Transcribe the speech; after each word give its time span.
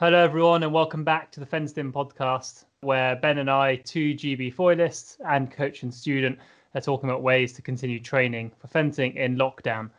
Hello, 0.00 0.16
everyone, 0.16 0.62
and 0.62 0.72
welcome 0.72 1.04
back 1.04 1.30
to 1.30 1.40
the 1.40 1.44
Fenced 1.44 1.76
In 1.76 1.92
podcast, 1.92 2.64
where 2.80 3.16
Ben 3.16 3.36
and 3.36 3.50
I, 3.50 3.76
two 3.76 4.14
GB 4.14 4.54
foilists 4.54 5.18
and 5.28 5.50
coach 5.50 5.82
and 5.82 5.92
student, 5.92 6.38
are 6.74 6.80
talking 6.80 7.10
about 7.10 7.22
ways 7.22 7.52
to 7.52 7.60
continue 7.60 8.00
training 8.00 8.50
for 8.58 8.66
fencing 8.68 9.14
in 9.16 9.36
lockdown. 9.36 9.90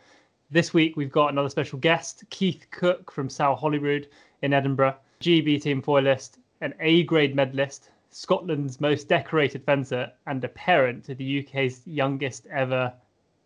This 0.49 0.73
week, 0.73 0.97
we've 0.97 1.11
got 1.11 1.27
another 1.27 1.49
special 1.49 1.77
guest, 1.77 2.23
Keith 2.31 2.65
Cook 2.71 3.11
from 3.11 3.29
Salle 3.29 3.55
Holyrood 3.55 4.07
in 4.41 4.53
Edinburgh, 4.53 4.95
GB 5.19 5.61
team 5.61 5.83
foilist, 5.83 6.39
an 6.61 6.73
A 6.79 7.03
grade 7.03 7.35
medalist, 7.35 7.91
Scotland's 8.09 8.81
most 8.81 9.07
decorated 9.07 9.63
fencer, 9.65 10.11
and 10.25 10.43
a 10.43 10.49
parent 10.49 11.03
to 11.03 11.13
the 11.13 11.45
UK's 11.45 11.85
youngest 11.85 12.47
ever 12.47 12.91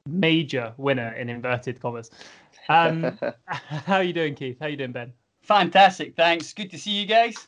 major 0.08 0.74
winner 0.78 1.12
in 1.16 1.28
inverted 1.28 1.82
commas. 1.82 2.12
Um, 2.70 3.20
how 3.48 3.96
are 3.96 4.04
you 4.04 4.14
doing, 4.14 4.36
Keith? 4.36 4.58
How 4.58 4.68
are 4.68 4.70
you 4.70 4.78
doing, 4.78 4.94
Ben? 4.94 5.12
Fantastic. 5.46 6.16
Thanks. 6.16 6.54
Good 6.54 6.72
to 6.72 6.78
see 6.78 6.92
you 6.92 7.06
guys. 7.06 7.48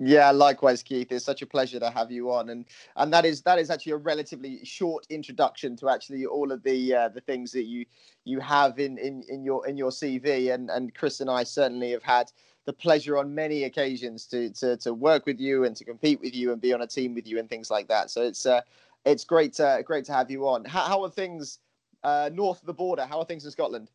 Yeah, 0.00 0.32
likewise, 0.32 0.82
Keith. 0.82 1.12
It's 1.12 1.24
such 1.24 1.42
a 1.42 1.46
pleasure 1.46 1.78
to 1.78 1.88
have 1.90 2.10
you 2.10 2.32
on, 2.32 2.48
and 2.48 2.64
and 2.96 3.12
that 3.12 3.24
is 3.24 3.42
that 3.42 3.60
is 3.60 3.70
actually 3.70 3.92
a 3.92 3.98
relatively 3.98 4.64
short 4.64 5.06
introduction 5.10 5.76
to 5.76 5.88
actually 5.88 6.26
all 6.26 6.50
of 6.50 6.64
the 6.64 6.92
uh, 6.92 7.08
the 7.10 7.20
things 7.20 7.52
that 7.52 7.64
you 7.64 7.86
you 8.24 8.40
have 8.40 8.80
in 8.80 8.98
in 8.98 9.22
in 9.28 9.44
your 9.44 9.64
in 9.68 9.76
your 9.76 9.90
CV, 9.90 10.52
and 10.52 10.70
and 10.70 10.92
Chris 10.94 11.20
and 11.20 11.30
I 11.30 11.44
certainly 11.44 11.92
have 11.92 12.02
had 12.02 12.32
the 12.64 12.72
pleasure 12.72 13.16
on 13.16 13.32
many 13.32 13.64
occasions 13.64 14.26
to 14.26 14.50
to 14.50 14.76
to 14.78 14.92
work 14.92 15.24
with 15.24 15.38
you 15.38 15.64
and 15.64 15.76
to 15.76 15.84
compete 15.84 16.20
with 16.20 16.34
you 16.34 16.50
and 16.50 16.60
be 16.60 16.72
on 16.72 16.82
a 16.82 16.86
team 16.88 17.14
with 17.14 17.28
you 17.28 17.38
and 17.38 17.48
things 17.48 17.70
like 17.70 17.86
that. 17.86 18.10
So 18.10 18.22
it's 18.22 18.44
uh, 18.44 18.62
it's 19.04 19.24
great 19.24 19.52
to, 19.54 19.82
great 19.86 20.04
to 20.06 20.12
have 20.12 20.30
you 20.30 20.48
on. 20.48 20.64
How, 20.64 20.82
how 20.82 21.04
are 21.04 21.10
things 21.10 21.60
uh, 22.02 22.30
north 22.32 22.60
of 22.60 22.66
the 22.66 22.74
border? 22.74 23.06
How 23.06 23.18
are 23.18 23.24
things 23.24 23.44
in 23.44 23.52
Scotland? 23.52 23.88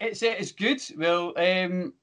It's 0.00 0.22
uh, 0.22 0.34
it's 0.38 0.52
good. 0.52 0.82
Well, 0.98 1.32
um, 1.38 1.94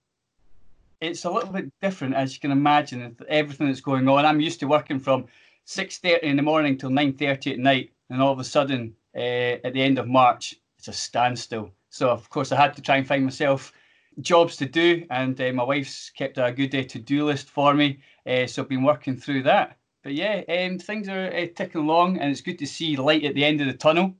it's 1.01 1.25
a 1.25 1.31
little 1.31 1.51
bit 1.51 1.71
different 1.81 2.15
as 2.15 2.33
you 2.33 2.39
can 2.39 2.51
imagine. 2.51 3.15
Everything 3.27 3.67
that's 3.67 3.81
going 3.81 4.07
on. 4.07 4.25
I'm 4.25 4.41
used 4.41 4.59
to 4.61 4.67
working 4.67 4.99
from 4.99 5.25
six 5.65 5.97
thirty 5.97 6.27
in 6.27 6.37
the 6.37 6.43
morning 6.43 6.77
till 6.77 6.89
nine 6.89 7.13
thirty 7.13 7.53
at 7.53 7.59
night, 7.59 7.91
and 8.09 8.21
all 8.21 8.33
of 8.33 8.39
a 8.39 8.43
sudden, 8.43 8.93
uh, 9.15 9.57
at 9.63 9.73
the 9.73 9.81
end 9.81 9.99
of 9.99 10.07
March, 10.07 10.55
it's 10.77 10.87
a 10.87 10.93
standstill. 10.93 11.71
So 11.89 12.09
of 12.09 12.29
course, 12.29 12.51
I 12.51 12.55
had 12.55 12.75
to 12.75 12.81
try 12.81 12.97
and 12.97 13.07
find 13.07 13.23
myself 13.23 13.73
jobs 14.21 14.57
to 14.57 14.65
do, 14.65 15.05
and 15.09 15.39
uh, 15.39 15.53
my 15.53 15.63
wife's 15.63 16.09
kept 16.09 16.37
a 16.37 16.51
good 16.51 16.71
day 16.71 16.83
to-do 16.83 17.25
list 17.25 17.49
for 17.49 17.73
me. 17.73 17.99
Uh, 18.25 18.47
so 18.47 18.61
I've 18.61 18.69
been 18.69 18.83
working 18.83 19.15
through 19.15 19.43
that. 19.43 19.77
But 20.03 20.13
yeah, 20.13 20.41
um, 20.49 20.79
things 20.79 21.09
are 21.09 21.29
ticking 21.47 21.81
along, 21.81 22.17
and 22.17 22.31
it's 22.31 22.41
good 22.41 22.59
to 22.59 22.67
see 22.67 22.95
light 22.95 23.25
at 23.25 23.35
the 23.35 23.45
end 23.45 23.61
of 23.61 23.67
the 23.67 23.73
tunnel 23.73 24.15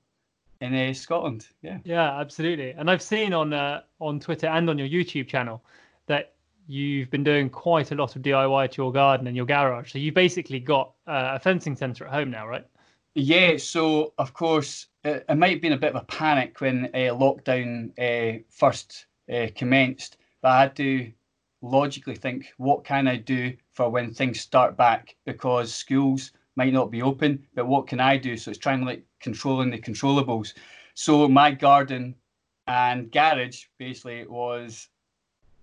in 0.61 0.94
Scotland. 0.94 1.48
Yeah. 1.61 1.80
Yeah, 1.83 2.20
absolutely. 2.20 2.72
And 2.72 2.89
I've 2.89 3.02
seen 3.02 3.33
on 3.33 3.53
uh, 3.53 3.81
on 4.00 4.20
Twitter 4.20 4.48
and 4.48 4.70
on 4.70 4.78
your 4.78 4.88
YouTube 4.88 5.28
channel 5.28 5.64
that 6.08 6.33
you've 6.68 7.10
been 7.10 7.23
doing 7.23 7.50
quite 7.50 7.92
a 7.92 7.96
lot 7.96 8.16
of 8.16 8.22
DIY 8.22 8.72
to 8.72 8.82
your 8.82 8.92
garden 8.92 9.28
and 9.28 9.36
your 9.36 9.46
garage. 9.46 9.92
So 9.92 10.00
you've 10.00 10.14
basically 10.14 10.60
got 10.60 10.94
uh, 11.08 11.32
a 11.36 11.40
fencing 11.40 11.76
centre 11.76 12.06
at 12.06 12.14
home 12.14 12.30
now, 12.30 12.48
right? 12.48 12.66
Yeah. 13.16 13.58
So 13.58 14.14
of 14.18 14.34
course, 14.34 14.88
it, 15.04 15.26
it 15.28 15.36
might 15.36 15.52
have 15.52 15.62
been 15.62 15.73
a 15.73 15.78
bit 15.78 15.95
of 15.95 16.02
a 16.02 16.06
panic 16.06 16.60
when 16.62 16.86
uh, 16.94 17.16
lockdown 17.16 17.92
uh, 17.98 18.44
first 18.50 19.08
uh, 19.34 19.48
commenced, 19.56 20.18
but 20.42 20.50
I 20.50 20.62
had 20.62 20.76
to 20.76 21.12
logically 21.62 22.16
think, 22.16 22.54
what 22.58 22.84
can 22.84 23.08
I 23.08 23.16
do 23.16 23.54
for 23.72 23.90
when 23.90 24.14
things 24.14 24.42
start 24.42 24.78
back? 24.78 25.16
Because 25.26 25.73
schools 25.73 26.32
might 26.56 26.73
not 26.73 26.92
be 26.92 27.02
open, 27.02 27.45
but 27.56 27.68
what 27.68 27.88
can 27.88 28.00
I 28.00 28.18
do? 28.18 28.38
So 28.38 28.52
it's 28.52 28.60
trying 28.60 28.84
like 28.84 29.04
controlling 29.20 29.70
the 29.70 29.80
controllables. 29.80 30.54
So 30.94 31.28
my 31.28 31.52
garden 31.52 32.16
and 32.68 33.12
garage 33.12 33.66
basically 33.78 34.26
was 34.28 34.90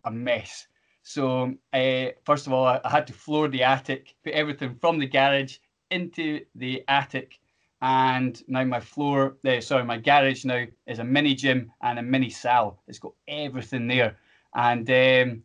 a 0.05 0.11
mess. 0.11 0.67
So 1.05 1.55
uh, 1.75 2.07
first 2.25 2.47
of 2.47 2.55
all, 2.55 2.67
I, 2.67 2.81
had 2.89 3.07
to 3.09 3.13
floor 3.13 3.49
the 3.49 3.63
attic, 3.63 4.15
put 4.25 4.33
everything 4.33 4.75
from 4.81 4.99
the 4.99 5.07
garage 5.07 5.59
into 5.91 6.41
the 6.55 6.83
attic, 6.89 7.39
and 7.83 8.43
now 8.49 8.65
my 8.65 8.81
floor, 8.81 9.37
uh, 9.47 9.61
sorry, 9.61 9.85
my 9.85 9.99
garage 9.99 10.47
now 10.47 10.65
is 10.87 10.99
a 11.01 11.05
mini 11.05 11.35
gym 11.35 11.71
and 11.83 11.99
a 11.99 12.03
mini 12.03 12.31
sal. 12.31 12.81
It's 12.89 12.99
got 12.99 13.13
everything 13.29 13.87
there, 13.87 14.17
and 14.55 14.89
um, 14.91 15.43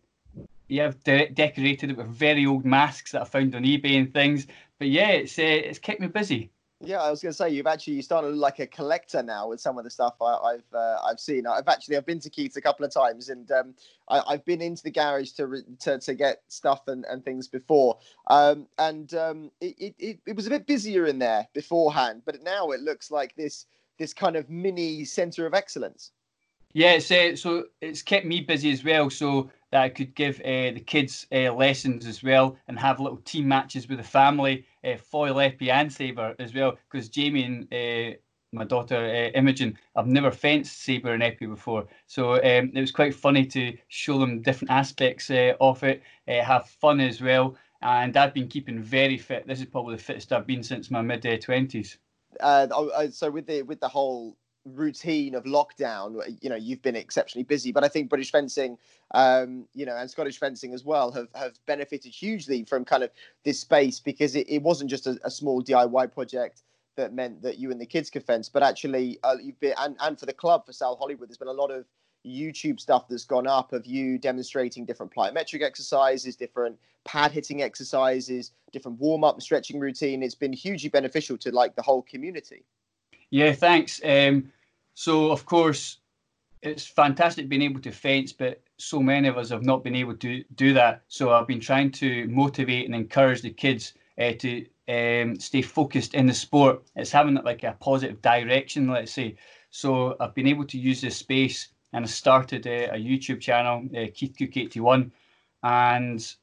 yeah, 0.69 0.85
I've 0.85 1.03
de- 1.03 1.29
decorated 1.29 1.91
it 1.91 1.97
with 1.97 2.07
very 2.07 2.45
old 2.45 2.63
masks 2.63 3.11
that 3.11 3.23
I 3.23 3.25
found 3.25 3.53
on 3.53 3.63
eBay 3.63 3.97
and 3.97 4.13
things. 4.13 4.47
But 4.77 4.87
yeah, 4.87 5.09
it's 5.09 5.37
uh, 5.37 5.41
it's 5.41 5.79
kept 5.79 5.99
me 5.99 6.07
busy. 6.07 6.51
Yeah, 6.81 7.01
I 7.01 7.09
was 7.09 7.21
going 7.21 7.31
to 7.31 7.35
say 7.35 7.49
you've 7.49 7.67
actually 7.67 7.95
you 7.95 8.01
started 8.01 8.33
like 8.35 8.59
a 8.59 8.67
collector 8.67 9.21
now 9.21 9.49
with 9.49 9.59
some 9.59 9.77
of 9.77 9.83
the 9.83 9.89
stuff 9.89 10.15
I, 10.21 10.53
have 10.53 10.73
uh, 10.73 10.97
I've 11.03 11.19
seen. 11.19 11.45
I've 11.45 11.67
actually 11.67 11.97
I've 11.97 12.05
been 12.05 12.21
to 12.21 12.29
Keith's 12.29 12.55
a 12.55 12.61
couple 12.61 12.85
of 12.85 12.93
times, 12.93 13.27
and 13.27 13.51
um, 13.51 13.73
I, 14.07 14.31
have 14.31 14.45
been 14.45 14.61
into 14.61 14.83
the 14.83 14.91
garage 14.91 15.31
to, 15.31 15.47
re, 15.47 15.61
to 15.81 15.99
to 15.99 16.13
get 16.13 16.41
stuff 16.47 16.87
and, 16.87 17.03
and 17.09 17.23
things 17.25 17.49
before. 17.49 17.97
Um, 18.27 18.67
and 18.77 19.13
um, 19.13 19.51
it, 19.59 19.93
it 19.99 20.19
it 20.25 20.35
was 20.37 20.47
a 20.47 20.51
bit 20.51 20.67
busier 20.67 21.05
in 21.05 21.19
there 21.19 21.49
beforehand, 21.53 22.21
but 22.25 22.41
now 22.43 22.71
it 22.71 22.79
looks 22.79 23.11
like 23.11 23.35
this 23.35 23.65
this 23.97 24.13
kind 24.13 24.37
of 24.37 24.49
mini 24.49 25.03
center 25.03 25.45
of 25.45 25.53
excellence. 25.53 26.11
Yeah, 26.71 26.91
it's, 26.93 27.11
uh, 27.11 27.35
so 27.35 27.65
it's 27.81 28.01
kept 28.01 28.25
me 28.25 28.39
busy 28.39 28.71
as 28.71 28.85
well. 28.85 29.09
So 29.09 29.49
that 29.71 29.81
I 29.81 29.89
could 29.89 30.15
give 30.15 30.39
uh, 30.41 30.71
the 30.71 30.83
kids 30.85 31.27
uh, 31.31 31.53
lessons 31.53 32.05
as 32.05 32.23
well 32.23 32.57
and 32.67 32.79
have 32.79 32.99
little 32.99 33.17
team 33.17 33.47
matches 33.47 33.87
with 33.87 33.99
the 33.99 34.03
family, 34.03 34.65
uh, 34.83 34.97
foil 34.97 35.39
and 35.39 35.91
saber 35.91 36.35
as 36.39 36.53
well. 36.53 36.77
Because 36.89 37.09
Jamie 37.09 37.43
and 37.43 37.73
uh, 37.73 38.17
my 38.51 38.63
daughter 38.63 38.97
uh, 38.97 39.37
Imogen, 39.37 39.77
I've 39.95 40.07
never 40.07 40.31
fenced 40.31 40.81
saber 40.83 41.13
and 41.13 41.23
épée 41.23 41.49
before, 41.49 41.85
so 42.07 42.33
um, 42.35 42.71
it 42.73 42.79
was 42.79 42.91
quite 42.91 43.13
funny 43.13 43.45
to 43.47 43.77
show 43.89 44.17
them 44.17 44.41
different 44.41 44.71
aspects 44.71 45.29
uh, 45.29 45.53
of 45.61 45.83
it, 45.83 46.01
have 46.27 46.67
fun 46.67 46.99
as 46.99 47.21
well. 47.21 47.55
And 47.81 48.17
I've 48.17 48.33
been 48.33 48.49
keeping 48.49 48.81
very 48.81 49.17
fit. 49.17 49.47
This 49.47 49.59
is 49.59 49.65
probably 49.65 49.95
the 49.95 50.03
fittest 50.03 50.33
I've 50.33 50.47
been 50.47 50.63
since 50.63 50.91
my 50.91 51.01
mid 51.01 51.23
twenties. 51.41 51.97
so 53.11 53.31
with 53.31 53.47
the 53.47 53.61
with 53.61 53.79
the 53.79 53.87
whole 53.87 54.35
routine 54.65 55.35
of 55.35 55.43
lockdown, 55.45 56.21
you 56.41 56.49
know, 56.49 56.55
you've 56.55 56.81
been 56.81 56.95
exceptionally 56.95 57.43
busy, 57.43 57.71
but 57.71 57.83
I 57.83 57.87
think 57.87 58.09
British 58.09 58.31
fencing, 58.31 58.77
um, 59.13 59.65
you 59.73 59.85
know, 59.85 59.95
and 59.95 60.09
Scottish 60.09 60.39
fencing 60.39 60.73
as 60.73 60.83
well 60.83 61.11
have, 61.11 61.27
have 61.35 61.57
benefited 61.65 62.13
hugely 62.13 62.63
from 62.63 62.85
kind 62.85 63.03
of 63.03 63.11
this 63.43 63.59
space 63.59 63.99
because 63.99 64.35
it, 64.35 64.47
it 64.49 64.61
wasn't 64.61 64.89
just 64.89 65.07
a, 65.07 65.19
a 65.23 65.31
small 65.31 65.63
DIY 65.63 66.13
project 66.13 66.63
that 66.97 67.13
meant 67.13 67.41
that 67.41 67.57
you 67.57 67.71
and 67.71 67.79
the 67.79 67.85
kids 67.85 68.09
could 68.09 68.23
fence, 68.23 68.49
but 68.49 68.61
actually 68.61 69.17
uh, 69.23 69.35
you've 69.41 69.59
been, 69.59 69.73
and, 69.77 69.95
and 70.01 70.19
for 70.19 70.25
the 70.25 70.33
club 70.33 70.65
for 70.65 70.73
Salle 70.73 70.97
Holyrood 70.97 71.29
there's 71.29 71.37
been 71.37 71.47
a 71.47 71.53
lot 71.53 71.71
of 71.71 71.85
YouTube 72.25 72.79
stuff 72.79 73.07
that's 73.07 73.25
gone 73.25 73.47
up 73.47 73.71
of 73.71 73.85
you 73.85 74.17
demonstrating 74.17 74.85
different 74.85 75.13
plyometric 75.13 75.63
exercises, 75.63 76.35
different 76.35 76.77
pad 77.05 77.31
hitting 77.31 77.61
exercises, 77.61 78.51
different 78.73 78.99
warm 78.99 79.23
up 79.23 79.41
stretching 79.41 79.79
routine. 79.79 80.21
It's 80.21 80.35
been 80.35 80.51
hugely 80.51 80.89
beneficial 80.89 81.37
to 81.37 81.51
like 81.51 81.75
the 81.75 81.81
whole 81.81 82.01
community. 82.01 82.65
Yeah, 83.31 83.53
thanks. 83.53 84.01
Um, 84.03 84.51
so, 84.93 85.31
of 85.31 85.45
course, 85.45 85.97
it's 86.61 86.85
fantastic 86.85 87.47
being 87.47 87.61
able 87.61 87.81
to 87.81 87.91
fence, 87.91 88.33
but 88.33 88.61
so 88.77 89.01
many 89.01 89.27
of 89.27 89.37
us 89.37 89.49
have 89.49 89.63
not 89.63 89.83
been 89.83 89.95
able 89.95 90.15
to 90.17 90.43
do 90.55 90.73
that. 90.73 91.03
So, 91.07 91.31
I've 91.31 91.47
been 91.47 91.59
trying 91.59 91.91
to 91.93 92.27
motivate 92.27 92.85
and 92.85 92.95
encourage 92.95 93.41
the 93.41 93.51
kids 93.51 93.93
uh, 94.19 94.33
to 94.39 94.65
um, 94.87 95.39
stay 95.39 95.61
focused 95.61 96.15
in 96.15 96.25
the 96.25 96.33
sport. 96.33 96.83
It's 96.95 97.11
having 97.11 97.35
like 97.35 97.63
a 97.63 97.77
positive 97.79 98.21
direction, 98.21 98.89
let's 98.89 99.11
say. 99.11 99.37
So, 99.69 100.15
I've 100.19 100.35
been 100.35 100.47
able 100.47 100.65
to 100.65 100.77
use 100.79 101.01
this 101.01 101.17
space 101.17 101.69
and 101.93 102.05
I 102.05 102.07
started 102.07 102.67
uh, 102.67 102.93
a 102.93 102.97
YouTube 102.97 103.41
channel, 103.41 103.87
uh, 103.95 104.07
Keith 104.13 104.35
Cook 104.37 104.55
81, 104.57 105.11
and 105.63 106.35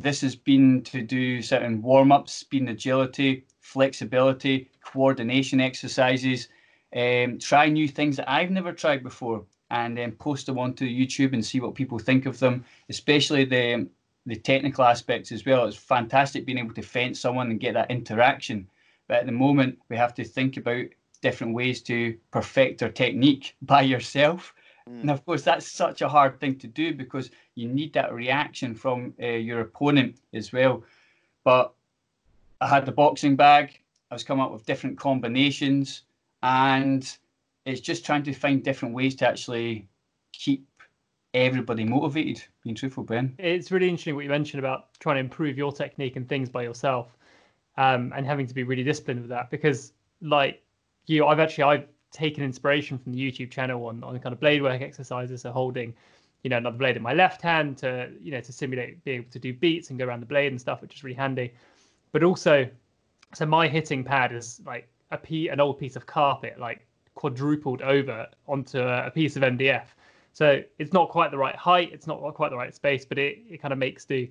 this 0.00 0.20
has 0.20 0.34
been 0.36 0.82
to 0.84 1.02
do 1.02 1.42
certain 1.42 1.82
warm 1.82 2.12
ups, 2.12 2.32
speed 2.32 2.62
and 2.62 2.70
agility, 2.70 3.44
flexibility, 3.68 4.70
coordination 4.82 5.60
exercises, 5.60 6.48
um, 6.96 7.38
try 7.38 7.68
new 7.68 7.86
things 7.86 8.16
that 8.16 8.30
I've 8.30 8.50
never 8.50 8.72
tried 8.72 9.02
before, 9.02 9.44
and 9.70 9.96
then 9.96 10.12
post 10.12 10.46
them 10.46 10.58
onto 10.58 10.86
YouTube 10.86 11.34
and 11.34 11.44
see 11.44 11.60
what 11.60 11.74
people 11.74 11.98
think 11.98 12.24
of 12.26 12.38
them, 12.38 12.64
especially 12.88 13.44
the 13.44 13.88
the 14.26 14.36
technical 14.36 14.84
aspects 14.84 15.32
as 15.32 15.46
well. 15.46 15.64
It's 15.64 15.76
fantastic 15.76 16.44
being 16.44 16.58
able 16.58 16.74
to 16.74 16.82
fence 16.82 17.18
someone 17.18 17.50
and 17.50 17.60
get 17.60 17.74
that 17.74 17.90
interaction. 17.90 18.68
But 19.06 19.18
at 19.20 19.26
the 19.26 19.32
moment, 19.32 19.78
we 19.88 19.96
have 19.96 20.12
to 20.14 20.24
think 20.24 20.58
about 20.58 20.84
different 21.22 21.54
ways 21.54 21.80
to 21.82 22.16
perfect 22.30 22.82
our 22.82 22.90
technique 22.90 23.56
by 23.62 23.82
yourself. 23.82 24.54
Mm. 24.88 25.00
And 25.00 25.10
of 25.10 25.24
course, 25.24 25.42
that's 25.42 25.66
such 25.66 26.02
a 26.02 26.08
hard 26.08 26.40
thing 26.40 26.58
to 26.58 26.66
do 26.66 26.94
because 26.94 27.30
you 27.54 27.68
need 27.68 27.94
that 27.94 28.12
reaction 28.12 28.74
from 28.74 29.14
uh, 29.22 29.26
your 29.26 29.60
opponent 29.60 30.20
as 30.34 30.52
well. 30.52 30.84
But 31.44 31.72
I 32.60 32.66
had 32.66 32.86
the 32.86 32.92
boxing 32.92 33.36
bag. 33.36 33.78
I 34.10 34.14
was 34.14 34.24
coming 34.24 34.44
up 34.44 34.52
with 34.52 34.66
different 34.66 34.98
combinations, 34.98 36.02
and 36.42 37.18
it's 37.64 37.80
just 37.80 38.04
trying 38.04 38.22
to 38.24 38.32
find 38.32 38.62
different 38.62 38.94
ways 38.94 39.14
to 39.16 39.28
actually 39.28 39.86
keep 40.32 40.66
everybody 41.34 41.84
motivated. 41.84 42.42
Being 42.64 42.74
truthful, 42.74 43.04
Ben. 43.04 43.34
It's 43.38 43.70
really 43.70 43.88
interesting 43.88 44.14
what 44.14 44.24
you 44.24 44.30
mentioned 44.30 44.58
about 44.58 44.94
trying 44.98 45.16
to 45.16 45.20
improve 45.20 45.58
your 45.58 45.72
technique 45.72 46.16
and 46.16 46.28
things 46.28 46.48
by 46.48 46.62
yourself, 46.62 47.16
um, 47.76 48.12
and 48.16 48.26
having 48.26 48.46
to 48.46 48.54
be 48.54 48.62
really 48.62 48.84
disciplined 48.84 49.20
with 49.20 49.30
that. 49.30 49.50
Because, 49.50 49.92
like 50.22 50.62
you, 51.06 51.26
I've 51.26 51.40
actually 51.40 51.64
I've 51.64 51.86
taken 52.10 52.42
inspiration 52.42 52.98
from 52.98 53.12
the 53.12 53.20
YouTube 53.20 53.50
channel 53.50 53.86
on 53.86 54.02
on 54.02 54.18
kind 54.20 54.32
of 54.32 54.40
blade 54.40 54.62
work 54.62 54.80
exercises, 54.80 55.42
so 55.42 55.52
holding 55.52 55.94
you 56.42 56.50
know 56.50 56.56
another 56.56 56.78
blade 56.78 56.96
in 56.96 57.02
my 57.02 57.12
left 57.12 57.42
hand 57.42 57.76
to 57.78 58.10
you 58.20 58.32
know 58.32 58.40
to 58.40 58.52
simulate 58.52 59.02
being 59.04 59.18
able 59.18 59.30
to 59.30 59.38
do 59.38 59.52
beats 59.52 59.90
and 59.90 59.98
go 59.98 60.06
around 60.06 60.20
the 60.20 60.26
blade 60.26 60.50
and 60.50 60.60
stuff, 60.60 60.80
which 60.80 60.94
is 60.94 61.04
really 61.04 61.16
handy. 61.16 61.52
But 62.12 62.22
also, 62.22 62.68
so 63.34 63.46
my 63.46 63.68
hitting 63.68 64.04
pad 64.04 64.32
is 64.32 64.60
like 64.66 64.88
a 65.10 65.18
p 65.18 65.48
an 65.48 65.60
old 65.60 65.78
piece 65.78 65.96
of 65.96 66.06
carpet, 66.06 66.58
like 66.58 66.86
quadrupled 67.14 67.82
over 67.82 68.26
onto 68.46 68.80
a, 68.80 69.10
piece 69.10 69.36
of 69.36 69.42
MDF. 69.42 69.86
So 70.32 70.62
it's 70.78 70.92
not 70.92 71.08
quite 71.08 71.30
the 71.30 71.38
right 71.38 71.56
height, 71.56 71.90
it's 71.92 72.06
not 72.06 72.18
quite 72.34 72.50
the 72.50 72.56
right 72.56 72.74
space, 72.74 73.04
but 73.04 73.18
it, 73.18 73.38
it 73.50 73.60
kind 73.60 73.72
of 73.72 73.78
makes 73.78 74.04
do. 74.04 74.28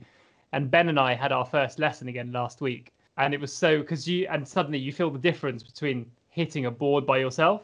And 0.54 0.72
Ben 0.72 0.88
and 0.88 0.98
I 0.98 1.14
had 1.14 1.34
our 1.34 1.44
first 1.44 1.80
lesson 1.80 2.08
again 2.08 2.32
last 2.32 2.62
week, 2.62 2.94
and 3.18 3.34
it 3.34 3.42
was 3.42 3.54
so 3.54 3.80
because 3.80 4.08
you 4.08 4.28
and 4.30 4.48
suddenly 4.48 4.80
you 4.80 4.94
feel 4.94 5.10
the 5.10 5.20
difference 5.20 5.64
between 5.64 6.10
hitting 6.30 6.68
a 6.68 6.72
board 6.72 7.06
by 7.06 7.18
yourself 7.18 7.64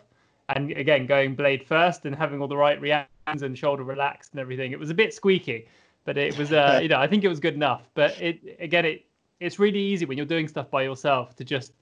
and 0.49 0.71
again 0.71 1.05
going 1.05 1.35
blade 1.35 1.63
first 1.65 2.05
and 2.05 2.15
having 2.15 2.41
all 2.41 2.47
the 2.47 2.57
right 2.57 2.81
reactions 2.81 3.43
and 3.43 3.57
shoulder 3.57 3.83
relaxed 3.83 4.31
and 4.33 4.41
everything. 4.41 4.71
It 4.71 4.79
was 4.79 4.89
a 4.89 4.93
bit 4.93 5.13
squeaky, 5.13 5.67
but 6.05 6.17
it 6.17 6.37
was 6.37 6.51
uh, 6.51 6.79
you 6.83 6.89
know 6.89 6.99
I 6.99 7.07
think 7.07 7.23
it 7.23 7.29
was 7.29 7.39
good 7.39 7.53
enough. 7.53 7.83
But 7.93 8.19
it 8.21 8.57
again 8.59 8.85
it 8.85 9.05
it's 9.43 9.59
really 9.59 9.79
easy 9.79 10.05
when 10.05 10.17
you're 10.17 10.25
doing 10.25 10.47
stuff 10.47 10.69
by 10.71 10.83
yourself 10.83 11.35
to 11.35 11.43
just 11.43 11.73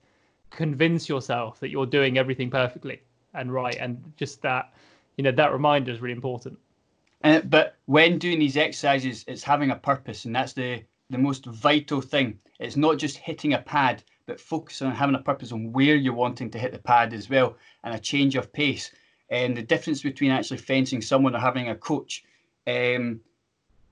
convince 0.49 1.07
yourself 1.07 1.59
that 1.59 1.69
you're 1.69 1.85
doing 1.85 2.17
everything 2.17 2.49
perfectly 2.49 3.01
and 3.33 3.53
right 3.53 3.77
and 3.79 4.11
just 4.17 4.41
that 4.41 4.73
you 5.17 5.23
know 5.23 5.31
that 5.31 5.53
reminder 5.53 5.91
is 5.91 6.01
really 6.01 6.15
important. 6.15 6.57
But 7.21 7.75
when 7.85 8.17
doing 8.17 8.39
these 8.39 8.57
exercises, 8.57 9.23
it's 9.27 9.43
having 9.43 9.69
a 9.69 9.75
purpose, 9.75 10.25
and 10.25 10.35
that's 10.35 10.53
the 10.53 10.83
the 11.11 11.17
most 11.17 11.45
vital 11.45 12.01
thing. 12.01 12.39
It's 12.59 12.77
not 12.77 12.97
just 12.97 13.17
hitting 13.17 13.53
a 13.53 13.59
pad, 13.59 14.03
but 14.25 14.39
focusing 14.39 14.87
on 14.87 14.95
having 14.95 15.15
a 15.15 15.19
purpose 15.19 15.51
on 15.51 15.71
where 15.71 15.95
you're 15.95 16.13
wanting 16.13 16.49
to 16.51 16.59
hit 16.59 16.71
the 16.71 16.79
pad 16.79 17.13
as 17.13 17.29
well, 17.29 17.57
and 17.83 17.93
a 17.93 17.99
change 17.99 18.35
of 18.35 18.51
pace. 18.51 18.91
And 19.29 19.55
the 19.55 19.61
difference 19.61 20.01
between 20.01 20.31
actually 20.31 20.57
fencing 20.57 21.01
someone 21.01 21.35
or 21.35 21.39
having 21.39 21.69
a 21.69 21.75
coach, 21.75 22.23
um, 22.65 23.21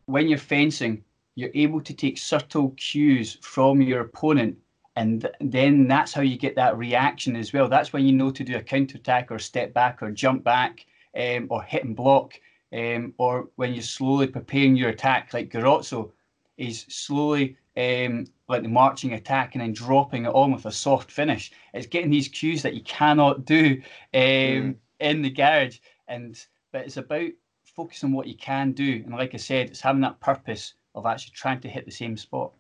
when 0.06 0.28
you're 0.28 0.40
fencing, 0.40 1.04
you're 1.36 1.52
able 1.54 1.82
to 1.82 1.94
take 1.94 2.18
subtle 2.18 2.72
cues 2.78 3.38
from 3.42 3.82
your 3.82 4.02
opponent, 4.02 4.58
and 4.96 5.22
th- 5.22 5.34
then 5.40 5.88
that's 5.88 6.14
how 6.14 6.22
you 6.22 6.38
get 6.38 6.56
that 6.56 6.78
reaction 6.78 7.36
as 7.36 7.54
well. 7.54 7.68
That's 7.68 7.94
when 7.94 8.06
you 8.06 8.14
know 8.14 8.32
to 8.32 8.44
do 8.44 8.58
a 8.58 8.62
counter 8.62 8.98
attack 8.98 9.32
or 9.32 9.40
step 9.40 9.74
back 9.74 10.02
or 10.02 10.12
jump 10.12 10.44
back 10.44 10.86
um, 11.18 11.48
or 11.50 11.64
hit 11.64 11.86
and 11.86 11.96
block, 11.96 12.34
um, 12.74 13.14
or 13.18 13.50
when 13.56 13.74
you're 13.74 13.82
slowly 13.82 14.28
preparing 14.28 14.76
your 14.76 14.90
attack, 14.90 15.34
like 15.34 15.52
Garozzo 15.52 16.12
is 16.58 16.86
slowly 16.90 17.56
um, 17.78 18.26
like 18.50 18.64
the 18.64 18.68
marching 18.68 19.14
attack 19.14 19.56
and 19.56 19.62
then 19.62 19.72
dropping 19.72 20.26
it 20.26 20.36
on 20.36 20.52
with 20.52 20.66
a 20.66 20.72
soft 20.72 21.12
finish. 21.12 21.52
It's 21.74 21.88
getting 21.88 22.12
these 22.12 22.28
cues 22.28 22.62
that 22.64 22.74
you 22.74 22.82
cannot 22.84 23.46
do 23.46 23.82
um, 24.14 24.20
mm. 24.20 24.76
in 25.00 25.22
the 25.22 25.30
garage, 25.30 25.78
and 26.08 26.38
but 26.72 26.82
it's 26.82 26.98
about 26.98 27.32
focusing 27.64 28.08
on 28.08 28.14
what 28.14 28.28
you 28.28 28.36
can 28.36 28.74
do. 28.74 29.02
And 29.06 29.14
like 29.14 29.34
I 29.34 29.38
said, 29.38 29.70
it's 29.70 29.82
having 29.82 30.02
that 30.02 30.20
purpose 30.20 30.74
of 30.96 31.06
actually 31.06 31.34
trying 31.36 31.60
to 31.62 31.70
hit 31.70 31.86
the 31.86 31.92
same 31.92 32.18
spot. 32.18 32.52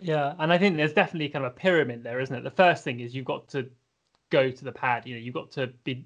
Yeah, 0.00 0.34
and 0.38 0.52
I 0.52 0.58
think 0.58 0.76
there's 0.76 0.92
definitely 0.92 1.28
kind 1.28 1.44
of 1.44 1.52
a 1.52 1.54
pyramid 1.54 2.02
there, 2.02 2.20
isn't 2.20 2.34
it? 2.34 2.44
The 2.44 2.50
first 2.50 2.84
thing 2.84 3.00
is 3.00 3.14
you've 3.14 3.24
got 3.24 3.48
to 3.48 3.68
go 4.30 4.50
to 4.50 4.64
the 4.64 4.72
pad. 4.72 5.06
You 5.06 5.14
know, 5.14 5.20
you've 5.20 5.34
got 5.34 5.50
to 5.52 5.68
be 5.84 6.04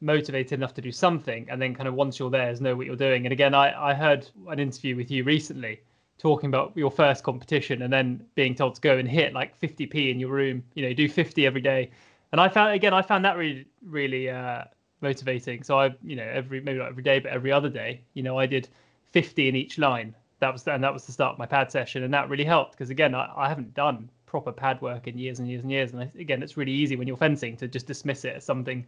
motivated 0.00 0.58
enough 0.58 0.74
to 0.74 0.82
do 0.82 0.92
something, 0.92 1.46
and 1.48 1.60
then 1.60 1.74
kind 1.74 1.88
of 1.88 1.94
once 1.94 2.18
you're 2.18 2.30
there, 2.30 2.50
is 2.50 2.60
know 2.60 2.76
what 2.76 2.86
you're 2.86 2.96
doing. 2.96 3.26
And 3.26 3.32
again, 3.32 3.54
I 3.54 3.90
I 3.90 3.94
heard 3.94 4.28
an 4.48 4.58
interview 4.58 4.96
with 4.96 5.10
you 5.10 5.24
recently 5.24 5.80
talking 6.18 6.48
about 6.48 6.72
your 6.76 6.90
first 6.90 7.24
competition 7.24 7.82
and 7.82 7.92
then 7.92 8.24
being 8.34 8.54
told 8.54 8.74
to 8.74 8.80
go 8.80 8.98
and 8.98 9.08
hit 9.08 9.32
like 9.32 9.58
50p 9.60 10.10
in 10.10 10.20
your 10.20 10.30
room 10.30 10.62
you 10.74 10.86
know 10.86 10.94
do 10.94 11.08
50 11.08 11.44
every 11.46 11.60
day 11.60 11.90
and 12.32 12.40
i 12.40 12.48
found 12.48 12.72
again 12.72 12.94
i 12.94 13.02
found 13.02 13.24
that 13.24 13.36
really 13.36 13.66
really 13.84 14.30
uh, 14.30 14.64
motivating 15.00 15.62
so 15.62 15.78
i 15.78 15.94
you 16.02 16.16
know 16.16 16.22
every 16.22 16.60
maybe 16.60 16.78
not 16.78 16.88
every 16.88 17.02
day 17.02 17.18
but 17.18 17.32
every 17.32 17.50
other 17.50 17.68
day 17.68 18.00
you 18.14 18.22
know 18.22 18.38
i 18.38 18.46
did 18.46 18.68
50 19.10 19.48
in 19.48 19.56
each 19.56 19.78
line 19.78 20.14
that 20.44 20.52
was 20.52 20.66
and 20.68 20.84
that 20.84 20.92
was 20.92 21.06
the 21.06 21.12
start 21.12 21.32
of 21.32 21.38
my 21.38 21.46
pad 21.46 21.72
session 21.72 22.02
and 22.02 22.12
that 22.12 22.28
really 22.28 22.44
helped 22.44 22.72
because 22.72 22.90
again 22.90 23.14
I, 23.14 23.32
I 23.34 23.48
haven't 23.48 23.74
done 23.74 24.10
proper 24.26 24.52
pad 24.52 24.80
work 24.82 25.06
in 25.08 25.16
years 25.16 25.38
and 25.38 25.48
years 25.48 25.62
and 25.62 25.70
years 25.70 25.92
and 25.92 26.02
I, 26.02 26.10
again 26.18 26.42
it's 26.42 26.56
really 26.56 26.72
easy 26.72 26.96
when 26.96 27.08
you're 27.08 27.16
fencing 27.16 27.56
to 27.56 27.66
just 27.66 27.86
dismiss 27.86 28.24
it 28.26 28.36
as 28.36 28.44
something 28.44 28.84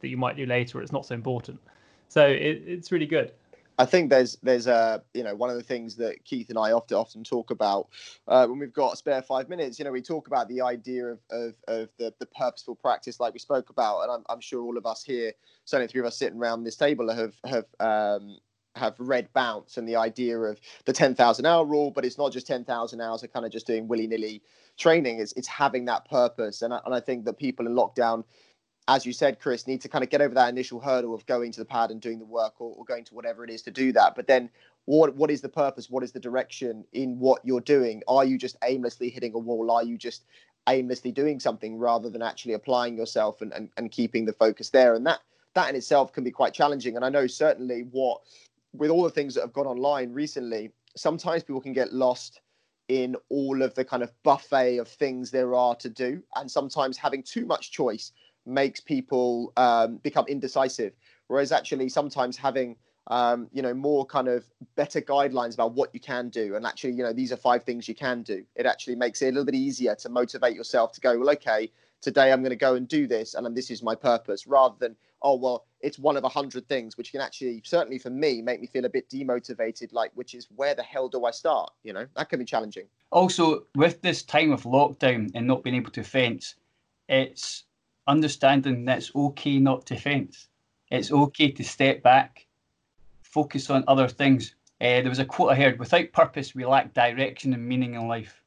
that 0.00 0.08
you 0.08 0.16
might 0.16 0.36
do 0.36 0.46
later 0.46 0.80
it's 0.80 0.92
not 0.92 1.04
so 1.04 1.14
important 1.14 1.58
so 2.08 2.26
it, 2.26 2.62
it's 2.64 2.92
really 2.92 3.06
good 3.06 3.32
I 3.78 3.86
think 3.86 4.10
there's 4.10 4.36
there's 4.42 4.66
a 4.66 5.02
you 5.14 5.24
know 5.24 5.34
one 5.34 5.48
of 5.48 5.56
the 5.56 5.62
things 5.62 5.96
that 5.96 6.22
Keith 6.24 6.50
and 6.50 6.58
I 6.58 6.72
often 6.72 6.98
often 6.98 7.24
talk 7.24 7.50
about 7.50 7.88
uh, 8.28 8.46
when 8.46 8.58
we've 8.58 8.74
got 8.74 8.98
spare 8.98 9.22
five 9.22 9.48
minutes. 9.48 9.78
You 9.78 9.86
know, 9.86 9.90
we 9.90 10.02
talk 10.02 10.26
about 10.26 10.48
the 10.48 10.60
idea 10.60 11.06
of 11.06 11.18
of, 11.30 11.54
of 11.66 11.88
the, 11.96 12.12
the 12.18 12.26
purposeful 12.26 12.74
practice, 12.74 13.18
like 13.20 13.32
we 13.32 13.38
spoke 13.38 13.70
about, 13.70 14.02
and 14.02 14.12
I'm, 14.12 14.24
I'm 14.28 14.40
sure 14.40 14.62
all 14.62 14.76
of 14.76 14.84
us 14.84 15.02
here, 15.02 15.32
certainly 15.64 15.88
three 15.88 16.00
of 16.00 16.06
us 16.06 16.18
sitting 16.18 16.38
around 16.38 16.64
this 16.64 16.76
table, 16.76 17.10
have 17.10 17.32
have 17.46 17.64
um, 17.80 18.36
have 18.76 18.94
read 18.98 19.32
Bounce 19.32 19.76
and 19.76 19.88
the 19.88 19.96
idea 19.96 20.38
of 20.38 20.60
the 20.84 20.92
10,000 20.92 21.44
hour 21.44 21.64
rule, 21.64 21.90
but 21.90 22.04
it's 22.04 22.18
not 22.18 22.32
just 22.32 22.46
10,000 22.46 23.00
hours 23.00 23.22
of 23.22 23.32
kind 23.32 23.44
of 23.44 23.52
just 23.52 23.66
doing 23.66 23.88
willy 23.88 24.06
nilly 24.06 24.42
training. 24.76 25.20
It's 25.20 25.32
it's 25.32 25.48
having 25.48 25.84
that 25.86 26.08
purpose, 26.08 26.62
and 26.62 26.72
I, 26.72 26.80
and 26.84 26.94
I 26.94 27.00
think 27.00 27.24
that 27.24 27.38
people 27.38 27.66
in 27.66 27.74
lockdown 27.74 28.24
as 28.88 29.06
you 29.06 29.12
said, 29.12 29.38
Chris, 29.38 29.68
need 29.68 29.80
to 29.82 29.88
kind 29.88 30.02
of 30.02 30.10
get 30.10 30.20
over 30.20 30.34
that 30.34 30.48
initial 30.48 30.80
hurdle 30.80 31.14
of 31.14 31.24
going 31.26 31.52
to 31.52 31.60
the 31.60 31.64
pad 31.64 31.92
and 31.92 32.00
doing 32.00 32.18
the 32.18 32.24
work 32.24 32.54
or, 32.60 32.74
or, 32.76 32.84
going 32.84 33.04
to 33.04 33.14
whatever 33.14 33.44
it 33.44 33.50
is 33.50 33.62
to 33.62 33.70
do 33.70 33.92
that. 33.92 34.16
But 34.16 34.26
then 34.26 34.50
what 34.86 35.14
what 35.14 35.30
is 35.30 35.40
the 35.40 35.48
purpose? 35.48 35.88
What 35.88 36.02
is 36.02 36.10
the 36.10 36.18
direction 36.18 36.84
in 36.92 37.18
what 37.18 37.40
you're 37.44 37.60
doing? 37.60 38.02
Are 38.08 38.24
you 38.24 38.36
just 38.36 38.56
aimlessly 38.64 39.08
hitting 39.08 39.32
a 39.34 39.38
wall? 39.38 39.70
Are 39.70 39.84
you 39.84 39.96
just 39.96 40.24
aimlessly 40.68 41.12
doing 41.12 41.38
something 41.38 41.78
rather 41.78 42.10
than 42.10 42.22
actually 42.22 42.54
applying 42.54 42.96
yourself 42.96 43.42
and, 43.42 43.52
and, 43.52 43.70
and 43.76 43.92
keeping 43.92 44.24
the 44.24 44.32
focus 44.32 44.70
there? 44.70 44.94
And 44.94 45.06
that 45.06 45.20
that 45.54 45.68
in 45.68 45.76
itself 45.76 46.12
can 46.12 46.24
be 46.24 46.30
quite 46.30 46.54
challenging. 46.54 46.96
And 46.96 47.04
I 47.04 47.10
know 47.10 47.26
certainly 47.26 47.82
what 47.90 48.22
with 48.72 48.90
all 48.90 49.02
the 49.02 49.10
things 49.10 49.34
that 49.34 49.42
have 49.42 49.52
gone 49.52 49.66
online 49.66 50.12
recently, 50.12 50.70
sometimes 50.96 51.42
people 51.42 51.60
can 51.60 51.72
get 51.72 51.92
lost 51.92 52.40
in 52.88 53.16
all 53.28 53.62
of 53.62 53.74
the 53.74 53.84
kind 53.84 54.02
of 54.02 54.12
buffet 54.22 54.78
of 54.78 54.88
things 54.88 55.30
there 55.30 55.54
are 55.54 55.74
to 55.76 55.88
do. 55.88 56.22
And 56.36 56.50
sometimes 56.50 56.96
having 56.96 57.22
too 57.22 57.46
much 57.46 57.70
choice 57.70 58.12
makes 58.46 58.80
people 58.80 59.52
um, 59.56 59.98
become 59.98 60.26
indecisive. 60.28 60.92
Whereas 61.28 61.52
actually 61.52 61.88
sometimes 61.88 62.36
having 62.36 62.76
um, 63.06 63.48
you 63.52 63.62
know 63.62 63.74
more 63.74 64.06
kind 64.06 64.28
of 64.28 64.44
better 64.76 65.00
guidelines 65.00 65.54
about 65.54 65.72
what 65.72 65.92
you 65.92 66.00
can 66.00 66.28
do 66.28 66.54
and 66.54 66.64
actually 66.64 66.92
you 66.92 67.02
know 67.02 67.12
these 67.12 67.32
are 67.32 67.36
five 67.36 67.64
things 67.64 67.88
you 67.88 67.94
can 67.94 68.22
do 68.22 68.44
it 68.54 68.66
actually 68.66 68.94
makes 68.94 69.20
it 69.22 69.26
a 69.26 69.28
little 69.28 69.44
bit 69.44 69.54
easier 69.54 69.94
to 69.96 70.08
motivate 70.08 70.54
yourself 70.54 70.92
to 70.92 71.00
go 71.00 71.18
well 71.18 71.30
okay 71.30 71.70
today 72.00 72.32
i'm 72.32 72.40
going 72.40 72.50
to 72.50 72.56
go 72.56 72.74
and 72.74 72.88
do 72.88 73.06
this 73.06 73.34
and 73.34 73.56
this 73.56 73.70
is 73.70 73.82
my 73.82 73.94
purpose 73.94 74.46
rather 74.46 74.74
than 74.78 74.96
oh 75.22 75.36
well 75.36 75.66
it's 75.80 75.98
one 75.98 76.16
of 76.16 76.24
a 76.24 76.28
hundred 76.28 76.66
things 76.68 76.96
which 76.96 77.12
can 77.12 77.20
actually 77.20 77.60
certainly 77.64 77.98
for 77.98 78.10
me 78.10 78.40
make 78.42 78.60
me 78.60 78.66
feel 78.66 78.84
a 78.84 78.88
bit 78.88 79.08
demotivated 79.10 79.92
like 79.92 80.10
which 80.14 80.34
is 80.34 80.48
where 80.56 80.74
the 80.74 80.82
hell 80.82 81.08
do 81.08 81.24
i 81.24 81.30
start 81.30 81.70
you 81.82 81.92
know 81.92 82.06
that 82.16 82.28
can 82.28 82.38
be 82.38 82.44
challenging 82.44 82.86
also 83.10 83.64
with 83.74 84.00
this 84.02 84.22
time 84.22 84.52
of 84.52 84.62
lockdown 84.62 85.30
and 85.34 85.46
not 85.46 85.62
being 85.62 85.76
able 85.76 85.90
to 85.90 86.02
fence 86.02 86.54
it's 87.08 87.64
understanding 88.06 88.84
that 88.84 88.98
it's 88.98 89.14
okay 89.14 89.58
not 89.58 89.86
to 89.86 89.96
fence. 89.96 90.48
It's 90.90 91.12
okay 91.12 91.50
to 91.52 91.64
step 91.64 92.02
back, 92.02 92.46
focus 93.22 93.70
on 93.70 93.84
other 93.86 94.08
things. 94.08 94.54
Uh, 94.80 95.02
there 95.02 95.08
was 95.08 95.18
a 95.18 95.24
quote 95.24 95.52
I 95.52 95.56
heard 95.56 95.78
without 95.78 96.12
purpose, 96.12 96.54
we 96.54 96.64
lack 96.64 96.92
direction 96.92 97.52
and 97.52 97.66
meaning 97.66 97.94
in 97.94 98.08
life. 98.08 98.42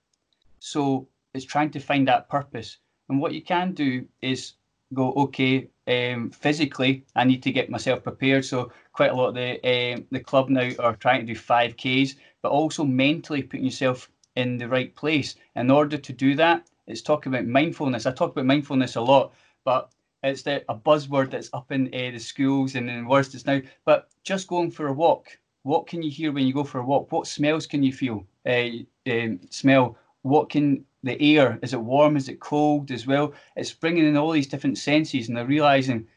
So 0.60 1.07
it's 1.33 1.45
trying 1.45 1.72
to 1.72 1.79
find 1.79 2.07
that 2.07 2.29
purpose. 2.29 2.77
And 3.13 3.22
what 3.22 3.34
you 3.34 3.43
can 3.43 3.74
do 3.74 4.05
is 4.22 4.53
go, 4.93 5.13
okay, 5.13 5.70
um, 5.88 6.32
physically, 6.32 7.05
I 7.15 7.24
need 7.24 7.43
to 7.43 7.51
get 7.51 7.70
myself 7.70 8.03
prepared. 8.03 8.43
So 8.43 8.72
quite 8.91 9.12
a 9.12 9.15
lot 9.15 9.29
of 9.29 9.36
the 9.36 9.60
um, 9.63 10.05
the 10.12 10.20
club 10.20 10.50
now 10.50 10.72
are 10.79 10.96
trying 10.96 11.25
to 11.25 11.34
do 11.34 11.39
5Ks, 11.39 12.15
but 12.41 12.51
also 12.51 12.84
mentally 12.84 13.43
putting 13.43 13.65
yourself 13.65 14.10
in 14.36 14.58
the 14.58 14.67
right 14.67 14.93
place. 14.96 15.36
In 15.55 15.70
order 15.70 15.98
to 15.98 16.13
do 16.13 16.36
that, 16.36 16.67
it's 16.88 17.03
talking 17.03 17.32
about 17.32 17.46
mindfulness. 17.46 18.05
I 18.05 18.12
talk 18.12 18.32
about 18.32 18.46
mindfulness 18.46 18.96
a 18.96 19.01
lot 19.01 19.34
but 19.63 19.91
it's 20.24 20.41
the, 20.41 20.63
a 20.70 20.75
buzzword 20.75 21.32
that's 21.32 21.50
up 21.53 21.72
in 21.72 21.88
uh, 21.88 22.12
the 22.12 22.20
schools 22.20 22.75
and 22.75 22.89
in 22.89 23.08
worse 23.08 23.29
just 23.29 23.46
now. 23.48 23.62
But 23.86 24.10
just 24.24 24.48
going 24.48 24.72
for 24.72 24.88
a 24.88 24.93
walk, 24.93 25.38
what 25.63 25.88
can 25.88 26.01
you 26.01 26.12
hear 26.12 26.32
when 26.32 26.48
you 26.48 26.53
go 26.53 26.63
for 26.63 26.79
a 26.79 26.86
walk? 26.86 27.12
What 27.12 27.27
smells 27.27 27.67
can 27.67 27.84
you 27.84 27.93
feel? 27.93 28.25
Uh, 28.46 28.70
um, 29.10 29.39
smell. 29.50 29.98
What 30.22 30.50
can 30.50 30.86
the 31.03 31.38
air? 31.38 31.60
Is 31.62 31.74
it 31.74 31.81
warm? 31.81 32.17
Is 32.17 32.29
it 32.29 32.39
cold 32.39 32.91
as 32.91 33.05
well? 33.05 33.33
It's 33.55 33.74
bringing 33.74 34.07
in 34.07 34.17
all 34.17 34.31
these 34.31 34.48
different 34.48 34.77
senses, 34.77 35.27
and 35.27 35.38
they're 35.38 35.45
realizing 35.45 36.07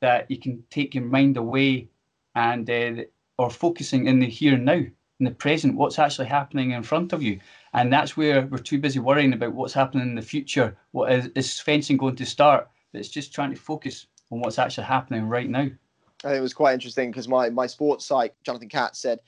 that 0.00 0.30
you 0.30 0.38
can 0.38 0.62
take 0.70 0.94
your 0.94 1.04
mind 1.04 1.36
away 1.36 1.88
and 2.34 2.68
uh, 2.70 3.02
or 3.38 3.50
focusing 3.50 4.06
in 4.06 4.20
the 4.20 4.26
here 4.26 4.54
and 4.54 4.64
now, 4.64 4.72
in 4.72 5.24
the 5.24 5.30
present, 5.30 5.76
what's 5.76 5.98
actually 5.98 6.26
happening 6.26 6.70
in 6.70 6.82
front 6.82 7.12
of 7.12 7.22
you. 7.22 7.40
And 7.72 7.92
that's 7.92 8.16
where 8.16 8.46
we're 8.46 8.58
too 8.58 8.78
busy 8.78 8.98
worrying 8.98 9.32
about 9.32 9.54
what's 9.54 9.74
happening 9.74 10.08
in 10.08 10.14
the 10.14 10.22
future. 10.22 10.76
What 10.92 11.12
is, 11.12 11.30
is 11.34 11.60
fencing 11.60 11.96
going 11.96 12.16
to 12.16 12.26
start? 12.26 12.68
It's 12.92 13.08
just 13.08 13.34
trying 13.34 13.50
to 13.54 13.60
focus 13.60 14.06
on 14.30 14.40
what's 14.40 14.58
actually 14.58 14.86
happening 14.86 15.28
right 15.28 15.48
now. 15.48 15.68
I 16.24 16.28
think 16.28 16.38
it 16.38 16.40
was 16.40 16.54
quite 16.54 16.74
interesting 16.74 17.10
because 17.10 17.28
my 17.28 17.50
my 17.50 17.66
sports 17.66 18.06
site, 18.06 18.34
Jonathan 18.42 18.68
Katz, 18.68 19.00
said 19.00 19.20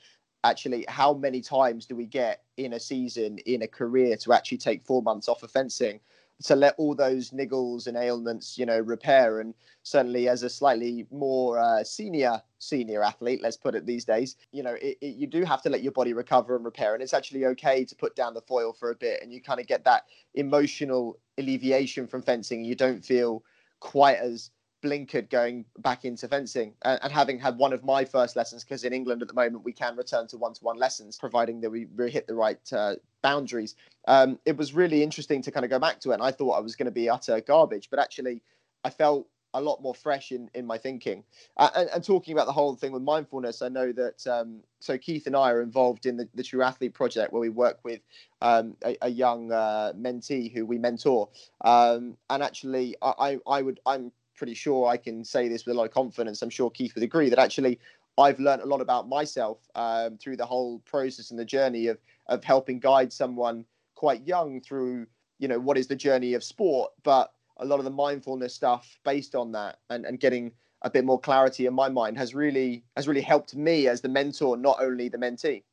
actually 0.43 0.85
how 0.87 1.13
many 1.13 1.41
times 1.41 1.85
do 1.85 1.95
we 1.95 2.05
get 2.05 2.43
in 2.59 2.73
a 2.73 2.79
season 2.79 3.37
in 3.39 3.61
a 3.61 3.67
career 3.67 4.17
to 4.17 4.33
actually 4.33 4.57
take 4.57 4.83
four 4.83 5.01
months 5.01 5.27
off 5.27 5.43
of 5.43 5.51
fencing 5.51 5.99
to 6.43 6.55
let 6.55 6.75
all 6.77 6.95
those 6.95 7.31
niggles 7.31 7.87
and 7.87 7.97
ailments, 7.97 8.57
you 8.57 8.65
know, 8.65 8.79
repair. 8.79 9.41
And 9.41 9.53
certainly, 9.83 10.29
as 10.29 10.43
a 10.43 10.49
slightly 10.49 11.05
more 11.11 11.59
uh, 11.59 11.83
senior 11.83 12.41
senior 12.59 13.03
athlete, 13.03 13.41
let's 13.41 13.57
put 13.57 13.75
it 13.75 13.85
these 13.85 14.05
days, 14.05 14.35
you 14.51 14.63
know, 14.63 14.75
it, 14.81 14.97
it, 15.01 15.15
you 15.15 15.27
do 15.27 15.43
have 15.43 15.61
to 15.63 15.69
let 15.69 15.83
your 15.83 15.91
body 15.91 16.13
recover 16.13 16.55
and 16.55 16.65
repair. 16.65 16.93
And 16.93 17.03
it's 17.03 17.13
actually 17.13 17.45
okay 17.47 17.83
to 17.85 17.95
put 17.95 18.15
down 18.15 18.33
the 18.33 18.41
foil 18.41 18.73
for 18.73 18.91
a 18.91 18.95
bit, 18.95 19.21
and 19.21 19.33
you 19.33 19.41
kind 19.41 19.59
of 19.59 19.67
get 19.67 19.83
that 19.85 20.03
emotional 20.35 21.19
alleviation 21.37 22.07
from 22.07 22.21
fencing. 22.21 22.63
You 22.63 22.75
don't 22.75 23.03
feel 23.03 23.43
quite 23.79 24.17
as 24.17 24.51
blinkered 24.81 25.29
going 25.29 25.65
back 25.79 26.05
into 26.05 26.27
fencing 26.27 26.73
and, 26.83 26.99
and 27.03 27.11
having 27.11 27.39
had 27.39 27.57
one 27.57 27.73
of 27.73 27.83
my 27.83 28.05
first 28.05 28.35
lessons 28.35 28.63
because 28.63 28.83
in 28.83 28.93
england 28.93 29.21
at 29.21 29.27
the 29.27 29.33
moment 29.33 29.63
we 29.63 29.73
can 29.73 29.95
return 29.95 30.27
to 30.27 30.37
one-to-one 30.37 30.77
lessons 30.77 31.17
providing 31.17 31.59
that 31.61 31.69
we, 31.69 31.85
we 31.97 32.09
hit 32.09 32.27
the 32.27 32.35
right 32.35 32.61
uh, 32.73 32.95
boundaries. 33.21 33.75
Um, 34.07 34.39
it 34.45 34.55
was 34.55 34.73
really 34.73 35.03
interesting 35.03 35.41
to 35.41 35.51
kind 35.51 35.65
of 35.65 35.69
go 35.69 35.79
back 35.79 35.99
to 36.01 36.11
it 36.11 36.15
and 36.15 36.23
i 36.23 36.31
thought 36.31 36.51
i 36.51 36.59
was 36.59 36.75
going 36.75 36.85
to 36.85 36.91
be 36.91 37.09
utter 37.09 37.39
garbage 37.41 37.89
but 37.89 37.99
actually 37.99 38.41
i 38.83 38.89
felt 38.89 39.27
a 39.55 39.61
lot 39.61 39.81
more 39.81 39.95
fresh 39.95 40.31
in 40.31 40.49
in 40.53 40.65
my 40.65 40.77
thinking. 40.77 41.23
Uh, 41.57 41.69
and, 41.75 41.89
and, 41.89 42.03
talking 42.03 42.33
about 42.33 42.45
the 42.45 42.51
whole 42.51 42.75
thing 42.75 42.91
with 42.91 43.01
mindfulness 43.01 43.61
i 43.61 43.69
know 43.69 43.91
that 43.91 44.25
um, 44.27 44.59
so 44.79 44.97
keith 44.97 45.25
and 45.25 45.35
i 45.35 45.49
are 45.49 45.61
involved 45.61 46.05
in 46.05 46.17
the, 46.17 46.29
the 46.35 46.43
true 46.43 46.61
athlete 46.61 46.93
project 46.93 47.33
where 47.33 47.41
we 47.41 47.49
work 47.49 47.79
with 47.83 47.99
um, 48.41 48.75
a, 48.85 48.95
a, 49.01 49.09
young 49.09 49.51
uh, 49.51 49.91
mentee 49.97 50.51
who 50.53 50.65
we 50.65 50.77
mentor. 50.77 51.27
Um, 51.61 52.15
and 52.29 52.43
actually 52.43 52.95
I, 53.01 53.39
I 53.47 53.61
would 53.61 53.79
i'm 53.85 54.11
pretty 54.39 54.55
sure 54.55 54.87
I 54.87 54.97
can 54.97 55.23
say 55.23 55.49
this 55.49 55.65
with 55.65 55.75
a 55.75 55.77
lot 55.77 55.85
of 55.85 55.91
confidence. 55.91 56.41
I'm 56.41 56.49
sure 56.49 56.71
Keith 56.71 56.95
would 56.95 57.03
agree 57.03 57.29
that 57.29 57.37
actually 57.37 57.77
I've 58.17 58.39
learned 58.39 58.61
a 58.61 58.65
lot 58.65 58.81
about 58.81 59.07
myself 59.07 59.59
um, 59.75 60.17
through 60.17 60.37
the 60.37 60.45
whole 60.45 60.79
process 60.79 61.29
and 61.29 61.39
the 61.39 61.45
journey 61.45 61.87
of 61.87 61.99
of 62.27 62.43
helping 62.43 62.79
guide 62.79 63.11
someone 63.11 63.65
quite 63.95 64.25
young 64.25 64.61
through 64.61 65.05
you 65.39 65.47
know 65.47 65.59
what 65.59 65.77
is 65.77 65.87
the 65.87 65.95
journey 65.95 66.33
of 66.33 66.43
sport, 66.43 66.91
but 67.03 67.33
a 67.57 67.65
lot 67.65 67.79
of 67.79 67.85
the 67.85 67.91
mindfulness 67.91 68.55
stuff 68.55 68.97
based 69.03 69.35
on 69.35 69.51
that 69.51 69.79
and, 69.89 70.05
and 70.05 70.21
getting 70.21 70.51
a 70.83 70.89
bit 70.89 71.03
more 71.03 71.19
clarity 71.19 71.65
in 71.65 71.73
my 71.73 71.89
mind 71.89 72.17
has 72.17 72.33
really 72.33 72.83
has 72.95 73.07
really 73.07 73.21
helped 73.21 73.55
me 73.55 73.87
as 73.87 73.99
the 73.99 74.09
mentor, 74.09 74.55
not 74.55 74.77
only 74.79 75.09
the 75.09 75.17
mentee. 75.17 75.63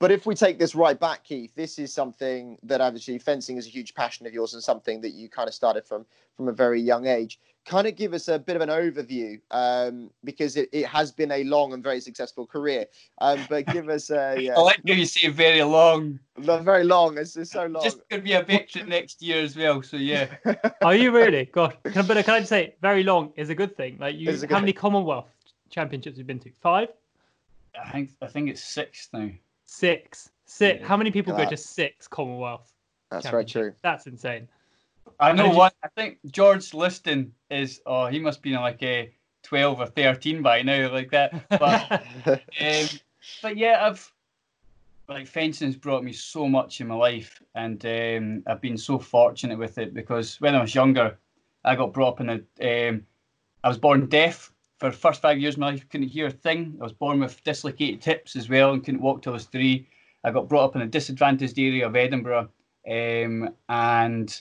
But 0.00 0.12
if 0.12 0.26
we 0.26 0.34
take 0.36 0.60
this 0.60 0.76
right 0.76 0.98
back, 0.98 1.24
Keith, 1.24 1.52
this 1.56 1.78
is 1.78 1.92
something 1.92 2.56
that 2.62 2.80
obviously 2.80 3.18
fencing 3.18 3.56
is 3.56 3.66
a 3.66 3.70
huge 3.70 3.94
passion 3.94 4.26
of 4.26 4.32
yours 4.32 4.54
and 4.54 4.62
something 4.62 5.00
that 5.00 5.10
you 5.10 5.28
kind 5.28 5.48
of 5.48 5.54
started 5.54 5.84
from 5.84 6.06
from 6.36 6.48
a 6.48 6.52
very 6.52 6.80
young 6.80 7.06
age. 7.06 7.40
Kind 7.68 7.86
of 7.86 7.96
give 7.96 8.14
us 8.14 8.28
a 8.28 8.38
bit 8.38 8.56
of 8.56 8.62
an 8.62 8.70
overview 8.70 9.38
um, 9.50 10.10
because 10.24 10.56
it, 10.56 10.70
it 10.72 10.86
has 10.86 11.12
been 11.12 11.30
a 11.30 11.44
long 11.44 11.74
and 11.74 11.82
very 11.82 12.00
successful 12.00 12.46
career. 12.46 12.86
Um, 13.20 13.40
but 13.50 13.66
give 13.66 13.88
us 13.90 14.10
a. 14.10 14.36
Uh, 14.48 14.60
I 14.60 14.60
like 14.62 14.80
how 14.86 14.94
you 14.94 15.04
say 15.04 15.28
very 15.28 15.62
long. 15.62 16.18
Very 16.38 16.84
long. 16.84 17.18
It's, 17.18 17.36
it's 17.36 17.50
so 17.50 17.66
long. 17.66 17.82
Just 17.82 18.08
going 18.08 18.22
to 18.22 18.24
be 18.24 18.32
a 18.32 18.42
veteran 18.42 18.88
next 18.88 19.20
year 19.20 19.42
as 19.42 19.56
well. 19.56 19.82
So 19.82 19.96
yeah. 19.96 20.28
Are 20.82 20.94
you 20.94 21.10
really? 21.10 21.46
God, 21.46 21.76
can, 21.84 22.06
but 22.06 22.24
can 22.24 22.34
I 22.34 22.38
just 22.38 22.48
say, 22.48 22.74
very 22.80 23.02
long 23.02 23.32
is 23.36 23.50
a 23.50 23.54
good 23.54 23.76
thing. 23.76 23.98
Like 24.00 24.16
you, 24.16 24.32
how 24.48 24.60
many 24.60 24.72
Commonwealth 24.72 25.28
championships 25.68 26.14
have 26.14 26.18
you 26.18 26.24
been 26.24 26.38
to? 26.40 26.50
Five. 26.60 26.88
I 27.84 27.90
think 27.90 28.10
I 28.22 28.26
think 28.28 28.48
it's 28.48 28.64
six 28.64 29.08
now. 29.12 29.28
Six. 29.66 30.30
Six. 30.46 30.86
How 30.86 30.96
many 30.96 31.10
people 31.10 31.36
go 31.36 31.48
to 31.48 31.56
six 31.56 32.08
Commonwealth? 32.08 32.72
That's 33.10 33.28
very 33.28 33.44
true. 33.44 33.74
That's 33.82 34.06
insane. 34.06 34.48
I 35.20 35.32
know 35.32 35.50
one. 35.50 35.72
I 35.82 35.88
think 35.88 36.18
George 36.30 36.72
Liston 36.74 37.32
is. 37.50 37.80
Oh, 37.86 38.06
he 38.06 38.18
must 38.18 38.42
be 38.42 38.54
like 38.56 38.82
a 38.82 39.12
twelve 39.42 39.80
or 39.80 39.86
thirteen 39.86 40.42
by 40.42 40.62
now, 40.62 40.92
like 40.92 41.10
that. 41.10 41.48
But, 41.48 42.02
um, 42.60 42.88
but 43.42 43.56
yeah, 43.56 43.86
I've 43.86 44.12
like 45.08 45.26
fencing's 45.26 45.76
brought 45.76 46.04
me 46.04 46.12
so 46.12 46.48
much 46.48 46.80
in 46.80 46.88
my 46.88 46.94
life, 46.94 47.42
and 47.54 47.84
um, 47.84 48.42
I've 48.46 48.60
been 48.60 48.78
so 48.78 48.98
fortunate 48.98 49.58
with 49.58 49.78
it 49.78 49.94
because 49.94 50.40
when 50.40 50.54
I 50.54 50.60
was 50.60 50.74
younger, 50.74 51.18
I 51.64 51.74
got 51.74 51.92
brought 51.92 52.14
up 52.14 52.20
in 52.20 52.30
a. 52.30 52.88
Um, 52.88 53.06
I 53.64 53.68
was 53.68 53.78
born 53.78 54.06
deaf, 54.06 54.52
for 54.78 54.90
the 54.90 54.96
first 54.96 55.20
five 55.20 55.38
years 55.38 55.54
of 55.54 55.60
my 55.60 55.70
life, 55.70 55.88
couldn't 55.88 56.08
hear 56.08 56.26
a 56.26 56.30
thing. 56.30 56.76
I 56.80 56.84
was 56.84 56.92
born 56.92 57.20
with 57.20 57.42
dislocated 57.42 58.04
hips 58.04 58.36
as 58.36 58.48
well 58.48 58.72
and 58.72 58.84
couldn't 58.84 59.00
walk 59.00 59.22
till 59.22 59.32
I 59.32 59.34
was 59.34 59.46
three. 59.46 59.88
I 60.24 60.30
got 60.30 60.48
brought 60.48 60.66
up 60.66 60.76
in 60.76 60.82
a 60.82 60.86
disadvantaged 60.86 61.58
area 61.58 61.86
of 61.86 61.96
Edinburgh 61.96 62.48
um, 62.88 63.50
and 63.68 64.40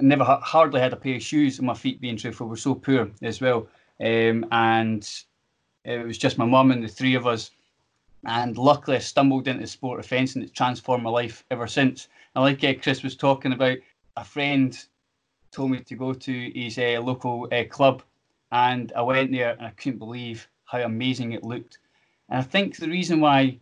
never 0.00 0.24
hardly 0.24 0.80
had 0.80 0.92
a 0.92 0.96
pair 0.96 1.16
of 1.16 1.22
shoes 1.22 1.58
on 1.58 1.66
my 1.66 1.74
feet, 1.74 2.00
being 2.00 2.16
truthful. 2.16 2.48
We're 2.48 2.56
so 2.56 2.74
poor 2.74 3.10
as 3.22 3.40
well. 3.40 3.66
Um, 4.00 4.46
and 4.50 5.08
it 5.84 6.04
was 6.04 6.18
just 6.18 6.38
my 6.38 6.44
mum 6.44 6.70
and 6.70 6.82
the 6.82 6.88
three 6.88 7.14
of 7.14 7.26
us. 7.26 7.50
And 8.26 8.56
luckily, 8.56 8.96
I 8.96 9.00
stumbled 9.00 9.48
into 9.48 9.66
sport 9.66 10.00
of 10.00 10.06
fencing. 10.06 10.42
It's 10.42 10.52
transformed 10.52 11.04
my 11.04 11.10
life 11.10 11.44
ever 11.50 11.66
since. 11.66 12.08
And 12.34 12.44
like 12.44 12.64
uh, 12.64 12.74
Chris 12.80 13.02
was 13.02 13.16
talking 13.16 13.52
about, 13.52 13.78
a 14.16 14.24
friend 14.24 14.78
told 15.50 15.70
me 15.70 15.80
to 15.80 15.94
go 15.94 16.12
to 16.12 16.50
his 16.54 16.78
uh, 16.78 17.00
local 17.02 17.48
uh, 17.52 17.64
club 17.64 18.02
and 18.54 18.92
I 18.94 19.02
went 19.02 19.32
there 19.32 19.50
and 19.50 19.66
I 19.66 19.70
couldn't 19.70 19.98
believe 19.98 20.48
how 20.64 20.80
amazing 20.80 21.32
it 21.32 21.42
looked. 21.42 21.78
And 22.28 22.38
I 22.38 22.42
think 22.42 22.76
the 22.76 22.88
reason 22.88 23.20
why 23.20 23.58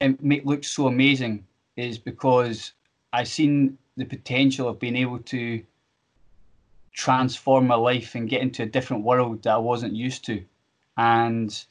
it 0.00 0.46
looked 0.46 0.64
so 0.64 0.86
amazing 0.86 1.44
is 1.76 1.98
because 1.98 2.72
I 3.12 3.24
seen 3.24 3.76
the 3.98 4.04
potential 4.04 4.68
of 4.68 4.78
being 4.78 4.96
able 4.96 5.18
to 5.18 5.62
transform 6.92 7.66
my 7.66 7.74
life 7.74 8.14
and 8.14 8.28
get 8.28 8.40
into 8.40 8.62
a 8.62 8.66
different 8.66 9.04
world 9.04 9.42
that 9.42 9.54
I 9.54 9.58
wasn't 9.58 9.94
used 9.94 10.24
to, 10.26 10.42
and 10.96 11.64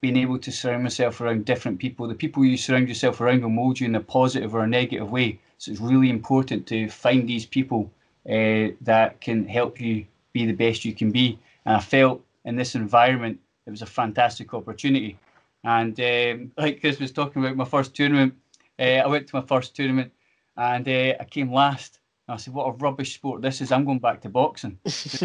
being 0.00 0.16
able 0.16 0.38
to 0.38 0.50
surround 0.50 0.82
myself 0.82 1.20
around 1.20 1.44
different 1.44 1.78
people. 1.78 2.08
The 2.08 2.14
people 2.14 2.44
you 2.44 2.56
surround 2.56 2.88
yourself 2.88 3.20
around 3.20 3.42
will 3.42 3.50
mold 3.50 3.78
you 3.78 3.86
in 3.86 3.94
a 3.94 4.00
positive 4.00 4.54
or 4.54 4.64
a 4.64 4.66
negative 4.66 5.10
way. 5.10 5.38
So 5.58 5.70
it's 5.70 5.80
really 5.80 6.08
important 6.08 6.66
to 6.68 6.88
find 6.88 7.28
these 7.28 7.44
people 7.44 7.90
uh, 8.26 8.72
that 8.80 9.20
can 9.20 9.46
help 9.46 9.80
you 9.80 10.06
be 10.32 10.46
the 10.46 10.52
best 10.52 10.84
you 10.84 10.94
can 10.94 11.10
be. 11.10 11.38
And 11.66 11.76
I 11.76 11.80
felt 11.80 12.22
in 12.46 12.56
this 12.56 12.74
environment 12.74 13.38
it 13.66 13.70
was 13.70 13.82
a 13.82 13.86
fantastic 13.86 14.54
opportunity. 14.54 15.18
And 15.64 16.00
um, 16.00 16.52
like 16.56 16.80
Chris 16.80 16.98
was 16.98 17.12
talking 17.12 17.44
about 17.44 17.56
my 17.56 17.66
first 17.66 17.94
tournament, 17.94 18.34
uh, 18.78 19.02
I 19.04 19.06
went 19.06 19.26
to 19.28 19.36
my 19.36 19.42
first 19.42 19.76
tournament 19.76 20.12
and 20.60 20.86
uh, 20.86 21.14
I 21.18 21.24
came 21.24 21.52
last. 21.52 21.98
And 22.28 22.34
I 22.34 22.36
said, 22.36 22.54
"What 22.54 22.68
a 22.68 22.72
rubbish 22.72 23.14
sport 23.14 23.42
this 23.42 23.60
is! 23.60 23.72
I'm 23.72 23.84
going 23.84 23.98
back 23.98 24.20
to 24.22 24.28
boxing." 24.28 24.78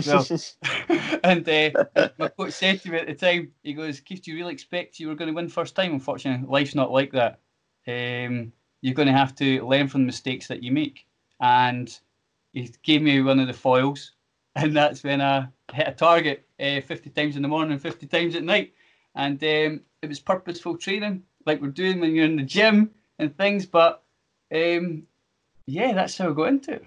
well. 0.07 0.25
and 1.23 1.47
uh, 1.47 1.85
my 2.17 2.29
coach 2.29 2.53
said 2.53 2.81
to 2.81 2.89
me 2.89 2.97
at 2.97 3.07
the 3.07 3.13
time, 3.13 3.51
he 3.63 3.73
goes, 3.73 3.99
"Keith, 3.99 4.23
do 4.23 4.31
you 4.31 4.37
really 4.37 4.53
expect 4.53 4.99
you 4.99 5.09
were 5.09 5.15
going 5.15 5.27
to 5.27 5.35
win 5.35 5.49
first 5.49 5.75
time? 5.75 5.93
Unfortunately, 5.93 6.47
life's 6.47 6.75
not 6.75 6.91
like 6.91 7.11
that. 7.11 7.39
Um, 7.87 8.53
you're 8.81 8.95
going 8.95 9.07
to 9.07 9.13
have 9.13 9.35
to 9.35 9.65
learn 9.65 9.87
from 9.87 10.01
the 10.01 10.07
mistakes 10.07 10.47
that 10.47 10.63
you 10.63 10.71
make." 10.71 11.05
And 11.41 11.95
he 12.53 12.73
gave 12.83 13.01
me 13.01 13.21
one 13.21 13.39
of 13.39 13.47
the 13.47 13.53
foils 13.53 14.13
and 14.55 14.75
that's 14.75 15.03
when 15.03 15.19
I 15.21 15.47
hit 15.73 15.87
a 15.87 15.91
target 15.91 16.47
uh, 16.61 16.79
50 16.79 17.09
times 17.09 17.35
in 17.35 17.41
the 17.41 17.49
morning, 17.49 17.77
50 17.77 18.07
times 18.07 18.35
at 18.35 18.43
night. 18.43 18.73
And 19.13 19.41
um, 19.43 19.81
it 20.01 20.07
was 20.07 20.19
purposeful 20.21 20.77
training, 20.77 21.23
like 21.45 21.61
we're 21.61 21.67
doing 21.67 21.99
when 21.99 22.15
you're 22.15 22.25
in 22.25 22.37
the 22.37 22.43
gym 22.43 22.91
and 23.19 23.35
things. 23.35 23.65
But 23.65 24.01
um, 24.53 25.03
yeah, 25.67 25.93
that's 25.93 26.17
how 26.17 26.27
we 26.27 26.35
got 26.35 26.49
into 26.49 26.73
it. 26.73 26.85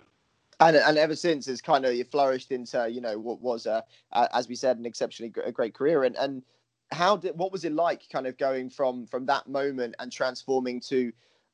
And, 0.61 0.76
and 0.76 0.99
ever 0.99 1.14
since, 1.14 1.47
it's 1.47 1.61
kind 1.61 1.85
of 1.85 1.94
you 1.94 2.04
flourished 2.04 2.50
into 2.50 2.88
you 2.90 3.00
know 3.00 3.18
what 3.18 3.40
was 3.40 3.66
a, 3.66 3.85
as 4.12 4.49
we 4.49 4.54
said 4.54 4.78
an 4.78 4.87
exceptionally 4.87 5.32
a 5.44 5.52
great 5.52 5.75
career. 5.75 6.04
And 6.04 6.16
and 6.16 6.42
how 6.90 7.16
did 7.16 7.37
what 7.37 7.52
was 7.52 7.64
it 7.64 7.73
like, 7.73 8.08
kind 8.11 8.26
of 8.26 8.37
going 8.38 8.70
from 8.70 9.06
from 9.06 9.26
that 9.26 9.49
moment 9.49 9.94
and 9.99 10.11
transforming 10.11 10.80
to 10.88 11.12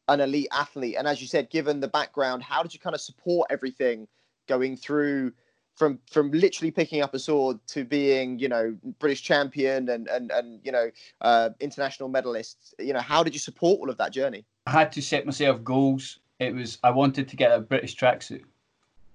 an 0.08 0.20
elite 0.20 0.48
athlete? 0.52 0.96
And 0.98 1.06
as 1.06 1.20
you 1.20 1.26
said, 1.26 1.50
given 1.50 1.80
the 1.80 1.88
background, 1.88 2.42
how 2.42 2.62
did 2.62 2.72
you 2.72 2.80
kind 2.80 2.94
of 2.94 3.00
support 3.00 3.48
everything 3.50 4.08
going 4.48 4.76
through? 4.76 5.32
from 5.76 5.98
from 6.08 6.30
literally 6.30 6.70
picking 6.70 7.02
up 7.02 7.14
a 7.14 7.18
sword 7.18 7.58
to 7.66 7.84
being 7.84 8.38
you 8.38 8.48
know 8.48 8.76
British 9.00 9.22
champion 9.22 9.88
and 9.88 10.06
and 10.08 10.30
and 10.30 10.60
you 10.62 10.72
know 10.72 10.90
uh, 11.20 11.50
international 11.60 12.08
medalist. 12.08 12.74
You 12.78 12.92
know, 12.92 13.00
how 13.00 13.22
did 13.22 13.34
you 13.34 13.40
support 13.40 13.80
all 13.80 13.90
of 13.90 13.98
that 13.98 14.12
journey? 14.12 14.44
I 14.66 14.70
had 14.70 14.92
to 14.92 15.02
set 15.02 15.26
myself 15.26 15.62
goals. 15.64 16.20
It 16.38 16.54
was 16.54 16.78
I 16.82 16.90
wanted 16.90 17.28
to 17.28 17.36
get 17.36 17.52
a 17.52 17.60
British 17.60 17.96
tracksuit. 17.96 18.42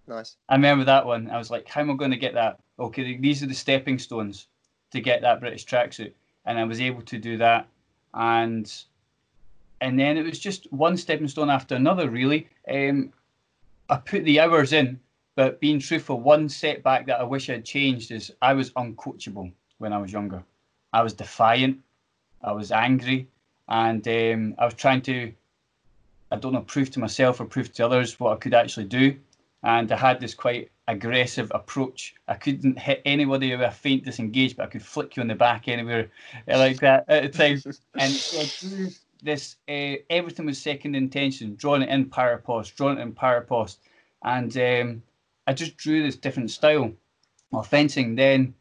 Nice. 0.07 0.37
I 0.47 0.55
remember 0.55 0.85
that 0.85 1.05
one. 1.05 1.29
I 1.29 1.37
was 1.37 1.51
like, 1.51 1.67
how 1.67 1.81
am 1.81 1.91
I 1.91 1.93
going 1.95 2.11
to 2.11 2.17
get 2.17 2.33
that? 2.33 2.59
Okay, 2.79 3.17
these 3.17 3.43
are 3.43 3.47
the 3.47 3.53
stepping 3.53 3.99
stones 3.99 4.47
to 4.91 5.01
get 5.01 5.21
that 5.21 5.39
British 5.39 5.65
tracksuit, 5.65 6.13
and 6.45 6.57
I 6.57 6.63
was 6.63 6.81
able 6.81 7.03
to 7.03 7.19
do 7.19 7.37
that, 7.37 7.67
and 8.13 8.71
and 9.81 9.99
then 9.99 10.17
it 10.17 10.25
was 10.25 10.39
just 10.39 10.71
one 10.73 10.97
stepping 10.97 11.27
stone 11.27 11.49
after 11.49 11.75
another. 11.75 12.09
Really, 12.09 12.47
um, 12.71 13.13
I 13.89 13.97
put 13.97 14.23
the 14.23 14.39
hours 14.39 14.73
in 14.73 14.99
but 15.39 15.61
being 15.61 15.79
truthful, 15.79 16.19
one 16.19 16.49
setback 16.49 17.05
that 17.07 17.21
I 17.21 17.23
wish 17.23 17.49
I'd 17.49 17.63
changed 17.63 18.11
is 18.11 18.29
I 18.41 18.53
was 18.53 18.71
uncoachable 18.71 19.53
when 19.77 19.93
I 19.93 19.97
was 19.97 20.11
younger. 20.11 20.43
I 20.91 21.01
was 21.01 21.13
defiant, 21.13 21.79
I 22.43 22.51
was 22.51 22.73
angry, 22.73 23.25
and 23.69 24.05
um, 24.05 24.55
I 24.57 24.65
was 24.65 24.73
trying 24.73 25.01
to, 25.03 25.31
I 26.31 26.37
don't 26.37 26.53
know, 26.53 26.61
prove 26.61 26.91
to 26.91 26.99
myself 26.99 27.39
or 27.39 27.45
prove 27.45 27.73
to 27.73 27.85
others 27.85 28.19
what 28.19 28.33
I 28.33 28.35
could 28.37 28.53
actually 28.53 28.85
do. 28.85 29.15
And 29.63 29.91
I 29.91 29.97
had 29.97 30.19
this 30.19 30.33
quite 30.33 30.71
aggressive 30.87 31.51
approach. 31.53 32.15
I 32.27 32.35
couldn't 32.35 32.79
hit 32.79 33.01
anybody 33.05 33.51
with 33.51 33.61
a 33.61 33.71
feint 33.71 34.05
disengage, 34.05 34.55
but 34.55 34.63
I 34.63 34.67
could 34.67 34.83
flick 34.83 35.15
you 35.15 35.21
on 35.21 35.27
the 35.27 35.35
back 35.35 35.67
anywhere 35.67 36.09
like 36.47 36.79
that 36.79 37.05
at 37.07 37.23
the 37.23 37.29
time. 37.29 37.61
and 37.99 38.13
this, 39.21 39.57
uh, 39.67 40.01
everything 40.09 40.45
was 40.45 40.61
second 40.61 40.95
intention, 40.95 41.55
drawing 41.55 41.81
it 41.81 41.89
in 41.89 42.05
power 42.05 42.37
post, 42.37 42.75
drawing 42.77 42.99
it 42.99 43.01
in 43.01 43.11
power 43.11 43.41
post 43.41 43.79
and 44.23 44.55
um, 44.57 45.03
I 45.47 45.53
just 45.53 45.77
drew 45.77 46.03
this 46.03 46.15
different 46.15 46.51
style 46.51 46.91
of 47.53 47.67
fencing. 47.67 48.15
Then 48.15 48.53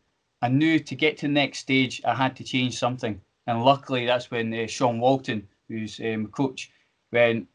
I 0.42 0.48
knew 0.48 0.78
to 0.78 0.94
get 0.94 1.18
to 1.18 1.26
the 1.26 1.32
next 1.32 1.58
stage, 1.58 2.00
I 2.04 2.14
had 2.14 2.36
to 2.36 2.44
change 2.44 2.78
something, 2.78 3.20
and 3.46 3.64
luckily 3.64 4.06
that's 4.06 4.30
when 4.30 4.54
uh, 4.54 4.66
Sean 4.66 5.00
Walton, 5.00 5.46
who's 5.68 6.00
um, 6.00 6.28
coach, 6.28 6.70
went, 7.12 7.48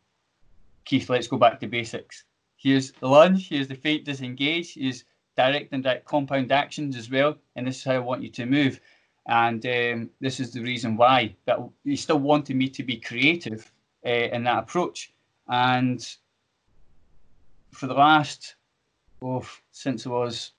Keith, 0.86 1.10
let's 1.10 1.28
go 1.28 1.38
back 1.38 1.60
to 1.60 1.68
basics. 1.68 2.26
Here's 2.58 2.92
the 2.94 3.08
lunge, 3.08 3.50
here's 3.50 3.68
the 3.68 3.76
feint 3.76 4.06
disengage, 4.06 4.74
here's 4.76 5.06
direct 5.36 5.74
and 5.74 5.84
direct 5.84 6.06
compound 6.06 6.52
actions 6.52 6.96
as 6.96 7.10
well, 7.10 7.36
and 7.56 7.68
this 7.68 7.78
is 7.78 7.84
how 7.84 7.94
I 7.94 8.00
want 8.00 8.24
you 8.24 8.30
to 8.30 8.46
move. 8.46 8.80
And 9.28 9.66
um, 9.66 10.10
this 10.20 10.40
is 10.40 10.52
the 10.52 10.62
reason 10.62 10.98
why. 10.98 11.36
But 11.46 11.68
he 11.86 11.96
still 11.96 12.20
wanted 12.20 12.56
me 12.56 12.68
to 12.70 12.84
be 12.84 12.98
creative 12.98 13.72
uh, 14.06 14.10
in 14.10 14.44
that 14.44 14.60
approach. 14.60 15.14
And 15.48 16.06
for 17.72 17.88
the 17.88 17.94
last, 17.94 18.56
oh, 19.22 19.48
since 19.72 20.06
I 20.06 20.10
was 20.10 20.52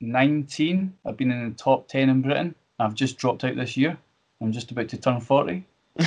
19, 0.00 0.94
I've 1.04 1.16
been 1.16 1.30
in 1.30 1.50
the 1.50 1.56
top 1.56 1.88
10 1.88 2.08
in 2.08 2.22
Britain. 2.22 2.54
I've 2.78 2.94
just 2.94 3.18
dropped 3.18 3.44
out 3.44 3.56
this 3.56 3.76
year. 3.76 3.98
I'm 4.40 4.52
just 4.52 4.70
about 4.70 4.88
to 4.88 4.96
turn 4.96 5.20
40. 5.20 5.64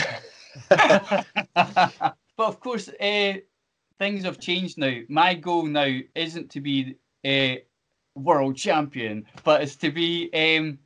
but 2.43 2.50
of 2.50 2.59
course, 2.59 2.89
uh, 2.89 3.33
things 4.00 4.25
have 4.25 4.38
changed 4.38 4.77
now. 4.77 5.00
My 5.07 5.33
goal 5.33 5.63
now 5.63 6.00
isn't 6.13 6.51
to 6.51 6.59
be 6.59 6.97
a 7.25 7.63
world 8.15 8.57
champion, 8.57 9.25
but 9.45 9.62
it's 9.62 9.77
to 9.77 9.91
be 9.91 10.29
um, 10.33 10.77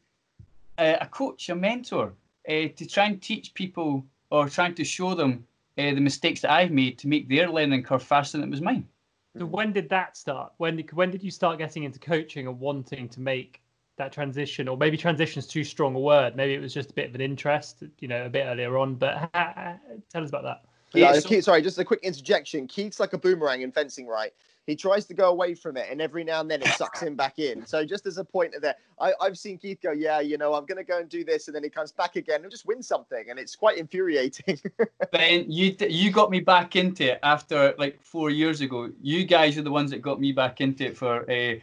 a, 0.77 1.07
coach, 1.07 1.49
a 1.49 1.55
mentor, 1.55 2.13
uh, 2.47 2.67
to 2.75 2.85
try 2.85 3.05
and 3.05 3.19
teach 3.19 3.55
people 3.55 4.05
or 4.29 4.47
trying 4.49 4.75
to 4.75 4.83
show 4.83 5.15
them 5.15 5.47
uh, 5.79 5.95
the 5.95 5.99
mistakes 5.99 6.41
that 6.41 6.51
I've 6.51 6.69
made 6.69 6.99
to 6.99 7.07
make 7.07 7.27
their 7.27 7.49
learning 7.49 7.81
curve 7.81 8.03
faster 8.03 8.37
than 8.37 8.49
it 8.49 8.51
was 8.51 8.61
mine. 8.61 8.87
So 9.35 9.47
when 9.47 9.73
did 9.73 9.89
that 9.89 10.15
start? 10.15 10.53
When 10.57 10.77
when 10.93 11.09
did 11.09 11.23
you 11.23 11.31
start 11.31 11.57
getting 11.57 11.85
into 11.85 11.97
coaching 11.97 12.45
and 12.45 12.59
wanting 12.59 13.09
to 13.09 13.19
make 13.19 13.63
that 13.97 14.11
transition, 14.11 14.67
or 14.67 14.77
maybe 14.77 14.95
transition 14.95 15.39
is 15.39 15.47
too 15.47 15.63
strong 15.63 15.95
a 15.95 15.99
word. 15.99 16.35
Maybe 16.35 16.53
it 16.53 16.61
was 16.61 16.71
just 16.71 16.91
a 16.91 16.93
bit 16.93 17.09
of 17.09 17.15
an 17.15 17.21
interest, 17.21 17.81
you 17.97 18.07
know, 18.07 18.27
a 18.27 18.29
bit 18.29 18.45
earlier 18.45 18.77
on. 18.77 18.93
But 18.93 19.33
tell 19.33 20.21
us 20.21 20.29
about 20.29 20.43
that. 20.43 20.61
Yeah, 20.94 21.13
so- 21.13 21.27
Keith, 21.27 21.44
sorry, 21.44 21.62
just 21.62 21.77
a 21.77 21.86
quick 21.86 22.00
interjection. 22.03 22.67
Keith's 22.67 23.00
like 23.00 23.13
a 23.13 23.17
boomerang 23.17 23.62
in 23.62 23.72
fencing, 23.72 24.08
right? 24.08 24.32
He 24.67 24.75
tries 24.75 25.06
to 25.06 25.13
go 25.13 25.29
away 25.29 25.56
from 25.56 25.77
it, 25.77 25.88
and 25.89 26.01
every 26.01 26.25
now 26.25 26.41
and 26.41 26.51
then 26.51 26.62
it 26.62 26.67
sucks 26.75 27.00
him 27.01 27.15
back 27.15 27.39
in. 27.39 27.65
So 27.65 27.86
just 27.86 28.06
as 28.06 28.17
a 28.17 28.24
point 28.25 28.53
of 28.53 28.62
that, 28.63 28.79
I, 29.00 29.13
have 29.22 29.38
seen 29.38 29.58
Keith 29.58 29.79
go, 29.82 29.94
yeah, 29.94 30.20
you 30.20 30.38
know, 30.38 30.53
I'm 30.53 30.65
going 30.65 30.77
to 30.77 30.84
go 30.84 31.00
and 31.00 31.08
do 31.08 31.24
this, 31.24 31.48
and 31.48 31.56
then 31.56 31.63
he 31.63 31.70
comes 31.70 31.94
back 31.94 32.17
again 32.17 32.41
and 32.41 32.51
just 32.51 32.65
wins 32.65 32.86
something, 32.86 33.29
and 33.29 33.39
it's 33.39 33.56
quite 33.56 33.77
infuriating. 33.77 34.60
ben, 35.13 35.50
you 35.50 35.74
you 35.88 36.12
got 36.12 36.29
me 36.29 36.41
back 36.41 36.75
into 36.75 37.13
it 37.13 37.20
after 37.24 37.74
like 37.77 38.01
four 38.03 38.29
years 38.29 38.60
ago. 38.60 38.89
You 39.01 39.24
guys 39.24 39.58
are 39.58 39.62
the 39.62 39.72
ones 39.72 39.89
that 39.91 40.01
got 40.01 40.20
me 40.20 40.34
back 40.34 40.60
into 40.60 40.88
it 40.88 40.98
for 40.98 41.24
a 41.29 41.58
uh, 41.58 41.60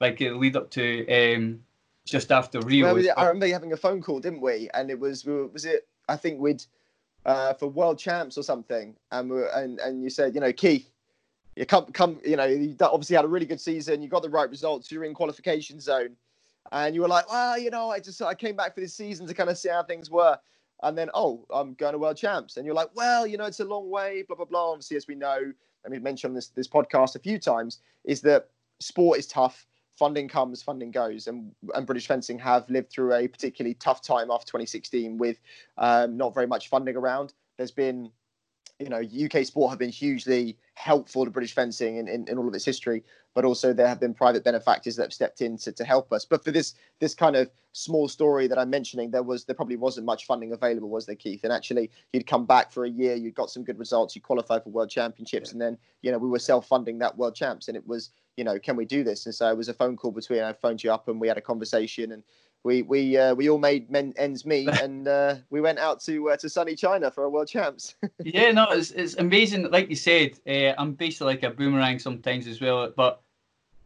like 0.00 0.20
a 0.20 0.30
lead 0.30 0.56
up 0.56 0.70
to 0.70 1.06
um, 1.08 1.60
just 2.04 2.32
after 2.32 2.58
Rio. 2.60 2.92
Well, 2.92 3.04
I 3.16 3.26
remember 3.26 3.46
having 3.46 3.72
a 3.74 3.76
phone 3.76 4.02
call, 4.02 4.18
didn't 4.18 4.40
we? 4.40 4.68
And 4.74 4.90
it 4.90 4.98
was 4.98 5.24
was 5.24 5.64
it? 5.64 5.86
I 6.08 6.16
think 6.16 6.40
we'd 6.40 6.64
uh, 7.26 7.54
for 7.54 7.68
world 7.68 7.98
champs 7.98 8.38
or 8.38 8.42
something, 8.42 8.94
and 9.12 9.30
we 9.30 9.42
and 9.54 9.78
and 9.80 10.02
you 10.02 10.10
said, 10.10 10.34
you 10.34 10.40
know, 10.40 10.52
Keith, 10.52 10.90
you 11.56 11.66
come 11.66 11.86
come, 11.86 12.20
you 12.24 12.36
know, 12.36 12.44
you 12.44 12.76
obviously 12.80 13.16
had 13.16 13.24
a 13.24 13.28
really 13.28 13.46
good 13.46 13.60
season. 13.60 14.02
You 14.02 14.08
got 14.08 14.22
the 14.22 14.30
right 14.30 14.48
results. 14.48 14.90
You're 14.90 15.04
in 15.04 15.14
qualification 15.14 15.80
zone, 15.80 16.16
and 16.72 16.94
you 16.94 17.02
were 17.02 17.08
like, 17.08 17.30
well, 17.30 17.58
you 17.58 17.70
know, 17.70 17.90
I 17.90 18.00
just 18.00 18.20
I 18.22 18.34
came 18.34 18.56
back 18.56 18.74
for 18.74 18.80
this 18.80 18.94
season 18.94 19.26
to 19.26 19.34
kind 19.34 19.50
of 19.50 19.58
see 19.58 19.68
how 19.68 19.82
things 19.82 20.10
were. 20.10 20.38
And 20.82 20.96
then, 20.96 21.10
oh, 21.12 21.44
I'm 21.50 21.74
going 21.74 21.92
to 21.92 21.98
world 21.98 22.16
champs, 22.16 22.56
and 22.56 22.64
you're 22.64 22.74
like, 22.74 22.88
well, 22.94 23.26
you 23.26 23.36
know, 23.36 23.44
it's 23.44 23.60
a 23.60 23.64
long 23.64 23.90
way, 23.90 24.24
blah 24.26 24.36
blah 24.36 24.46
blah. 24.46 24.70
Obviously, 24.70 24.96
as 24.96 25.06
we 25.06 25.14
know, 25.14 25.52
and 25.84 25.92
we've 25.92 26.02
mentioned 26.02 26.36
this 26.36 26.48
this 26.48 26.68
podcast 26.68 27.16
a 27.16 27.18
few 27.18 27.38
times, 27.38 27.80
is 28.04 28.22
that 28.22 28.48
sport 28.78 29.18
is 29.18 29.26
tough 29.26 29.66
funding 30.00 30.28
comes, 30.28 30.62
funding 30.62 30.90
goes, 30.90 31.26
and 31.26 31.52
and 31.74 31.86
British 31.86 32.06
fencing 32.06 32.38
have 32.38 32.68
lived 32.70 32.90
through 32.90 33.12
a 33.12 33.28
particularly 33.28 33.74
tough 33.74 34.00
time 34.00 34.30
after 34.30 34.46
2016 34.46 35.18
with 35.18 35.38
um, 35.76 36.16
not 36.16 36.32
very 36.32 36.46
much 36.46 36.68
funding 36.70 36.96
around. 36.96 37.34
There's 37.58 37.70
been, 37.70 38.10
you 38.78 38.88
know, 38.88 39.02
UK 39.02 39.44
sport 39.44 39.68
have 39.68 39.78
been 39.78 39.90
hugely 39.90 40.56
helpful 40.74 41.26
to 41.26 41.30
British 41.30 41.54
fencing 41.54 41.98
in, 41.98 42.08
in, 42.08 42.26
in 42.28 42.38
all 42.38 42.48
of 42.48 42.54
its 42.54 42.64
history, 42.64 43.04
but 43.34 43.44
also 43.44 43.72
there 43.72 43.86
have 43.86 44.00
been 44.00 44.14
private 44.14 44.44
benefactors 44.44 44.96
that 44.96 45.04
have 45.04 45.12
stepped 45.12 45.40
in 45.40 45.56
to, 45.58 45.72
to 45.72 45.84
help 45.84 46.12
us. 46.12 46.24
But 46.24 46.44
for 46.44 46.50
this 46.50 46.74
this 46.98 47.14
kind 47.14 47.36
of 47.36 47.50
small 47.72 48.08
story 48.08 48.46
that 48.48 48.58
I'm 48.58 48.70
mentioning, 48.70 49.10
there 49.10 49.22
was 49.22 49.44
there 49.44 49.54
probably 49.54 49.76
wasn't 49.76 50.06
much 50.06 50.26
funding 50.26 50.52
available, 50.52 50.88
was 50.88 51.06
there, 51.06 51.16
Keith? 51.16 51.44
And 51.44 51.52
actually, 51.52 51.90
you'd 52.12 52.26
come 52.26 52.46
back 52.46 52.72
for 52.72 52.84
a 52.84 52.90
year, 52.90 53.14
you'd 53.14 53.34
got 53.34 53.50
some 53.50 53.64
good 53.64 53.78
results, 53.78 54.14
you 54.14 54.22
qualified 54.22 54.64
for 54.64 54.70
world 54.70 54.90
championships, 54.90 55.50
yeah. 55.50 55.52
and 55.52 55.60
then 55.60 55.78
you 56.02 56.10
know 56.10 56.18
we 56.18 56.28
were 56.28 56.38
self 56.38 56.66
funding 56.66 56.98
that 56.98 57.16
world 57.16 57.34
champs, 57.34 57.68
and 57.68 57.76
it 57.76 57.86
was 57.86 58.10
you 58.36 58.44
know, 58.44 58.58
can 58.58 58.74
we 58.74 58.86
do 58.86 59.04
this? 59.04 59.26
And 59.26 59.34
so 59.34 59.50
it 59.50 59.56
was 59.56 59.68
a 59.68 59.74
phone 59.74 59.98
call 59.98 60.12
between. 60.12 60.42
I 60.42 60.54
phoned 60.54 60.82
you 60.82 60.90
up 60.90 61.08
and 61.08 61.20
we 61.20 61.28
had 61.28 61.36
a 61.36 61.42
conversation, 61.42 62.12
and 62.12 62.22
we 62.64 62.82
we 62.82 63.16
uh, 63.16 63.34
we 63.34 63.48
all 63.48 63.58
made 63.58 63.90
men, 63.90 64.12
ends 64.16 64.44
meet, 64.44 64.68
and 64.82 65.08
uh, 65.08 65.36
we 65.50 65.60
went 65.60 65.78
out 65.78 66.00
to 66.02 66.30
uh, 66.30 66.36
to 66.38 66.48
sunny 66.48 66.74
China 66.74 67.10
for 67.10 67.24
a 67.24 67.30
world 67.30 67.48
champs. 67.48 67.94
yeah, 68.24 68.52
no, 68.52 68.66
it's 68.70 68.90
it's 68.90 69.14
amazing. 69.16 69.70
Like 69.70 69.88
you 69.88 69.96
said, 69.96 70.38
uh, 70.46 70.74
I'm 70.78 70.92
basically 70.92 71.34
like 71.34 71.42
a 71.42 71.50
boomerang 71.50 71.98
sometimes 71.98 72.46
as 72.46 72.60
well. 72.60 72.92
But 72.94 73.22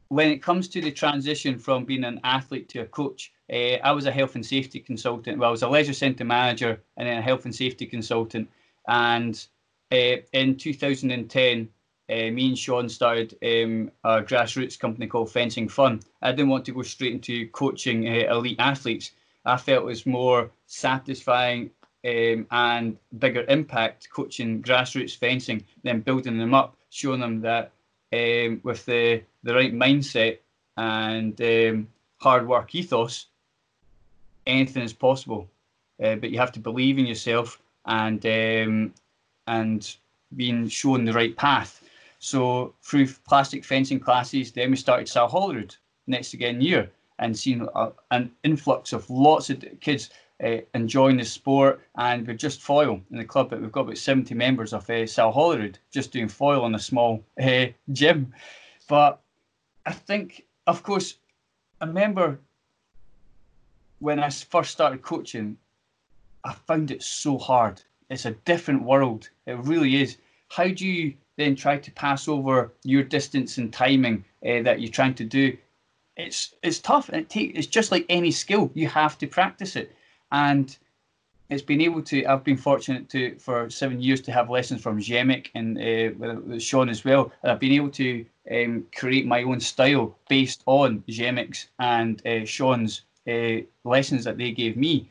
when 0.08 0.30
it 0.30 0.42
comes 0.42 0.68
to 0.68 0.80
the 0.80 0.90
transition 0.90 1.58
from 1.58 1.84
being 1.84 2.04
an 2.04 2.20
athlete 2.24 2.68
to 2.70 2.80
a 2.80 2.87
coach, 2.87 3.32
uh, 3.52 3.76
I 3.82 3.92
was 3.92 4.06
a 4.06 4.12
health 4.12 4.34
and 4.34 4.44
safety 4.44 4.80
consultant. 4.80 5.38
Well, 5.38 5.48
I 5.48 5.50
was 5.50 5.62
a 5.62 5.68
leisure 5.68 5.92
centre 5.92 6.24
manager 6.24 6.80
and 6.96 7.08
then 7.08 7.18
a 7.18 7.22
health 7.22 7.44
and 7.44 7.54
safety 7.54 7.87
consultant. 7.87 8.48
And 8.87 9.44
uh, 9.92 10.16
in 10.32 10.56
2010, 10.56 11.68
uh, 12.11 12.31
me 12.31 12.49
and 12.49 12.59
Sean 12.59 12.88
started 12.88 13.37
um, 13.43 13.90
a 14.05 14.23
grassroots 14.23 14.79
company 14.79 15.07
called 15.07 15.31
Fencing 15.31 15.69
Fun. 15.69 16.01
I 16.21 16.33
didn't 16.33 16.51
want 16.51 16.67
to 16.67 16.73
go 16.73 16.83
straight 16.83 17.12
into 17.12 17.49
coaching 17.49 18.07
uh, 18.07 18.35
elite 18.35 18.61
athletes. 18.61 19.12
I 19.45 19.57
felt 19.57 19.85
it 19.85 19.87
was 19.87 20.05
more 20.05 20.51
satisfying 20.67 21.71
um, 22.07 22.47
and 22.51 22.99
bigger 23.19 23.45
impact 23.49 24.11
coaching 24.11 24.62
grassroots 24.62 25.17
fencing 25.17 25.64
than 25.83 26.01
building 26.01 26.38
them 26.38 26.53
up, 26.53 26.77
showing 26.90 27.21
them 27.21 27.40
that 27.40 27.73
um, 28.12 28.61
with 28.62 28.85
the, 28.85 29.23
the 29.43 29.55
right 29.55 29.75
mindset 29.75 30.38
and 30.77 31.40
um, 31.40 31.88
hard 32.19 32.47
work 32.47 32.75
ethos, 32.75 33.27
anything 34.47 34.83
is 34.83 34.93
possible. 34.93 35.49
Uh, 36.03 36.17
but 36.17 36.31
you 36.31 36.38
have 36.38 36.53
to 36.53 36.61
believe 36.61 36.99
in 36.99 37.07
yourself 37.07 37.61
and 37.87 38.25
um, 38.27 38.93
and 39.47 39.97
being 40.37 40.69
shown 40.69 41.05
the 41.05 41.12
right 41.12 41.37
path. 41.37 41.84
So 42.24 42.74
through 42.82 43.08
plastic 43.28 43.66
fencing 43.66 44.00
classes, 44.00 44.50
then 44.50 44.70
we 44.70 44.78
started 44.78 45.10
Salle 45.10 45.28
Holyrood 45.28 45.76
next 46.06 46.32
again 46.32 46.58
year 46.58 46.90
and 47.18 47.38
seen 47.38 47.68
a, 47.74 47.92
an 48.12 48.30
influx 48.42 48.94
of 48.94 49.10
lots 49.10 49.50
of 49.50 49.62
kids 49.82 50.08
uh, 50.42 50.56
enjoying 50.72 51.18
the 51.18 51.24
sport. 51.26 51.82
And 51.98 52.26
we're 52.26 52.32
just 52.32 52.62
foil 52.62 52.98
in 53.10 53.18
the 53.18 53.26
club, 53.26 53.50
but 53.50 53.60
we've 53.60 53.70
got 53.70 53.82
about 53.82 53.98
70 53.98 54.34
members 54.37 54.72
of 54.72 54.88
uh, 54.88 55.06
Salle 55.06 55.32
Holyrood 55.32 55.78
just 55.90 56.12
doing 56.12 56.28
foil 56.28 56.64
in 56.64 56.74
a 56.74 56.78
small 56.78 57.22
uh, 57.42 57.66
gym. 57.92 58.32
But 58.88 59.20
I 59.84 59.92
think, 59.92 60.46
of 60.66 60.82
course, 60.82 61.16
I 61.82 61.84
remember 61.84 62.40
when 63.98 64.18
I 64.18 64.30
first 64.30 64.70
started 64.70 65.02
coaching, 65.02 65.58
I 66.42 66.54
found 66.54 66.90
it 66.90 67.02
so 67.02 67.37
hard. 67.37 67.82
It's 68.08 68.24
a 68.24 68.30
different 68.46 68.82
world. 68.82 69.28
It 69.44 69.58
really 69.58 70.00
is. 70.00 70.16
How 70.48 70.68
do 70.68 70.87
you 70.87 71.14
then 71.37 71.57
try 71.57 71.79
to 71.79 71.90
pass 71.92 72.29
over 72.29 72.73
your 72.85 73.03
distance 73.03 73.59
and 73.59 73.73
timing 73.73 74.25
uh, 74.47 74.62
that 74.62 74.81
you're 74.81 74.90
trying 74.90 75.14
to 75.14 75.25
do. 75.25 75.57
It's 76.16 76.55
it's 76.62 76.79
tough 76.79 77.09
and 77.09 77.18
it 77.18 77.29
take, 77.29 77.57
it's 77.57 77.66
just 77.66 77.90
like 77.90 78.07
any 78.09 78.31
skill. 78.31 78.70
You 78.75 78.88
have 78.88 79.18
to 79.18 79.27
practice 79.27 79.75
it, 79.75 79.94
and 80.31 80.77
it's 81.51 81.62
been 81.62 81.81
able 81.81 82.03
to. 82.03 82.25
I've 82.27 82.44
been 82.44 82.57
fortunate 82.57 83.09
to 83.11 83.37
for 83.38 83.68
seven 83.68 84.01
years 84.01 84.20
to 84.23 84.33
have 84.33 84.49
lessons 84.49 84.81
from 84.81 85.01
Zhemek 85.01 85.49
and 85.55 85.77
uh, 85.77 86.14
with, 86.16 86.62
Sean 86.62 86.88
as 86.88 87.05
well, 87.05 87.33
and 87.42 87.51
I've 87.51 87.61
been 87.61 87.73
able 87.73 87.90
to 87.90 88.25
um, 88.51 88.87
create 88.94 89.27
my 89.27 89.42
own 89.42 89.59
style 89.59 90.16
based 90.29 90.62
on 90.66 91.03
Zhemek's 91.09 91.68
and 91.81 92.25
uh, 92.27 92.44
Sean's 92.44 93.03
lessons 93.85 94.25
that 94.25 94.37
they 94.38 94.53
gave 94.53 94.77
me. 94.77 95.11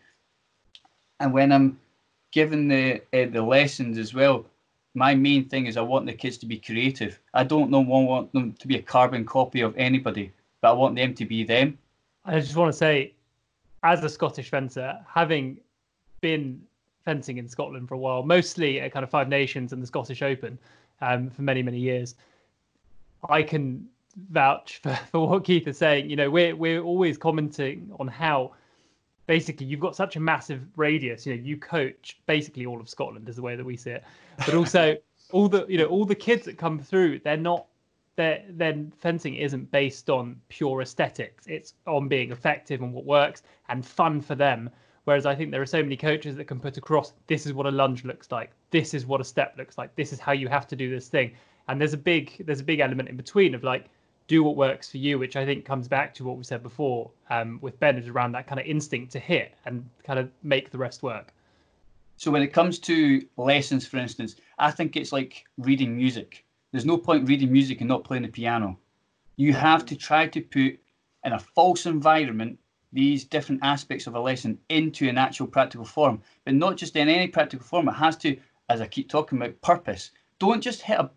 And 1.19 1.33
when 1.33 1.51
I'm 1.51 1.79
given 2.31 2.69
the 2.69 3.01
the 3.11 3.41
lessons 3.41 3.97
as 3.97 4.13
well, 4.13 4.45
my 4.95 5.15
main 5.15 5.49
thing 5.49 5.65
is 5.65 5.77
I 5.77 5.81
want 5.81 6.05
the 6.05 6.13
kids 6.13 6.37
to 6.39 6.45
be 6.45 6.57
creative. 6.57 7.19
I 7.33 7.43
don't 7.43 7.71
know 7.71 7.81
want 7.81 8.31
them 8.33 8.53
to 8.53 8.67
be 8.67 8.77
a 8.77 8.81
carbon 8.81 9.25
copy 9.25 9.61
of 9.61 9.75
anybody, 9.77 10.31
but 10.61 10.69
I 10.69 10.73
want 10.73 10.95
them 10.95 11.13
to 11.15 11.25
be 11.25 11.43
them. 11.43 11.77
I 12.25 12.39
just 12.39 12.55
want 12.55 12.71
to 12.71 12.77
say, 12.77 13.13
as 13.83 14.03
a 14.03 14.09
Scottish 14.09 14.49
fencer, 14.49 14.97
having 15.07 15.57
been 16.21 16.61
fencing 17.03 17.37
in 17.37 17.47
Scotland 17.47 17.87
for 17.89 17.95
a 17.95 17.97
while, 17.97 18.23
mostly 18.23 18.79
at 18.79 18.93
kind 18.93 19.03
of 19.03 19.09
Five 19.09 19.27
Nations 19.27 19.73
and 19.73 19.81
the 19.81 19.87
Scottish 19.87 20.21
Open 20.21 20.57
um, 21.01 21.29
for 21.29 21.41
many, 21.41 21.61
many 21.61 21.79
years, 21.79 22.15
I 23.29 23.43
can 23.43 23.87
vouch 24.29 24.79
for, 24.81 24.95
for 25.11 25.27
what 25.27 25.43
Keith 25.43 25.67
is 25.67 25.77
saying. 25.77 26.09
You 26.09 26.15
know, 26.15 26.29
we're 26.29 26.55
we're 26.55 26.81
always 26.81 27.17
commenting 27.17 27.91
on 27.99 28.07
how 28.07 28.53
basically 29.25 29.65
you've 29.65 29.79
got 29.79 29.95
such 29.95 30.15
a 30.15 30.19
massive 30.19 30.61
radius. 30.75 31.25
You 31.25 31.35
know, 31.35 31.41
you 31.41 31.57
coach 31.57 32.19
basically 32.25 32.65
all 32.65 32.79
of 32.79 32.89
Scotland 32.89 33.27
is 33.29 33.35
the 33.35 33.41
way 33.41 33.55
that 33.55 33.65
we 33.65 33.77
see 33.77 33.91
it, 33.91 34.03
but 34.45 34.53
also 34.53 34.97
all 35.31 35.47
the 35.47 35.65
you 35.67 35.77
know 35.77 35.85
all 35.85 36.05
the 36.05 36.15
kids 36.15 36.45
that 36.45 36.57
come 36.57 36.79
through, 36.79 37.19
they're 37.19 37.37
not 37.37 37.65
their 38.15 38.43
then 38.49 38.93
fencing 38.99 39.35
isn't 39.35 39.71
based 39.71 40.09
on 40.09 40.39
pure 40.49 40.81
aesthetics. 40.81 41.45
It's 41.47 41.73
on 41.87 42.07
being 42.07 42.31
effective 42.31 42.81
and 42.81 42.93
what 42.93 43.05
works 43.05 43.43
and 43.69 43.85
fun 43.85 44.21
for 44.21 44.35
them. 44.35 44.69
Whereas 45.05 45.25
I 45.25 45.35
think 45.35 45.51
there 45.51 45.61
are 45.61 45.65
so 45.65 45.83
many 45.83 45.97
coaches 45.97 46.35
that 46.37 46.45
can 46.45 46.59
put 46.59 46.77
across 46.77 47.13
this 47.27 47.45
is 47.45 47.53
what 47.53 47.65
a 47.65 47.71
lunge 47.71 48.05
looks 48.05 48.31
like, 48.31 48.51
this 48.71 48.93
is 48.93 49.05
what 49.05 49.19
a 49.19 49.23
step 49.23 49.55
looks 49.57 49.77
like, 49.77 49.93
this 49.95 50.13
is 50.13 50.19
how 50.19 50.31
you 50.31 50.47
have 50.47 50.67
to 50.67 50.75
do 50.75 50.89
this 50.89 51.09
thing. 51.09 51.33
And 51.67 51.79
there's 51.79 51.93
a 51.93 51.97
big 51.97 52.45
there's 52.45 52.61
a 52.61 52.63
big 52.63 52.79
element 52.79 53.09
in 53.09 53.17
between 53.17 53.55
of 53.55 53.63
like 53.63 53.89
do 54.27 54.43
what 54.43 54.55
works 54.55 54.89
for 54.89 54.97
you, 54.97 55.19
which 55.19 55.35
I 55.35 55.45
think 55.45 55.65
comes 55.65 55.87
back 55.87 56.13
to 56.15 56.23
what 56.23 56.37
we 56.37 56.43
said 56.43 56.63
before 56.63 57.11
um, 57.29 57.59
with 57.61 57.79
Ben 57.79 57.97
is 57.97 58.07
around 58.07 58.31
that 58.33 58.47
kind 58.47 58.59
of 58.59 58.65
instinct 58.65 59.11
to 59.13 59.19
hit 59.19 59.53
and 59.65 59.87
kind 60.03 60.19
of 60.19 60.29
make 60.43 60.71
the 60.71 60.77
rest 60.77 61.03
work. 61.03 61.33
So 62.17 62.31
when 62.31 62.41
it 62.41 62.53
comes 62.53 62.79
to 62.79 63.25
lessons, 63.37 63.85
for 63.85 63.97
instance, 63.97 64.35
I 64.57 64.71
think 64.71 64.95
it's 64.95 65.11
like 65.11 65.43
reading 65.57 65.95
music. 65.95 66.45
There's 66.71 66.85
no 66.85 66.97
point 66.97 67.27
reading 67.27 67.51
music 67.51 67.81
and 67.81 67.87
not 67.87 68.03
playing 68.03 68.23
the 68.23 68.29
piano. 68.29 68.79
You 69.35 69.53
have 69.53 69.85
to 69.87 69.95
try 69.95 70.27
to 70.27 70.41
put 70.41 70.79
in 71.25 71.33
a 71.33 71.39
false 71.39 71.85
environment 71.85 72.59
these 72.91 73.25
different 73.25 73.61
aspects 73.63 74.05
of 74.05 74.15
a 74.15 74.19
lesson 74.19 74.59
into 74.69 75.09
an 75.09 75.17
actual 75.17 75.47
practical 75.47 75.85
form, 75.85 76.21
but 76.45 76.53
not 76.53 76.77
just 76.77 76.95
in 76.95 77.09
any 77.09 77.27
practical 77.27 77.65
form. 77.65 77.89
It 77.89 77.93
has 77.93 78.15
to, 78.17 78.37
as 78.69 78.81
I 78.81 78.87
keep 78.87 79.09
talking 79.09 79.39
about, 79.39 79.59
purpose. 79.61 80.11
Don't 80.39 80.61
just 80.61 80.81
hit 80.81 80.99
a 80.99 81.09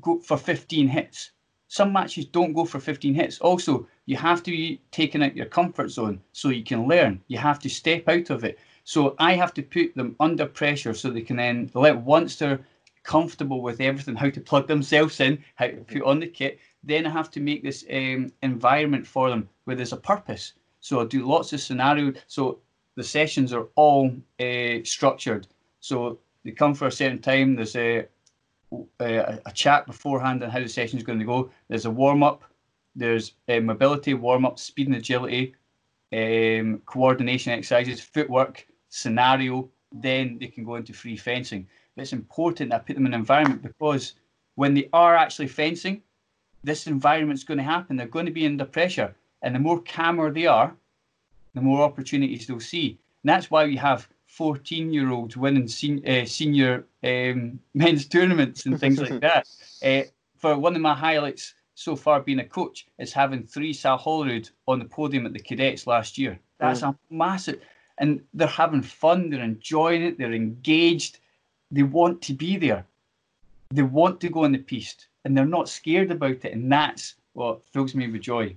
go 0.00 0.18
for 0.18 0.36
15 0.36 0.88
hits. 0.88 1.30
Some 1.68 1.92
matches 1.92 2.26
don't 2.26 2.52
go 2.52 2.64
for 2.64 2.78
15 2.78 3.14
hits. 3.14 3.40
Also, 3.40 3.88
you 4.06 4.16
have 4.16 4.42
to 4.44 4.50
be 4.50 4.80
taken 4.92 5.22
out 5.22 5.36
your 5.36 5.46
comfort 5.46 5.90
zone 5.90 6.20
so 6.32 6.48
you 6.48 6.62
can 6.62 6.86
learn. 6.86 7.20
You 7.28 7.38
have 7.38 7.58
to 7.60 7.68
step 7.68 8.08
out 8.08 8.30
of 8.30 8.44
it. 8.44 8.58
So 8.84 9.16
I 9.18 9.34
have 9.34 9.52
to 9.54 9.62
put 9.62 9.94
them 9.96 10.14
under 10.20 10.46
pressure 10.46 10.94
so 10.94 11.10
they 11.10 11.22
can 11.22 11.36
then 11.36 11.70
let 11.74 11.96
once 11.96 12.36
they're 12.36 12.64
comfortable 13.02 13.62
with 13.62 13.80
everything, 13.80 14.16
how 14.16 14.30
to 14.30 14.40
plug 14.40 14.66
themselves 14.68 15.20
in, 15.20 15.42
how 15.54 15.66
to 15.68 15.76
put 15.76 16.02
on 16.02 16.20
the 16.20 16.26
kit, 16.26 16.58
then 16.84 17.06
I 17.06 17.10
have 17.10 17.30
to 17.32 17.40
make 17.40 17.62
this 17.62 17.84
um, 17.92 18.32
environment 18.42 19.06
for 19.06 19.28
them 19.30 19.48
where 19.64 19.76
there's 19.76 19.92
a 19.92 19.96
purpose. 19.96 20.52
So 20.80 21.00
I 21.00 21.04
do 21.04 21.26
lots 21.26 21.52
of 21.52 21.60
scenario. 21.60 22.12
So 22.28 22.58
the 22.94 23.04
sessions 23.04 23.52
are 23.52 23.66
all 23.74 24.12
uh, 24.40 24.84
structured. 24.84 25.48
So 25.80 26.18
they 26.44 26.52
come 26.52 26.74
for 26.74 26.86
a 26.86 26.92
certain 26.92 27.20
time. 27.20 27.56
There's 27.56 27.76
a, 27.76 28.06
a, 29.00 29.38
a 29.46 29.52
chat 29.52 29.86
beforehand 29.86 30.42
on 30.42 30.50
how 30.50 30.60
the 30.60 30.68
session 30.68 30.98
is 30.98 31.04
going 31.04 31.18
to 31.18 31.24
go. 31.24 31.50
There's 31.68 31.86
a 31.86 31.90
warm 31.90 32.22
up. 32.22 32.42
There's 32.94 33.32
a 33.48 33.60
mobility 33.60 34.14
warm 34.14 34.46
up, 34.46 34.58
speed 34.58 34.86
and 34.86 34.96
agility, 34.96 35.54
um, 36.12 36.80
coordination 36.86 37.52
exercises, 37.52 38.00
footwork, 38.00 38.66
scenario. 38.88 39.68
Then 39.92 40.38
they 40.40 40.46
can 40.46 40.64
go 40.64 40.76
into 40.76 40.92
free 40.92 41.16
fencing. 41.16 41.66
But 41.94 42.02
it's 42.02 42.12
important 42.12 42.70
that 42.70 42.76
I 42.76 42.84
put 42.84 42.94
them 42.94 43.06
in 43.06 43.14
an 43.14 43.20
environment 43.20 43.62
because 43.62 44.14
when 44.54 44.74
they 44.74 44.88
are 44.92 45.14
actually 45.14 45.48
fencing, 45.48 46.02
this 46.64 46.86
environment's 46.86 47.44
going 47.44 47.58
to 47.58 47.64
happen. 47.64 47.96
They're 47.96 48.06
going 48.06 48.26
to 48.26 48.32
be 48.32 48.46
under 48.46 48.64
pressure. 48.64 49.14
And 49.42 49.54
the 49.54 49.60
more 49.60 49.80
calmer 49.82 50.32
they 50.32 50.46
are, 50.46 50.74
the 51.54 51.60
more 51.60 51.82
opportunities 51.82 52.46
they'll 52.46 52.60
see. 52.60 52.98
And 53.22 53.30
that's 53.30 53.50
why 53.50 53.66
we 53.66 53.76
have 53.76 54.08
14 54.36 54.92
year 54.92 55.10
olds 55.10 55.34
winning 55.34 55.66
sen- 55.66 56.06
uh, 56.06 56.26
senior 56.26 56.84
um, 57.02 57.58
men's 57.74 58.06
tournaments 58.06 58.66
and 58.66 58.78
things 58.78 59.00
like 59.00 59.20
that. 59.20 59.48
Uh, 59.82 60.02
for 60.36 60.58
one 60.58 60.76
of 60.76 60.82
my 60.82 60.94
highlights 60.94 61.54
so 61.74 61.96
far 61.96 62.20
being 62.20 62.40
a 62.40 62.44
coach 62.44 62.86
is 62.98 63.14
having 63.14 63.46
three 63.46 63.72
Salle 63.72 63.96
Holyrood 63.96 64.50
on 64.68 64.78
the 64.78 64.84
podium 64.84 65.24
at 65.24 65.32
the 65.32 65.38
cadets 65.38 65.86
last 65.86 66.18
year. 66.18 66.38
That's 66.58 66.82
mm. 66.82 66.90
a 66.90 67.14
massive, 67.14 67.60
and 67.98 68.22
they're 68.34 68.46
having 68.46 68.82
fun, 68.82 69.30
they're 69.30 69.42
enjoying 69.42 70.02
it, 70.02 70.18
they're 70.18 70.34
engaged, 70.34 71.18
they 71.70 71.82
want 71.82 72.20
to 72.22 72.34
be 72.34 72.58
there, 72.58 72.86
they 73.70 73.82
want 73.82 74.20
to 74.20 74.28
go 74.28 74.44
on 74.44 74.52
the 74.52 74.58
piste, 74.58 75.08
and 75.24 75.36
they're 75.36 75.46
not 75.46 75.68
scared 75.68 76.10
about 76.10 76.44
it, 76.44 76.52
and 76.52 76.70
that's 76.70 77.14
what 77.32 77.66
fills 77.72 77.94
me 77.94 78.08
with 78.08 78.22
joy. 78.22 78.54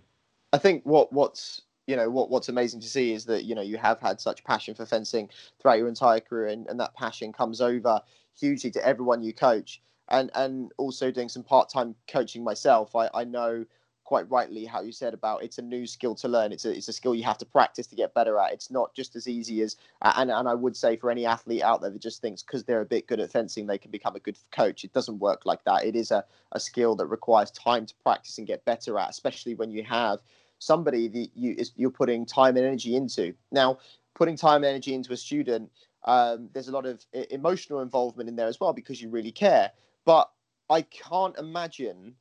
I 0.52 0.58
think 0.58 0.86
what 0.86 1.12
what's 1.14 1.62
you 1.90 1.96
know 1.96 2.08
what 2.08 2.30
what's 2.30 2.50
amazing 2.50 2.80
to 2.82 2.88
see 2.88 3.14
is 3.14 3.26
that 3.26 3.46
you 3.46 3.56
know 3.56 3.64
you 3.64 3.78
have 3.78 4.00
had 4.00 4.22
such 4.22 4.44
passion 4.44 4.76
for 4.76 4.86
fencing 4.86 5.28
throughout 5.60 5.80
your 5.80 5.88
entire 5.88 6.20
career, 6.20 6.48
and, 6.48 6.68
and 6.68 6.80
that 6.80 6.94
passion 6.94 7.34
comes 7.34 7.62
over 7.62 8.00
hugely 8.40 8.70
to 8.72 8.86
everyone 8.86 9.24
you 9.24 9.34
coach. 9.34 9.82
And 10.10 10.30
and 10.36 10.72
also 10.78 11.10
doing 11.12 11.30
some 11.30 11.44
part 11.44 11.70
time 11.70 11.96
coaching 12.08 12.44
myself, 12.44 12.96
I, 12.96 13.10
I 13.14 13.24
know 13.24 13.66
quite 14.04 14.30
rightly 14.32 14.66
how 14.66 14.82
you 14.82 14.92
said 14.92 15.14
about 15.14 15.44
it's 15.44 15.60
a 15.60 15.62
new 15.62 15.86
skill 15.86 16.16
to 16.16 16.28
learn. 16.28 16.52
It's 16.52 16.66
a 16.66 16.76
it's 16.76 16.88
a 16.88 16.94
skill 16.94 17.14
you 17.14 17.24
have 17.24 17.38
to 17.40 17.46
practice 17.46 17.86
to 17.88 17.96
get 17.96 18.14
better 18.14 18.40
at. 18.40 18.54
It's 18.54 18.72
not 18.72 18.96
just 18.96 19.16
as 19.16 19.28
easy 19.28 19.62
as 19.62 19.76
and 20.02 20.32
and 20.32 20.48
I 20.48 20.54
would 20.56 20.76
say 20.76 20.96
for 20.98 21.12
any 21.12 21.26
athlete 21.28 21.62
out 21.62 21.82
there 21.82 21.92
that 21.92 22.02
just 22.02 22.22
thinks 22.22 22.42
because 22.42 22.64
they're 22.64 22.82
a 22.82 22.86
bit 22.86 23.08
good 23.08 23.20
at 23.20 23.32
fencing 23.32 23.68
they 23.68 23.78
can 23.78 23.92
become 23.92 24.16
a 24.16 24.20
good 24.20 24.38
coach. 24.52 24.84
It 24.84 24.94
doesn't 24.94 25.20
work 25.20 25.46
like 25.46 25.64
that. 25.66 25.86
It 25.86 25.96
is 25.96 26.12
a, 26.12 26.24
a 26.52 26.60
skill 26.60 26.96
that 26.96 27.06
requires 27.08 27.52
time 27.52 27.86
to 27.86 27.94
practice 28.04 28.38
and 28.38 28.48
get 28.48 28.66
better 28.66 28.98
at, 28.98 29.10
especially 29.10 29.54
when 29.54 29.70
you 29.70 29.84
have 29.84 30.20
somebody 30.60 31.08
that 31.08 31.30
you 31.36 31.56
is 31.58 31.72
you're 31.76 31.90
putting 31.90 32.26
time 32.26 32.58
and 32.58 32.66
energy 32.66 32.96
into. 32.96 33.34
Now, 33.52 33.80
putting 34.14 34.36
time 34.36 34.58
and 34.58 34.66
energy 34.66 34.94
into 34.94 35.14
a 35.14 35.18
student, 35.18 35.72
um, 36.06 36.50
there's 36.54 36.68
a 36.68 36.72
lot 36.72 36.86
of 36.86 37.04
emotional 37.32 37.82
involvement 37.82 38.30
in 38.30 38.36
there 38.36 38.48
as 38.48 38.60
well 38.60 38.74
because 38.74 39.02
you 39.02 39.10
really 39.10 39.32
care. 39.32 39.72
But 40.06 40.30
I 40.70 40.84
can't 40.84 41.38
imagine 41.38 42.16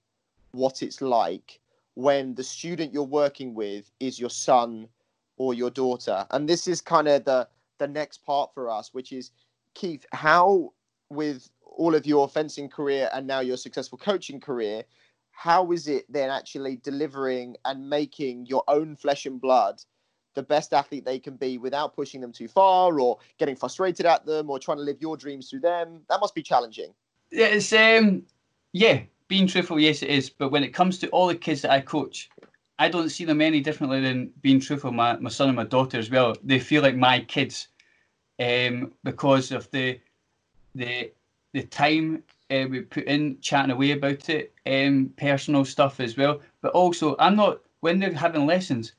what 0.53 0.83
it's 0.83 1.01
like 1.01 1.61
when 1.95 2.35
the 2.35 2.45
student 2.45 2.95
you're 2.95 3.03
working 3.03 3.55
with 3.55 3.91
is 4.01 4.19
your 4.19 4.31
son 4.31 4.89
or 5.37 5.55
your 5.55 5.71
daughter. 5.71 6.27
And 6.31 6.49
this 6.49 6.67
is 6.67 6.81
kind 6.81 7.09
of 7.09 7.25
the 7.25 7.49
the 7.79 7.89
next 7.89 8.25
part 8.25 8.53
for 8.55 8.69
us, 8.71 8.93
which 8.93 9.13
is 9.13 9.31
Keith, 9.75 10.05
how 10.13 10.73
with 11.11 11.49
all 11.63 11.95
of 11.95 12.07
your 12.07 12.29
fencing 12.29 12.69
career 12.69 13.09
and 13.13 13.27
now 13.27 13.41
your 13.41 13.57
successful 13.57 13.99
coaching 13.99 14.41
career, 14.41 14.83
how 15.39 15.71
is 15.71 15.87
it 15.87 16.05
then 16.13 16.31
actually 16.31 16.81
delivering 16.83 17.57
and 17.65 17.89
making 17.89 18.45
your 18.47 18.65
own 18.67 18.97
flesh 18.97 19.25
and 19.25 19.41
blood 19.41 19.81
the 20.35 20.43
best 20.43 20.73
athlete 20.75 21.05
they 21.05 21.21
can 21.21 21.37
be 21.37 21.59
without 21.59 21.95
pushing 21.95 22.21
them 22.21 22.33
too 22.33 22.49
far 22.49 22.99
or 22.99 23.19
getting 23.39 23.55
frustrated 23.55 24.05
at 24.05 24.27
them 24.27 24.51
or 24.51 24.59
trying 24.59 24.79
to 24.79 24.83
live 24.83 25.01
your 25.01 25.17
dreams 25.17 25.49
through 25.49 25.61
them? 25.61 26.01
That 26.09 26.19
must 26.21 26.35
be 26.35 26.43
challenging. 26.43 26.93
Yeah 27.31 27.47
it's 27.47 27.73
um 27.73 28.25
yeah 28.73 29.03
being 29.29 29.47
truthful 29.47 29.79
yes 29.79 30.03
it 30.03 30.11
is. 30.11 30.29
But 30.29 30.51
when 30.51 30.65
it 30.65 30.75
comes 30.75 30.99
to 30.99 31.09
all 31.11 31.29
the 31.29 31.37
kids 31.37 31.63
that 31.63 31.71
i 31.71 31.81
coach 31.81 32.29
i 32.81 32.89
don't 32.89 33.11
see 33.11 33.25
them 33.25 33.41
any 33.41 33.61
differently 33.61 34.01
than 34.01 34.33
being 34.43 34.59
truthful 34.59 34.91
my, 34.91 35.17
my 35.19 35.31
son 35.31 35.49
and 35.49 35.57
my 35.57 35.65
daughter 35.65 36.01
as 36.01 36.11
well. 36.11 36.35
They 36.43 36.59
feel 36.59 36.83
like 36.83 36.97
my 36.97 37.21
kids 37.21 37.69
um 38.41 38.93
because 39.05 39.53
of 39.53 39.71
the 39.71 40.01
the 40.75 41.13
the 41.53 41.63
time 41.63 42.25
uh, 42.51 42.67
we 42.69 42.81
put 42.81 43.05
in 43.05 43.39
chatting 43.41 43.71
away 43.71 43.93
about 43.93 44.29
it, 44.29 44.53
um, 44.67 45.13
personal 45.17 45.65
stuff 45.65 46.01
as 46.01 46.17
well. 46.17 46.41
But 46.61 46.73
also, 46.73 47.17
I'm 47.19 47.37
not 47.37 47.61
when 47.81 47.99
they're 47.99 48.13
having 48.13 48.47
lessons. 48.47 48.93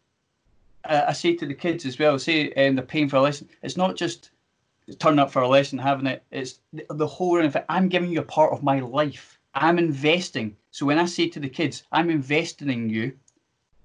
Uh, 0.85 1.05
I 1.07 1.13
say 1.13 1.35
to 1.35 1.45
the 1.45 1.53
kids 1.53 1.85
as 1.85 1.99
well, 1.99 2.17
say 2.17 2.53
um, 2.53 2.75
they're 2.75 2.85
paying 2.85 3.09
for 3.09 3.17
a 3.17 3.21
lesson. 3.21 3.49
It's 3.63 3.77
not 3.77 3.95
just 3.95 4.31
turning 4.99 5.19
up 5.19 5.31
for 5.31 5.41
a 5.41 5.47
lesson, 5.47 5.77
having 5.77 6.07
it. 6.07 6.23
It's 6.31 6.59
the, 6.73 6.85
the 6.89 7.07
whole. 7.07 7.37
In 7.39 7.53
I'm 7.67 7.89
giving 7.89 8.11
you 8.11 8.19
a 8.19 8.23
part 8.23 8.53
of 8.53 8.63
my 8.63 8.79
life. 8.79 9.37
I'm 9.55 9.79
investing. 9.79 10.55
So 10.71 10.85
when 10.85 10.99
I 10.99 11.05
say 11.05 11.27
to 11.29 11.39
the 11.39 11.49
kids, 11.49 11.83
I'm 11.91 12.09
investing 12.09 12.69
in 12.69 12.89
you, 12.89 13.13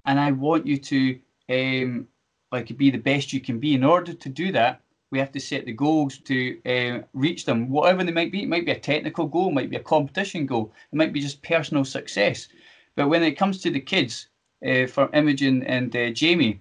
and 0.06 0.20
I 0.20 0.30
want 0.32 0.66
you 0.66 0.76
to 0.78 1.18
um, 1.48 2.08
like 2.52 2.76
be 2.76 2.90
the 2.90 2.98
best 2.98 3.32
you 3.32 3.40
can 3.40 3.58
be. 3.58 3.74
In 3.74 3.84
order 3.84 4.12
to 4.12 4.28
do 4.28 4.52
that, 4.52 4.80
we 5.14 5.20
have 5.20 5.32
to 5.32 5.40
set 5.40 5.64
the 5.64 5.72
goals 5.72 6.18
to 6.18 6.58
uh, 6.66 7.06
reach 7.14 7.44
them, 7.44 7.70
whatever 7.70 8.02
they 8.02 8.10
might 8.10 8.32
be. 8.32 8.42
It 8.42 8.48
might 8.48 8.66
be 8.66 8.72
a 8.72 8.78
technical 8.78 9.26
goal, 9.26 9.48
it 9.48 9.54
might 9.54 9.70
be 9.70 9.76
a 9.76 9.90
competition 9.94 10.44
goal, 10.44 10.72
it 10.92 10.96
might 10.96 11.12
be 11.12 11.20
just 11.20 11.40
personal 11.42 11.84
success. 11.84 12.48
But 12.96 13.08
when 13.08 13.22
it 13.22 13.38
comes 13.38 13.62
to 13.62 13.70
the 13.70 13.80
kids, 13.80 14.26
uh, 14.66 14.86
for 14.86 15.10
Imogen 15.14 15.62
and 15.64 15.94
uh, 15.94 16.10
Jamie, 16.10 16.60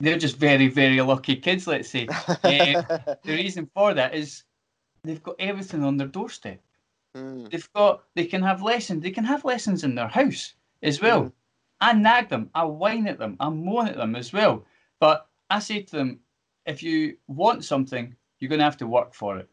they're 0.00 0.18
just 0.18 0.36
very, 0.36 0.68
very 0.68 1.00
lucky 1.00 1.36
kids, 1.36 1.66
let's 1.66 1.88
say. 1.88 2.06
uh, 2.28 2.36
the 2.44 3.18
reason 3.26 3.70
for 3.74 3.94
that 3.94 4.14
is 4.14 4.44
they've 5.04 5.22
got 5.22 5.36
everything 5.38 5.82
on 5.82 5.96
their 5.96 6.06
doorstep. 6.06 6.60
Mm. 7.16 7.50
They've 7.50 7.72
got, 7.72 8.04
they 8.14 8.26
can 8.26 8.42
have 8.42 8.62
lessons, 8.62 9.02
they 9.02 9.10
can 9.10 9.24
have 9.24 9.44
lessons 9.44 9.84
in 9.84 9.94
their 9.94 10.08
house 10.08 10.54
as 10.82 11.00
well. 11.00 11.22
Mm. 11.24 11.32
I 11.80 11.92
nag 11.94 12.28
them, 12.28 12.50
I 12.54 12.64
whine 12.64 13.06
at 13.06 13.18
them, 13.18 13.36
I 13.40 13.48
moan 13.48 13.88
at 13.88 13.96
them 13.96 14.16
as 14.16 14.32
well. 14.32 14.64
But 15.00 15.28
I 15.48 15.60
say 15.60 15.82
to 15.82 15.96
them, 15.96 16.20
if 16.68 16.82
you 16.82 17.16
want 17.26 17.64
something, 17.64 18.14
you're 18.38 18.50
going 18.50 18.58
to 18.58 18.64
have 18.64 18.76
to 18.76 18.86
work 18.86 19.14
for 19.14 19.38
it. 19.38 19.48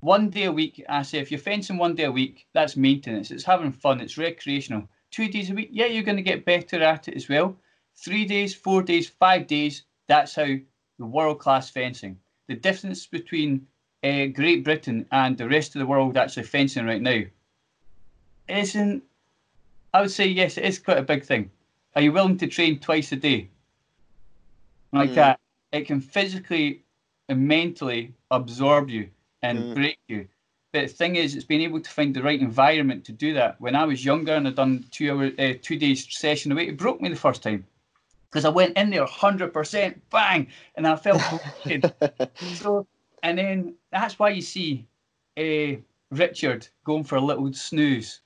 One 0.00 0.30
day 0.30 0.44
a 0.44 0.52
week, 0.52 0.82
I 0.88 1.02
say, 1.02 1.18
if 1.18 1.30
you're 1.30 1.38
fencing 1.38 1.76
one 1.76 1.94
day 1.94 2.04
a 2.04 2.10
week, 2.10 2.46
that's 2.54 2.74
maintenance. 2.74 3.30
It's 3.30 3.44
having 3.44 3.70
fun. 3.70 4.00
It's 4.00 4.16
recreational. 4.16 4.88
Two 5.10 5.28
days 5.28 5.50
a 5.50 5.54
week, 5.54 5.68
yeah, 5.72 5.86
you're 5.86 6.04
going 6.04 6.16
to 6.16 6.22
get 6.22 6.46
better 6.46 6.82
at 6.82 7.06
it 7.06 7.16
as 7.16 7.28
well. 7.28 7.54
Three 7.96 8.24
days, 8.24 8.54
four 8.54 8.82
days, 8.82 9.10
five 9.10 9.46
days, 9.46 9.82
that's 10.06 10.34
how 10.34 10.46
the 10.98 11.04
world 11.04 11.38
class 11.38 11.68
fencing. 11.68 12.18
The 12.46 12.54
difference 12.54 13.06
between 13.06 13.66
uh, 14.02 14.26
Great 14.26 14.64
Britain 14.64 15.04
and 15.12 15.36
the 15.36 15.48
rest 15.48 15.74
of 15.74 15.80
the 15.80 15.86
world 15.86 16.16
actually 16.16 16.44
fencing 16.44 16.86
right 16.86 17.02
now 17.02 17.22
isn't, 18.48 19.02
I 19.92 20.00
would 20.00 20.10
say, 20.10 20.26
yes, 20.26 20.56
it 20.56 20.64
is 20.64 20.78
quite 20.78 20.98
a 20.98 21.02
big 21.02 21.24
thing. 21.24 21.50
Are 21.94 22.00
you 22.00 22.12
willing 22.12 22.38
to 22.38 22.46
train 22.46 22.78
twice 22.78 23.12
a 23.12 23.16
day? 23.16 23.50
Like 24.92 25.10
mm. 25.10 25.16
that 25.16 25.40
it 25.72 25.86
can 25.86 26.00
physically 26.00 26.84
and 27.28 27.46
mentally 27.46 28.14
absorb 28.30 28.88
you 28.88 29.08
and 29.42 29.58
mm. 29.58 29.74
break 29.74 29.98
you. 30.08 30.28
But 30.72 30.82
the 30.82 30.88
thing 30.88 31.16
is, 31.16 31.34
it's 31.34 31.44
being 31.44 31.62
able 31.62 31.80
to 31.80 31.90
find 31.90 32.14
the 32.14 32.22
right 32.22 32.40
environment 32.40 33.04
to 33.06 33.12
do 33.12 33.32
that. 33.34 33.60
When 33.60 33.74
I 33.74 33.84
was 33.84 34.04
younger 34.04 34.34
and 34.34 34.46
I'd 34.46 34.54
done 34.54 34.84
two 34.90 35.10
hour, 35.10 35.30
uh, 35.38 35.54
two 35.62 35.78
days 35.78 36.06
session 36.10 36.52
away, 36.52 36.68
it 36.68 36.76
broke 36.76 37.00
me 37.00 37.08
the 37.08 37.16
first 37.16 37.42
time 37.42 37.66
because 38.30 38.44
I 38.44 38.50
went 38.50 38.76
in 38.76 38.90
there 38.90 39.06
100%, 39.06 40.00
bang, 40.10 40.46
and 40.74 40.86
I 40.86 40.96
felt 40.96 41.22
so. 42.54 42.86
And 43.22 43.38
then 43.38 43.74
that's 43.90 44.18
why 44.18 44.28
you 44.28 44.42
see 44.42 44.86
uh, 45.38 45.80
Richard 46.10 46.68
going 46.84 47.04
for 47.04 47.16
a 47.16 47.20
little 47.20 47.52
snooze 47.52 48.20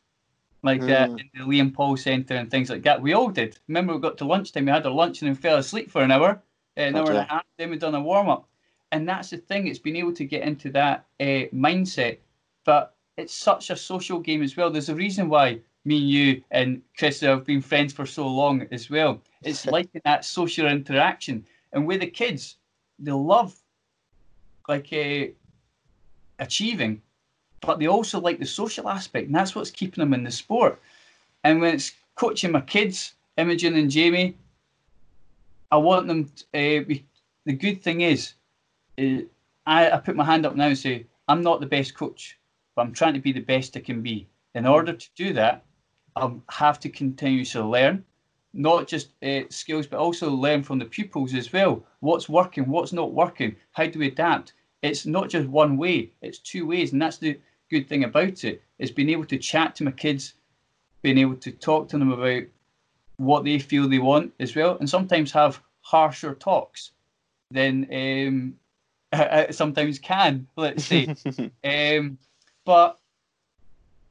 like 0.62 0.80
mm. 0.80 0.88
that 0.88 1.10
in 1.10 1.30
the 1.34 1.40
Liam 1.44 1.72
Paul 1.72 1.96
Centre 1.96 2.34
and 2.34 2.50
things 2.50 2.70
like 2.70 2.82
that. 2.82 3.00
We 3.00 3.14
all 3.14 3.28
did. 3.28 3.58
Remember, 3.68 3.94
we 3.94 4.00
got 4.00 4.18
to 4.18 4.24
lunchtime, 4.24 4.66
we 4.66 4.70
had 4.72 4.86
our 4.86 4.92
lunch 4.92 5.22
and 5.22 5.28
then 5.28 5.34
fell 5.34 5.58
asleep 5.58 5.90
for 5.90 6.02
an 6.02 6.10
hour, 6.10 6.30
uh, 6.30 6.36
an 6.76 6.96
hour 6.96 7.08
and 7.08 7.18
a 7.18 7.24
half, 7.24 7.44
then 7.58 7.70
we've 7.70 7.80
done 7.80 7.94
a 7.94 8.00
warm 8.00 8.28
up. 8.28 8.48
And 8.92 9.08
that's 9.08 9.30
the 9.30 9.38
thing, 9.38 9.66
it's 9.66 9.78
been 9.78 9.96
able 9.96 10.12
to 10.12 10.24
get 10.24 10.42
into 10.42 10.70
that 10.70 11.06
uh, 11.20 11.48
mindset. 11.54 12.18
But 12.64 12.94
it's 13.16 13.34
such 13.34 13.70
a 13.70 13.76
social 13.76 14.18
game 14.18 14.42
as 14.42 14.56
well. 14.56 14.70
There's 14.70 14.88
a 14.88 14.94
reason 14.94 15.28
why 15.28 15.60
me 15.84 15.96
and 15.96 16.10
you 16.10 16.42
and 16.50 16.82
Chris 16.96 17.20
have 17.20 17.44
been 17.44 17.60
friends 17.60 17.92
for 17.92 18.06
so 18.06 18.26
long 18.26 18.66
as 18.70 18.90
well. 18.90 19.20
It's 19.42 19.66
like 19.76 19.88
that 20.04 20.24
social 20.24 20.66
interaction. 20.66 21.44
And 21.72 21.86
with 21.86 22.00
the 22.00 22.06
kids, 22.06 22.56
they 22.98 23.12
love 23.12 23.56
like 24.68 24.92
uh, 24.92 25.32
achieving, 26.38 27.02
but 27.60 27.78
they 27.78 27.86
also 27.86 28.20
like 28.20 28.38
the 28.38 28.46
social 28.46 28.88
aspect, 28.88 29.26
and 29.26 29.34
that's 29.34 29.54
what's 29.54 29.70
keeping 29.70 30.02
them 30.02 30.14
in 30.14 30.24
the 30.24 30.30
sport. 30.30 30.80
And 31.44 31.60
when 31.60 31.74
it's 31.74 31.92
coaching 32.14 32.52
my 32.52 32.60
kids, 32.60 33.14
Imogen 33.36 33.74
and 33.76 33.90
Jamie, 33.90 34.36
I 35.72 35.76
want 35.78 36.06
them. 36.06 36.26
To, 36.26 36.44
uh, 36.54 36.84
be, 36.84 37.06
the 37.46 37.54
good 37.54 37.82
thing 37.82 38.02
is, 38.02 38.34
uh, 38.98 39.22
I, 39.66 39.90
I 39.90 39.96
put 39.96 40.16
my 40.16 40.24
hand 40.24 40.44
up 40.46 40.54
now 40.54 40.66
and 40.66 40.78
say, 40.78 41.06
I'm 41.26 41.42
not 41.42 41.60
the 41.60 41.66
best 41.66 41.94
coach, 41.94 42.38
but 42.76 42.82
I'm 42.82 42.92
trying 42.92 43.14
to 43.14 43.20
be 43.20 43.32
the 43.32 43.40
best 43.40 43.76
I 43.76 43.80
can 43.80 44.02
be. 44.02 44.28
In 44.54 44.66
order 44.66 44.92
to 44.92 45.08
do 45.16 45.32
that, 45.32 45.64
I'll 46.14 46.42
have 46.50 46.78
to 46.80 46.90
continuously 46.90 47.62
learn, 47.62 48.04
not 48.52 48.86
just 48.86 49.12
uh, 49.22 49.44
skills, 49.48 49.86
but 49.86 49.98
also 49.98 50.30
learn 50.30 50.62
from 50.62 50.78
the 50.78 50.84
pupils 50.84 51.32
as 51.32 51.50
well. 51.50 51.82
What's 52.00 52.28
working, 52.28 52.68
what's 52.68 52.92
not 52.92 53.14
working, 53.14 53.56
how 53.72 53.86
do 53.86 53.98
we 53.98 54.08
adapt? 54.08 54.52
It's 54.82 55.06
not 55.06 55.30
just 55.30 55.48
one 55.48 55.78
way, 55.78 56.12
it's 56.20 56.38
two 56.38 56.66
ways. 56.66 56.92
And 56.92 57.00
that's 57.00 57.16
the 57.16 57.40
good 57.70 57.88
thing 57.88 58.04
about 58.04 58.44
it, 58.44 58.60
is 58.78 58.90
being 58.90 59.08
able 59.08 59.24
to 59.24 59.38
chat 59.38 59.74
to 59.76 59.84
my 59.84 59.92
kids, 59.92 60.34
being 61.00 61.16
able 61.16 61.36
to 61.36 61.50
talk 61.50 61.88
to 61.88 61.98
them 61.98 62.12
about 62.12 62.42
what 63.16 63.44
they 63.44 63.58
feel 63.58 63.88
they 63.88 63.98
want 63.98 64.32
as 64.40 64.54
well, 64.54 64.76
and 64.78 64.88
sometimes 64.88 65.32
have 65.32 65.62
harsher 65.80 66.34
talks 66.34 66.92
than 67.50 67.86
um, 67.92 68.54
sometimes 69.50 69.98
can, 69.98 70.46
let's 70.56 70.84
say. 70.84 71.14
um, 71.98 72.18
but 72.64 72.98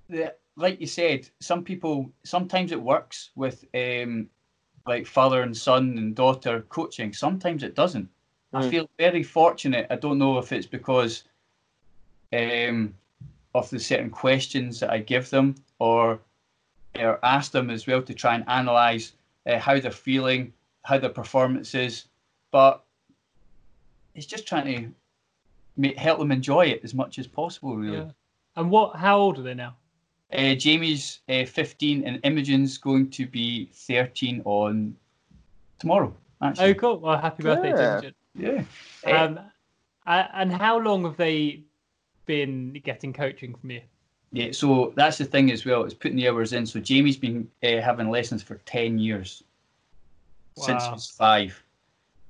the, 0.09 0.33
like 0.55 0.79
you 0.79 0.87
said, 0.87 1.29
some 1.39 1.63
people 1.63 2.11
sometimes 2.23 2.71
it 2.71 2.81
works 2.81 3.31
with 3.35 3.65
um, 3.73 4.27
like 4.87 5.05
father 5.05 5.41
and 5.41 5.55
son 5.55 5.97
and 5.97 6.15
daughter 6.15 6.65
coaching. 6.69 7.13
Sometimes 7.13 7.63
it 7.63 7.75
doesn't. 7.75 8.09
Mm. 8.53 8.63
I 8.65 8.69
feel 8.69 8.89
very 8.97 9.23
fortunate. 9.23 9.87
I 9.89 9.95
don't 9.95 10.17
know 10.17 10.37
if 10.37 10.51
it's 10.51 10.67
because 10.67 11.23
um, 12.33 12.93
of 13.53 13.69
the 13.69 13.79
certain 13.79 14.09
questions 14.09 14.79
that 14.79 14.91
I 14.91 14.99
give 14.99 15.29
them 15.29 15.55
or 15.79 16.19
or 16.97 17.19
ask 17.23 17.51
them 17.51 17.69
as 17.69 17.87
well 17.87 18.01
to 18.01 18.13
try 18.13 18.35
and 18.35 18.43
analyze 18.47 19.13
uh, 19.45 19.57
how 19.57 19.79
they're 19.79 19.91
feeling, 19.91 20.53
how 20.83 20.97
their 20.97 21.09
performance 21.09 21.73
is. 21.75 22.05
But 22.51 22.83
it's 24.15 24.25
just 24.25 24.47
trying 24.47 24.65
to 24.65 24.91
make, 25.77 25.97
help 25.97 26.19
them 26.19 26.31
enjoy 26.31 26.67
it 26.67 26.81
as 26.83 26.93
much 26.93 27.19
as 27.19 27.27
possible, 27.27 27.75
really. 27.77 27.97
Yeah. 27.97 28.11
And 28.55 28.69
what? 28.69 28.95
How 28.97 29.17
old 29.17 29.39
are 29.39 29.43
they 29.43 29.53
now? 29.53 29.75
Uh, 30.33 30.55
Jamie's 30.55 31.19
uh, 31.29 31.45
15 31.45 32.05
and 32.05 32.19
Imogen's 32.23 32.77
going 32.77 33.09
to 33.11 33.25
be 33.25 33.69
13 33.73 34.41
on 34.45 34.95
tomorrow. 35.79 36.15
Actually. 36.41 36.69
Oh, 36.69 36.73
cool. 36.75 36.99
Well, 36.99 37.19
happy 37.19 37.43
birthday 37.43 37.69
yeah. 37.69 37.75
to 37.75 37.91
Imogen. 37.91 38.65
Yeah. 39.05 39.13
Um, 39.13 39.39
uh, 40.07 40.23
and 40.33 40.51
how 40.51 40.79
long 40.79 41.03
have 41.03 41.17
they 41.17 41.63
been 42.25 42.73
getting 42.83 43.13
coaching 43.13 43.55
from 43.55 43.71
you? 43.71 43.81
Yeah, 44.33 44.51
so 44.51 44.93
that's 44.95 45.17
the 45.17 45.25
thing 45.25 45.51
as 45.51 45.65
well. 45.65 45.83
It's 45.83 45.93
putting 45.93 46.17
the 46.17 46.29
hours 46.29 46.53
in. 46.53 46.65
So 46.65 46.79
Jamie's 46.79 47.17
been 47.17 47.49
uh, 47.63 47.81
having 47.81 48.09
lessons 48.09 48.41
for 48.41 48.55
10 48.65 48.97
years 48.97 49.43
wow. 50.55 50.65
since 50.65 50.85
he 50.85 50.91
was 50.91 51.09
five. 51.09 51.61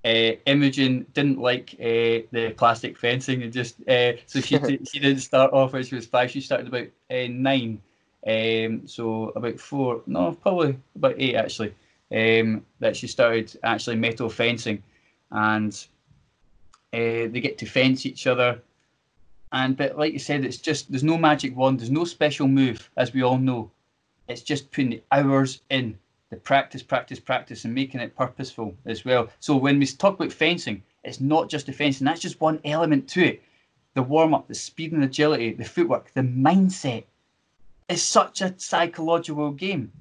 Uh, 0.04 0.34
Imogen 0.48 1.06
didn't 1.14 1.38
like 1.38 1.76
uh, 1.80 2.26
the 2.32 2.56
plastic 2.58 2.98
fencing 2.98 3.44
and 3.44 3.54
just 3.54 3.88
uh, 3.88 4.14
so 4.26 4.42
she 4.42 4.58
she 4.92 5.00
didn't 5.00 5.20
start 5.20 5.54
off 5.54 5.74
when 5.74 5.84
she 5.84 5.94
was 5.94 6.08
five. 6.08 6.32
She 6.32 6.42
started 6.42 6.68
about 6.68 6.88
uh, 7.12 7.28
nine, 7.30 7.80
um, 8.26 8.88
so 8.88 9.32
about 9.36 9.60
four, 9.60 10.02
no, 10.08 10.32
probably 10.32 10.80
about 10.96 11.16
eight 11.20 11.36
actually. 11.36 11.76
Um, 12.12 12.66
that 12.80 12.98
she 12.98 13.06
started 13.06 13.56
actually 13.64 13.96
metal 13.96 14.28
fencing, 14.28 14.82
and 15.30 15.72
uh, 16.94 17.30
they 17.30 17.40
get 17.40 17.60
to 17.60 17.68
fence 17.68 18.04
each 18.08 18.26
other. 18.26 18.60
And 19.52 19.76
but 19.76 19.98
like 19.98 20.14
you 20.14 20.20
said, 20.20 20.46
it's 20.46 20.58
just 20.58 20.90
there's 20.90 21.04
no 21.04 21.18
magic 21.18 21.56
wand, 21.56 21.80
there's 21.80 21.92
no 21.92 22.06
special 22.06 22.48
move, 22.48 22.90
as 22.98 23.14
we 23.14 23.22
all 23.22 23.38
know. 23.38 23.72
It's 24.28 24.42
just 24.42 24.72
putting 24.72 24.92
the 24.92 25.04
hours 25.12 25.62
in 25.70 25.98
the 26.30 26.38
practice, 26.38 26.82
practice, 26.82 27.20
practice, 27.20 27.66
and 27.66 27.76
making 27.76 28.00
it 28.00 28.16
purposeful 28.16 28.74
as 28.86 29.04
well. 29.04 29.30
So 29.40 29.58
when 29.58 29.78
we 29.78 29.86
talk 29.86 30.16
about 30.16 30.32
fencing, 30.32 30.82
it's 31.04 31.20
not 31.20 31.50
just 31.50 31.66
the 31.66 31.74
fencing, 31.74 32.06
that's 32.06 32.22
just 32.22 32.40
one 32.40 32.62
element 32.64 33.10
to 33.10 33.26
it. 33.26 33.44
The 33.94 34.02
warm 34.02 34.34
up, 34.34 34.48
the 34.48 34.56
speed 34.56 34.94
and 34.94 35.04
agility, 35.04 35.52
the 35.52 35.66
footwork, 35.66 36.14
the 36.14 36.22
mindset. 36.22 37.04
It's 37.90 38.02
such 38.02 38.42
a 38.42 38.58
psychological 38.58 39.52
game. 39.52 39.92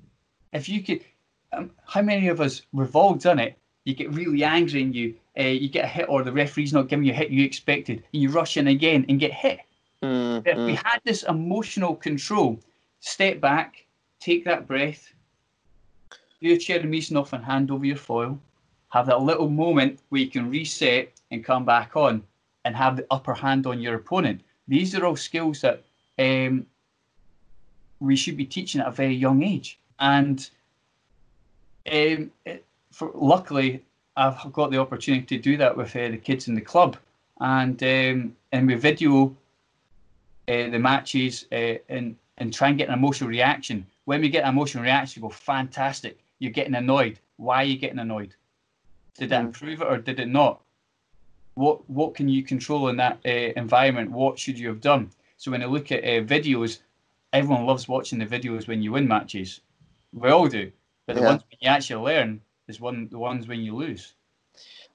If 0.52 0.68
you 0.68 0.82
could, 0.82 1.04
um, 1.52 1.72
how 1.84 2.02
many 2.02 2.28
of 2.28 2.40
us 2.40 2.62
revolved 2.72 3.26
on 3.26 3.40
it? 3.40 3.58
You 3.84 3.94
get 3.94 4.12
really 4.12 4.44
angry 4.44 4.82
and 4.82 4.94
you 4.94 5.16
uh, 5.40 5.42
you 5.42 5.68
get 5.68 5.84
a 5.84 5.88
hit, 5.88 6.06
or 6.08 6.22
the 6.22 6.32
referee's 6.32 6.72
not 6.72 6.88
giving 6.88 7.04
you 7.04 7.12
a 7.12 7.16
hit 7.16 7.30
you 7.30 7.44
expected, 7.44 8.04
and 8.12 8.22
you 8.22 8.28
rush 8.30 8.56
in 8.56 8.68
again 8.68 9.06
and 9.08 9.18
get 9.18 9.32
hit. 9.32 9.60
Mm, 10.02 10.46
if 10.46 10.58
we 10.58 10.74
had 10.74 11.00
this 11.04 11.22
emotional 11.24 11.94
control, 11.94 12.60
step 13.00 13.40
back, 13.40 13.86
take 14.20 14.44
that 14.44 14.66
breath, 14.66 15.12
do 16.40 16.48
your 16.48 16.58
Cherry 16.58 17.02
off 17.16 17.32
and 17.32 17.44
hand 17.44 17.70
over 17.70 17.84
your 17.84 17.96
foil. 17.96 18.38
Have 18.90 19.06
that 19.06 19.22
little 19.22 19.48
moment 19.48 20.00
where 20.08 20.20
you 20.20 20.28
can 20.28 20.50
reset 20.50 21.12
and 21.30 21.44
come 21.44 21.64
back 21.64 21.96
on 21.96 22.22
and 22.64 22.74
have 22.74 22.96
the 22.96 23.06
upper 23.10 23.34
hand 23.34 23.66
on 23.66 23.80
your 23.80 23.94
opponent. 23.94 24.40
These 24.66 24.94
are 24.94 25.04
all 25.04 25.16
skills 25.16 25.60
that 25.60 25.84
um, 26.18 26.66
we 28.00 28.16
should 28.16 28.36
be 28.36 28.44
teaching 28.44 28.80
at 28.80 28.88
a 28.88 28.90
very 28.90 29.14
young 29.14 29.42
age. 29.42 29.78
And 29.98 30.48
um, 31.90 32.30
it, 32.44 32.64
for, 32.90 33.12
luckily, 33.14 33.84
I've 34.20 34.52
got 34.52 34.70
the 34.70 34.78
opportunity 34.78 35.36
to 35.36 35.42
do 35.42 35.56
that 35.56 35.76
with 35.76 35.94
uh, 35.96 36.08
the 36.08 36.16
kids 36.18 36.48
in 36.48 36.54
the 36.54 36.60
club. 36.60 36.96
And 37.40 37.82
um, 37.82 38.36
and 38.52 38.66
we 38.66 38.74
video 38.74 39.34
uh, 40.48 40.68
the 40.68 40.78
matches 40.78 41.46
uh, 41.52 41.76
and, 41.88 42.16
and 42.38 42.52
try 42.52 42.68
and 42.68 42.78
get 42.78 42.88
an 42.88 42.94
emotional 42.94 43.30
reaction. 43.30 43.86
When 44.04 44.20
we 44.20 44.28
get 44.28 44.44
an 44.44 44.50
emotional 44.50 44.84
reaction, 44.84 45.22
we 45.22 45.28
go, 45.28 45.32
fantastic 45.32 46.18
you're 46.40 46.50
getting 46.50 46.74
annoyed. 46.74 47.20
Why 47.36 47.58
are 47.58 47.64
you 47.64 47.78
getting 47.78 48.00
annoyed? 48.00 48.34
Did 49.16 49.30
it 49.30 49.34
mm. 49.34 49.40
improve 49.40 49.80
it 49.80 49.86
or 49.86 49.98
did 49.98 50.18
it 50.18 50.28
not? 50.28 50.60
What 51.54 51.88
what 51.88 52.14
can 52.14 52.28
you 52.28 52.42
control 52.42 52.88
in 52.88 52.96
that 52.96 53.20
uh, 53.24 53.52
environment? 53.56 54.10
What 54.10 54.38
should 54.38 54.58
you 54.58 54.68
have 54.68 54.80
done? 54.80 55.10
So 55.36 55.50
when 55.50 55.62
I 55.62 55.66
look 55.66 55.92
at 55.92 56.02
uh, 56.02 56.24
videos, 56.24 56.78
everyone 57.32 57.66
loves 57.66 57.86
watching 57.86 58.18
the 58.18 58.26
videos 58.26 58.66
when 58.66 58.82
you 58.82 58.92
win 58.92 59.06
matches. 59.06 59.60
We 60.12 60.30
all 60.30 60.48
do, 60.48 60.72
but 61.06 61.14
the 61.14 61.22
yeah. 61.22 61.28
ones 61.28 61.42
when 61.42 61.58
you 61.60 61.68
actually 61.68 62.04
learn 62.04 62.40
is 62.70 62.80
one 62.80 63.08
the 63.10 63.18
ones 63.18 63.46
when 63.46 63.60
you 63.60 63.76
lose. 63.76 64.14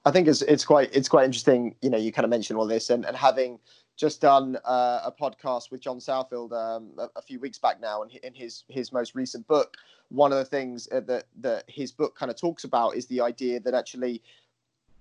I 0.04 0.10
think 0.10 0.26
it's 0.26 0.42
it's 0.42 0.64
quite 0.64 0.90
it's 0.92 1.08
quite 1.08 1.24
interesting. 1.24 1.76
You 1.82 1.90
know, 1.90 1.98
you 1.98 2.12
kind 2.12 2.24
of 2.24 2.30
mentioned 2.30 2.58
all 2.58 2.66
this, 2.66 2.90
and, 2.90 3.04
and 3.04 3.16
having 3.16 3.60
just 3.96 4.20
done 4.20 4.56
uh, 4.64 5.00
a 5.04 5.12
podcast 5.12 5.70
with 5.70 5.80
John 5.80 5.98
Southfield 5.98 6.52
um, 6.52 6.90
a, 6.98 7.08
a, 7.16 7.22
few 7.22 7.40
weeks 7.40 7.58
back 7.58 7.80
now, 7.80 8.02
and 8.02 8.10
in 8.16 8.34
his 8.34 8.64
his 8.68 8.92
most 8.92 9.14
recent 9.14 9.46
book, 9.46 9.76
one 10.08 10.32
of 10.32 10.38
the 10.38 10.44
things 10.44 10.88
uh, 10.92 11.00
that 11.00 11.24
that 11.40 11.64
his 11.68 11.92
book 11.92 12.16
kind 12.16 12.30
of 12.30 12.36
talks 12.36 12.64
about 12.64 12.96
is 12.96 13.06
the 13.06 13.20
idea 13.20 13.60
that 13.60 13.74
actually 13.74 14.22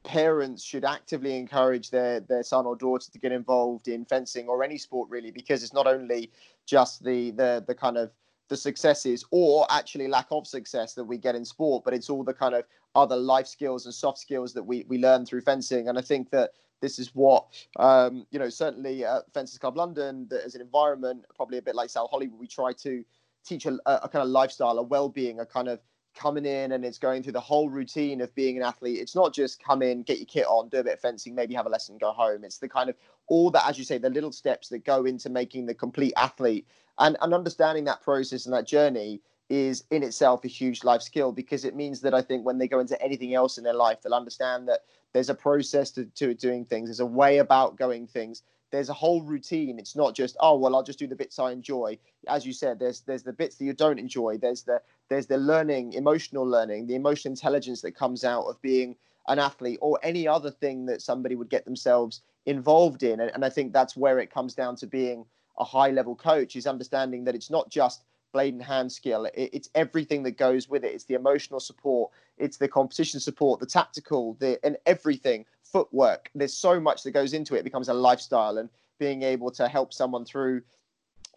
parents 0.03 0.63
should 0.63 0.85
actively 0.85 1.35
encourage 1.35 1.89
their 1.89 2.19
their 2.19 2.43
son 2.43 2.65
or 2.65 2.75
daughter 2.75 3.11
to 3.11 3.19
get 3.19 3.31
involved 3.31 3.87
in 3.87 4.05
fencing 4.05 4.47
or 4.47 4.63
any 4.63 4.77
sport 4.77 5.09
really 5.09 5.31
because 5.31 5.63
it's 5.63 5.73
not 5.73 5.87
only 5.87 6.31
just 6.67 7.03
the 7.03 7.31
the 7.31 7.63
the 7.67 7.73
kind 7.73 7.97
of 7.97 8.11
the 8.49 8.57
successes 8.57 9.25
or 9.31 9.65
actually 9.69 10.07
lack 10.07 10.27
of 10.31 10.45
success 10.45 10.93
that 10.93 11.03
we 11.03 11.17
get 11.17 11.35
in 11.35 11.43
sport 11.43 11.83
but 11.83 11.93
it's 11.93 12.09
all 12.09 12.23
the 12.23 12.33
kind 12.33 12.55
of 12.55 12.63
other 12.95 13.15
life 13.15 13.47
skills 13.47 13.85
and 13.85 13.93
soft 13.93 14.17
skills 14.17 14.53
that 14.53 14.63
we 14.63 14.85
we 14.87 14.97
learn 14.97 15.25
through 15.25 15.41
fencing 15.41 15.89
and 15.89 15.97
i 15.97 16.01
think 16.01 16.29
that 16.29 16.51
this 16.81 16.99
is 16.99 17.15
what 17.15 17.47
um, 17.77 18.27
you 18.31 18.37
know 18.37 18.49
certainly 18.49 19.03
at 19.05 19.23
fences 19.33 19.57
club 19.57 19.77
london 19.77 20.27
that 20.29 20.43
as 20.43 20.55
an 20.55 20.61
environment 20.61 21.25
probably 21.35 21.57
a 21.57 21.61
bit 21.61 21.73
like 21.73 21.89
Salle 21.89 22.09
Holyrood 22.11 22.37
we 22.37 22.47
try 22.47 22.73
to 22.73 23.03
teach 23.45 23.65
a, 23.65 23.77
a 23.85 24.09
kind 24.09 24.23
of 24.23 24.29
lifestyle, 24.29 24.77
a 24.79 24.83
well-being, 24.83 25.39
a 25.39 25.45
kind 25.45 25.67
of 25.67 25.79
coming 26.15 26.45
in 26.45 26.71
and 26.71 26.85
it's 26.85 26.97
going 26.97 27.21
through 27.21 27.33
the 27.33 27.39
whole 27.39 27.69
routine 27.69 28.21
of 28.21 28.33
being 28.35 28.57
an 28.57 28.63
athlete. 28.63 28.99
It's 28.99 29.15
not 29.15 29.33
just 29.33 29.63
come 29.63 29.81
in, 29.81 30.01
get 30.01 30.17
your 30.17 30.25
kit 30.25 30.45
on, 30.45 30.69
do 30.69 30.77
a 30.77 30.83
bit 30.83 30.93
of 30.93 30.99
fencing, 30.99 31.35
maybe 31.35 31.53
have 31.53 31.65
a 31.65 31.69
lesson, 31.69 31.97
go 31.97 32.11
home. 32.11 32.43
It's 32.43 32.57
the 32.57 32.69
kind 32.69 32.89
of 32.89 32.95
all 33.27 33.49
that, 33.51 33.67
as 33.67 33.77
you 33.77 33.83
say, 33.83 33.97
the 33.97 34.09
little 34.09 34.31
steps 34.31 34.69
that 34.69 34.85
go 34.85 35.05
into 35.05 35.29
making 35.29 35.65
the 35.65 35.73
complete 35.73 36.13
athlete 36.17 36.67
and, 36.99 37.17
and 37.21 37.33
understanding 37.33 37.83
that 37.85 38.01
process 38.01 38.45
and 38.45 38.53
that 38.53 38.67
journey 38.67 39.21
is 39.49 39.83
in 39.91 40.01
itself 40.01 40.43
a 40.43 40.47
huge 40.47 40.83
life 40.83 41.01
skill 41.01 41.31
because 41.31 41.65
it 41.65 41.75
means 41.75 42.01
that 42.01 42.13
I 42.13 42.21
think 42.21 42.45
when 42.45 42.57
they 42.57 42.67
go 42.67 42.79
into 42.79 42.99
anything 43.01 43.35
else 43.35 43.57
in 43.57 43.63
their 43.63 43.73
life, 43.73 44.01
they'll 44.01 44.13
understand 44.13 44.67
that 44.67 44.81
there's 45.13 45.29
a 45.29 45.35
process 45.35 45.91
to, 45.91 46.05
to 46.05 46.33
doing 46.33 46.65
things, 46.65 46.89
there's 46.89 46.99
a 46.99 47.05
way 47.05 47.37
about 47.37 47.77
going 47.77 48.07
things, 48.07 48.41
there's 48.71 48.89
a 48.89 48.93
whole 48.93 49.21
routine. 49.21 49.79
It's 49.79 49.95
not 49.95 50.15
just 50.15 50.35
oh 50.39 50.57
well, 50.57 50.75
I'll 50.75 50.83
just 50.83 50.99
do 50.99 51.07
the 51.07 51.15
bits 51.15 51.39
I 51.39 51.51
enjoy. 51.51 51.97
As 52.27 52.45
you 52.45 52.53
said, 52.53 52.79
there's 52.79 53.01
there's 53.01 53.23
the 53.23 53.31
bits 53.31 53.55
that 53.55 53.65
you 53.65 53.73
don't 53.73 53.99
enjoy. 53.99 54.37
There's 54.37 54.63
the 54.63 54.81
there's 55.09 55.27
the 55.27 55.37
learning, 55.37 55.93
emotional 55.93 56.45
learning, 56.45 56.87
the 56.87 56.95
emotional 56.95 57.31
intelligence 57.31 57.81
that 57.81 57.95
comes 57.95 58.23
out 58.23 58.45
of 58.45 58.61
being 58.61 58.95
an 59.27 59.39
athlete 59.39 59.79
or 59.81 59.99
any 60.03 60.27
other 60.27 60.51
thing 60.51 60.85
that 60.87 61.01
somebody 61.01 61.35
would 61.35 61.49
get 61.49 61.65
themselves 61.65 62.21
involved 62.45 63.03
in. 63.03 63.19
And, 63.19 63.31
and 63.33 63.45
I 63.45 63.49
think 63.49 63.73
that's 63.73 63.95
where 63.95 64.19
it 64.19 64.31
comes 64.31 64.53
down 64.53 64.75
to 64.77 64.87
being 64.87 65.25
a 65.57 65.63
high 65.63 65.91
level 65.91 66.15
coach 66.15 66.55
is 66.55 66.67
understanding 66.67 67.23
that 67.23 67.35
it's 67.35 67.49
not 67.49 67.69
just 67.69 68.03
blade 68.33 68.53
and 68.53 68.63
hand 68.63 68.91
skill. 68.91 69.25
It, 69.25 69.49
it's 69.53 69.69
everything 69.75 70.23
that 70.23 70.37
goes 70.37 70.67
with 70.69 70.83
it. 70.83 70.93
It's 70.93 71.05
the 71.05 71.13
emotional 71.13 71.59
support, 71.59 72.11
it's 72.37 72.57
the 72.57 72.67
competition 72.67 73.19
support, 73.19 73.59
the 73.59 73.65
tactical, 73.65 74.35
the 74.39 74.59
and 74.63 74.77
everything, 74.85 75.45
footwork. 75.63 76.29
There's 76.35 76.53
so 76.53 76.79
much 76.79 77.03
that 77.03 77.11
goes 77.11 77.33
into 77.33 77.55
it. 77.55 77.59
It 77.59 77.63
becomes 77.63 77.89
a 77.89 77.93
lifestyle, 77.93 78.57
and 78.57 78.69
being 78.99 79.23
able 79.23 79.51
to 79.51 79.67
help 79.67 79.93
someone 79.93 80.25
through 80.25 80.61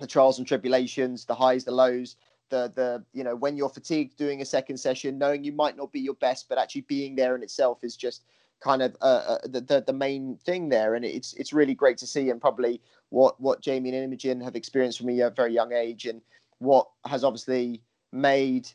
the 0.00 0.06
trials 0.06 0.38
and 0.38 0.46
tribulations, 0.46 1.24
the 1.24 1.34
highs, 1.34 1.64
the 1.64 1.70
lows, 1.70 2.16
the 2.50 2.72
the 2.74 3.04
you 3.12 3.24
know 3.24 3.36
when 3.36 3.56
you're 3.56 3.68
fatigued 3.68 4.16
doing 4.16 4.42
a 4.42 4.44
second 4.44 4.76
session, 4.76 5.18
knowing 5.18 5.44
you 5.44 5.52
might 5.52 5.76
not 5.76 5.92
be 5.92 6.00
your 6.00 6.14
best, 6.14 6.48
but 6.48 6.58
actually 6.58 6.82
being 6.82 7.14
there 7.14 7.36
in 7.36 7.42
itself 7.42 7.84
is 7.84 7.96
just 7.96 8.24
kind 8.60 8.82
of 8.82 8.96
uh, 9.00 9.04
uh, 9.04 9.38
the, 9.44 9.60
the, 9.60 9.84
the 9.86 9.92
main 9.92 10.36
thing 10.44 10.68
there, 10.68 10.94
and 10.94 11.04
it's 11.04 11.34
it's 11.34 11.52
really 11.52 11.74
great 11.74 11.98
to 11.98 12.06
see, 12.06 12.30
and 12.30 12.40
probably 12.40 12.80
what 13.10 13.40
what 13.40 13.60
Jamie 13.60 13.90
and 13.90 14.04
Imogen 14.04 14.40
have 14.40 14.56
experienced 14.56 14.98
from 14.98 15.10
a 15.10 15.30
very 15.30 15.52
young 15.52 15.72
age, 15.72 16.06
and 16.06 16.20
what 16.58 16.88
has 17.06 17.24
obviously 17.24 17.82
made 18.12 18.68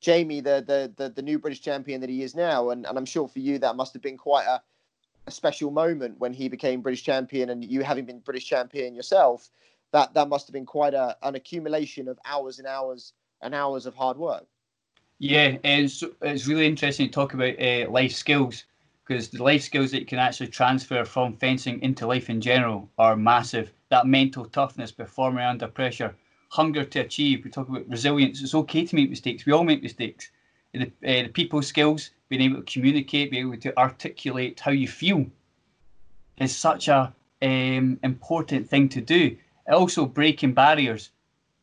Jamie 0.00 0.40
the 0.40 0.64
the 0.66 0.92
the, 0.96 1.10
the 1.10 1.22
new 1.22 1.38
British 1.38 1.60
champion 1.60 2.00
that 2.00 2.10
he 2.10 2.22
is 2.22 2.34
now, 2.34 2.70
and 2.70 2.86
and 2.86 2.96
I'm 2.96 3.06
sure 3.06 3.28
for 3.28 3.40
you 3.40 3.58
that 3.58 3.76
must 3.76 3.92
have 3.92 4.02
been 4.02 4.18
quite 4.18 4.46
a, 4.46 4.62
a 5.26 5.30
special 5.30 5.70
moment 5.70 6.18
when 6.18 6.32
he 6.32 6.48
became 6.48 6.80
British 6.80 7.02
champion, 7.02 7.50
and 7.50 7.64
you 7.64 7.82
having 7.82 8.04
been 8.04 8.20
British 8.20 8.46
champion 8.46 8.94
yourself. 8.94 9.50
That 9.92 10.14
that 10.14 10.28
must 10.28 10.46
have 10.48 10.52
been 10.52 10.66
quite 10.66 10.94
a, 10.94 11.16
an 11.22 11.34
accumulation 11.36 12.08
of 12.08 12.18
hours 12.24 12.58
and 12.58 12.66
hours 12.66 13.12
and 13.42 13.54
hours 13.54 13.86
of 13.86 13.94
hard 13.94 14.16
work. 14.16 14.46
Yeah, 15.20 15.56
so 15.86 16.10
it's 16.22 16.48
really 16.48 16.66
interesting 16.66 17.06
to 17.06 17.12
talk 17.12 17.34
about 17.34 17.60
uh, 17.62 17.88
life 17.88 18.12
skills 18.12 18.64
because 19.06 19.28
the 19.28 19.42
life 19.42 19.62
skills 19.62 19.90
that 19.90 20.00
you 20.00 20.06
can 20.06 20.18
actually 20.18 20.48
transfer 20.48 21.04
from 21.04 21.36
fencing 21.36 21.80
into 21.82 22.06
life 22.06 22.30
in 22.30 22.40
general 22.40 22.88
are 22.98 23.16
massive. 23.16 23.72
That 23.90 24.06
mental 24.06 24.46
toughness, 24.46 24.92
performing 24.92 25.44
under 25.44 25.66
pressure, 25.66 26.16
hunger 26.50 26.84
to 26.84 27.00
achieve. 27.00 27.44
We 27.44 27.50
talk 27.50 27.68
about 27.68 27.88
resilience. 27.88 28.42
It's 28.42 28.54
okay 28.54 28.86
to 28.86 28.96
make 28.96 29.10
mistakes. 29.10 29.44
We 29.44 29.52
all 29.52 29.64
make 29.64 29.82
mistakes. 29.82 30.30
The, 30.72 30.86
uh, 30.86 31.22
the 31.24 31.28
people 31.28 31.62
skills, 31.62 32.10
being 32.28 32.42
able 32.42 32.62
to 32.62 32.72
communicate, 32.72 33.30
being 33.30 33.48
able 33.48 33.60
to 33.60 33.78
articulate 33.78 34.58
how 34.60 34.72
you 34.72 34.88
feel, 34.88 35.26
is 36.38 36.56
such 36.56 36.88
a 36.88 37.12
um, 37.42 37.98
important 38.02 38.68
thing 38.68 38.88
to 38.88 39.00
do 39.00 39.36
also 39.68 40.06
breaking 40.06 40.52
barriers. 40.52 41.10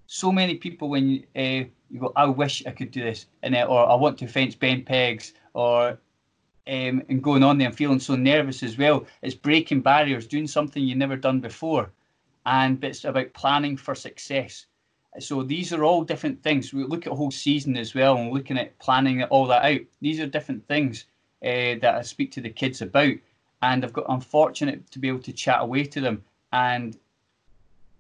So 0.08 0.32
many 0.32 0.56
people 0.56 0.90
when 0.90 1.10
you, 1.10 1.24
uh, 1.36 1.66
you 1.90 2.00
go, 2.00 2.12
I 2.16 2.26
wish 2.26 2.64
I 2.66 2.72
could 2.72 2.92
do 2.92 3.04
this, 3.04 3.28
and 3.44 3.56
or 3.56 3.90
I 3.90 3.96
want 3.96 4.18
to 4.20 4.28
fence 4.28 4.56
Ben 4.56 4.84
Peggs, 4.84 5.34
or 5.54 6.00
um, 6.68 7.04
and 7.10 7.24
going 7.24 7.44
on 7.44 7.58
there 7.58 7.68
and 7.68 7.76
feeling 7.76 8.00
so 8.00 8.16
nervous 8.16 8.64
as 8.64 8.78
well. 8.78 9.06
It's 9.22 9.36
breaking 9.36 9.82
barriers, 9.82 10.28
doing 10.28 10.48
something 10.48 10.84
you've 10.84 10.98
never 10.98 11.16
done 11.16 11.40
before, 11.40 11.92
and 12.46 12.84
it's 12.84 13.06
about 13.06 13.34
planning 13.34 13.78
for 13.78 13.96
success. 13.96 14.66
So 15.20 15.44
these 15.44 15.74
are 15.74 15.84
all 15.84 16.04
different 16.04 16.42
things. 16.42 16.74
We 16.74 16.84
look 16.84 17.06
at 17.06 17.14
whole 17.14 17.32
season 17.32 17.76
as 17.78 17.94
well, 17.94 18.18
and 18.18 18.32
looking 18.32 18.58
at 18.58 18.78
planning 18.80 19.24
all 19.24 19.48
that 19.48 19.66
out. 19.66 19.82
These 20.02 20.20
are 20.20 20.28
different 20.28 20.68
things 20.68 21.06
uh, 21.44 21.80
that 21.82 21.96
I 21.96 22.02
speak 22.02 22.32
to 22.34 22.42
the 22.42 22.50
kids 22.50 22.82
about, 22.82 23.14
and 23.62 23.84
I've 23.84 23.94
got 23.94 24.06
unfortunate 24.10 24.90
to 24.92 25.00
be 25.00 25.08
able 25.08 25.20
to 25.20 25.34
chat 25.34 25.62
away 25.62 25.84
to 25.86 26.02
them 26.02 26.24
and 26.52 26.98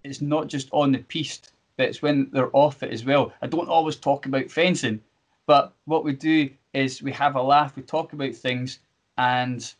it's 0.03 0.21
not 0.21 0.47
just 0.47 0.69
on 0.71 0.91
the 0.91 0.99
piste, 0.99 1.53
but 1.77 1.87
it's 1.87 2.01
when 2.01 2.29
they're 2.31 2.55
off 2.55 2.83
it 2.83 2.91
as 2.91 3.05
well. 3.05 3.31
I 3.41 3.47
don't 3.47 3.69
always 3.69 3.95
talk 3.95 4.25
about 4.25 4.51
fencing, 4.51 5.01
but 5.45 5.73
what 5.85 6.03
we 6.03 6.13
do 6.13 6.49
is 6.73 7.01
we 7.01 7.11
have 7.11 7.35
a 7.35 7.41
laugh, 7.41 7.75
we 7.75 7.83
talk 7.83 8.13
about 8.13 8.33
things, 8.35 8.79
and 9.17 9.73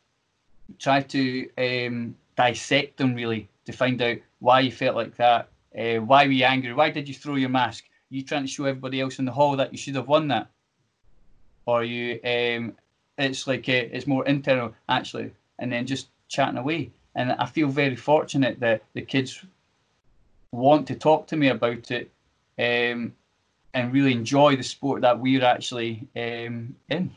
try 0.80 1.02
to 1.02 1.50
um, 1.58 2.16
dissect 2.36 2.98
them 2.98 3.16
really 3.16 3.50
to 3.66 3.72
find 3.72 4.02
out 4.02 4.18
why 4.40 4.60
you 4.60 4.72
felt 4.72 4.96
like 4.96 5.16
that, 5.18 5.50
uh, 5.78 5.96
why 5.98 6.26
were 6.26 6.32
you 6.32 6.46
angry, 6.46 6.74
why 6.74 6.90
did 6.90 7.08
you 7.08 7.14
throw 7.14 7.36
your 7.36 7.50
mask? 7.50 7.86
Are 7.86 8.16
you 8.16 8.24
trying 8.24 8.44
to 8.44 8.48
show 8.48 8.66
everybody 8.66 9.00
else 9.00 9.20
in 9.20 9.26
the 9.26 9.32
hall 9.32 9.56
that 9.56 9.72
you 9.72 9.78
should 9.78 9.96
have 9.96 10.08
won 10.08 10.28
that, 10.30 10.48
or 11.66 11.84
you? 11.84 12.20
Um, 12.24 12.76
it's 13.18 13.48
like 13.48 13.70
uh, 13.70 13.88
it's 13.92 14.08
more 14.08 14.26
internal 14.26 14.74
actually, 14.90 15.32
and 15.60 15.72
then 15.72 15.86
just 15.86 16.10
chatting 16.28 16.58
away. 16.58 16.92
And 17.16 17.34
I 17.34 17.46
feel 17.46 17.68
very 17.68 17.96
fortunate 17.96 18.60
that 18.62 18.84
the 18.94 19.02
kids 19.02 19.44
want 20.52 20.88
to 20.88 20.96
talk 20.96 21.28
to 21.28 21.38
me 21.38 21.50
about 21.50 21.92
it 21.92 22.12
um, 22.58 23.14
and 23.74 23.94
really 23.94 24.12
enjoy 24.12 24.56
the 24.56 24.64
sport 24.64 25.02
that 25.02 25.20
we're 25.20 25.44
actually 25.44 26.08
um, 26.16 26.76
in. 26.90 27.12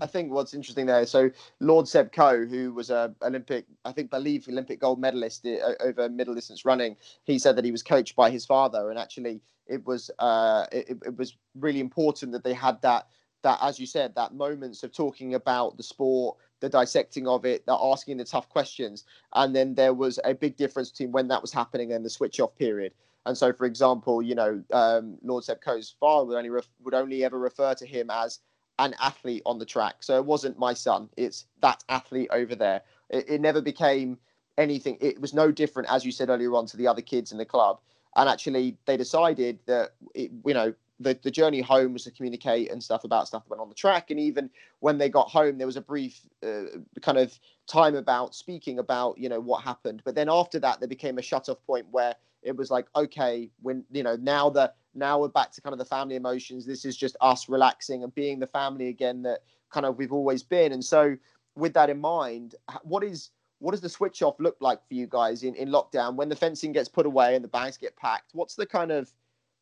I 0.00 0.06
think 0.06 0.32
what's 0.32 0.54
interesting 0.54 0.86
there. 0.86 1.04
So 1.06 1.30
Lord 1.60 1.86
Seb 1.86 2.12
Coe, 2.12 2.46
who 2.46 2.72
was 2.72 2.90
a 2.90 3.14
Olympic, 3.22 3.66
I 3.84 3.92
think, 3.92 4.10
believe 4.10 4.48
Olympic 4.48 4.80
gold 4.80 4.98
medalist 4.98 5.46
uh, 5.46 5.72
over 5.80 6.08
middle 6.08 6.34
distance 6.34 6.64
running, 6.64 6.96
he 7.24 7.38
said 7.38 7.56
that 7.56 7.64
he 7.64 7.72
was 7.72 7.82
coached 7.82 8.16
by 8.16 8.30
his 8.30 8.46
father, 8.46 8.90
and 8.90 8.98
actually 8.98 9.40
it 9.66 9.84
was 9.86 10.10
uh, 10.18 10.66
it, 10.72 10.98
it 11.04 11.16
was 11.16 11.36
really 11.54 11.80
important 11.80 12.32
that 12.32 12.44
they 12.44 12.54
had 12.54 12.80
that 12.82 13.08
that, 13.42 13.58
as 13.60 13.78
you 13.78 13.86
said, 13.86 14.14
that 14.14 14.34
moments 14.34 14.82
of 14.82 14.92
talking 14.92 15.34
about 15.34 15.76
the 15.76 15.82
sport, 15.82 16.38
the 16.60 16.68
dissecting 16.68 17.26
of 17.26 17.44
it, 17.44 17.66
the 17.66 17.74
asking 17.74 18.16
the 18.16 18.24
tough 18.24 18.48
questions. 18.48 19.04
And 19.34 19.54
then 19.54 19.74
there 19.74 19.94
was 19.94 20.20
a 20.24 20.32
big 20.32 20.56
difference 20.56 20.90
between 20.90 21.12
when 21.12 21.28
that 21.28 21.42
was 21.42 21.52
happening 21.52 21.92
and 21.92 22.04
the 22.04 22.10
switch 22.10 22.40
off 22.40 22.54
period. 22.56 22.92
And 23.26 23.36
so, 23.36 23.52
for 23.52 23.66
example, 23.66 24.22
you 24.22 24.34
know, 24.34 24.62
um, 24.72 25.18
Lord 25.22 25.44
Seb 25.44 25.60
Coe's 25.60 25.94
father 26.00 26.26
would 26.26 26.36
only 26.36 26.50
ref- 26.50 26.68
would 26.82 26.94
only 26.94 27.24
ever 27.24 27.38
refer 27.38 27.74
to 27.74 27.86
him 27.86 28.10
as 28.10 28.40
an 28.78 28.94
athlete 29.00 29.42
on 29.46 29.58
the 29.58 29.66
track. 29.66 30.02
So 30.02 30.16
it 30.16 30.24
wasn't 30.24 30.58
my 30.58 30.74
son; 30.74 31.08
it's 31.16 31.46
that 31.60 31.84
athlete 31.88 32.28
over 32.32 32.54
there. 32.54 32.82
It, 33.10 33.28
it 33.28 33.40
never 33.40 33.60
became 33.60 34.18
anything. 34.58 34.98
It 35.00 35.20
was 35.20 35.34
no 35.34 35.52
different, 35.52 35.88
as 35.90 36.04
you 36.04 36.12
said 36.12 36.30
earlier 36.30 36.54
on, 36.54 36.66
to 36.66 36.76
the 36.76 36.86
other 36.86 37.02
kids 37.02 37.32
in 37.32 37.38
the 37.38 37.44
club. 37.44 37.80
And 38.16 38.28
actually, 38.28 38.76
they 38.86 38.96
decided 38.96 39.60
that 39.66 39.94
it, 40.14 40.30
you 40.44 40.54
know 40.54 40.74
the, 41.02 41.18
the 41.22 41.30
journey 41.30 41.60
home 41.60 41.92
was 41.92 42.04
to 42.04 42.10
communicate 42.10 42.70
and 42.70 42.82
stuff 42.82 43.04
about 43.04 43.26
stuff 43.26 43.44
that 43.44 43.50
went 43.50 43.60
on 43.60 43.68
the 43.68 43.74
track. 43.74 44.10
And 44.10 44.20
even 44.20 44.50
when 44.80 44.98
they 44.98 45.08
got 45.08 45.28
home, 45.28 45.58
there 45.58 45.66
was 45.66 45.76
a 45.76 45.80
brief 45.80 46.20
uh, 46.46 46.78
kind 47.00 47.18
of 47.18 47.38
time 47.66 47.94
about 47.94 48.34
speaking 48.34 48.78
about, 48.78 49.18
you 49.18 49.28
know, 49.28 49.40
what 49.40 49.62
happened. 49.62 50.02
But 50.04 50.14
then 50.14 50.28
after 50.30 50.58
that, 50.60 50.80
there 50.80 50.88
became 50.88 51.18
a 51.18 51.22
shut 51.22 51.48
off 51.48 51.58
point 51.66 51.86
where 51.90 52.14
it 52.42 52.56
was 52.56 52.70
like, 52.70 52.86
okay, 52.96 53.50
when, 53.62 53.84
you 53.90 54.02
know, 54.02 54.16
now 54.16 54.50
the, 54.50 54.72
now 54.94 55.20
we're 55.20 55.28
back 55.28 55.52
to 55.52 55.60
kind 55.60 55.72
of 55.72 55.78
the 55.78 55.84
family 55.84 56.16
emotions. 56.16 56.66
This 56.66 56.84
is 56.84 56.96
just 56.96 57.16
us 57.20 57.48
relaxing 57.48 58.02
and 58.04 58.14
being 58.14 58.38
the 58.38 58.46
family 58.46 58.88
again 58.88 59.22
that 59.22 59.40
kind 59.70 59.86
of 59.86 59.96
we've 59.96 60.12
always 60.12 60.42
been. 60.42 60.72
And 60.72 60.84
so 60.84 61.16
with 61.54 61.72
that 61.74 61.88
in 61.88 62.00
mind, 62.00 62.56
what 62.82 63.04
is, 63.04 63.30
what 63.60 63.70
does 63.70 63.80
the 63.80 63.88
switch 63.88 64.22
off 64.22 64.34
look 64.40 64.56
like 64.60 64.80
for 64.88 64.94
you 64.94 65.06
guys 65.06 65.44
in, 65.44 65.54
in 65.54 65.68
lockdown 65.68 66.16
when 66.16 66.28
the 66.28 66.36
fencing 66.36 66.72
gets 66.72 66.88
put 66.88 67.06
away 67.06 67.36
and 67.36 67.44
the 67.44 67.48
bags 67.48 67.76
get 67.76 67.96
packed? 67.96 68.30
What's 68.34 68.56
the 68.56 68.66
kind 68.66 68.90
of 68.90 69.10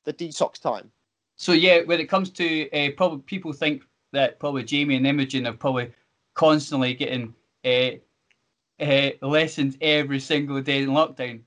the 0.05 0.13
detox 0.13 0.61
time? 0.61 0.91
So 1.37 1.53
yeah, 1.53 1.83
when 1.83 2.01
it 2.01 2.09
comes 2.09 2.31
to 2.31 2.71
uh, 2.73 2.91
probably 2.97 3.21
people 3.21 3.53
think 3.53 3.83
that 4.13 4.39
probably 4.39 4.65
Jamie 4.65 4.97
and 4.97 5.07
Imogen 5.07 5.47
are 5.47 5.53
probably 5.53 5.93
constantly 6.35 6.95
getting 6.95 7.35
uh, 7.65 7.91
uh, 8.81 9.11
lessons 9.23 9.77
every 9.81 10.21
single 10.21 10.61
day 10.61 10.83
in 10.83 10.91
lockdown. 10.91 11.43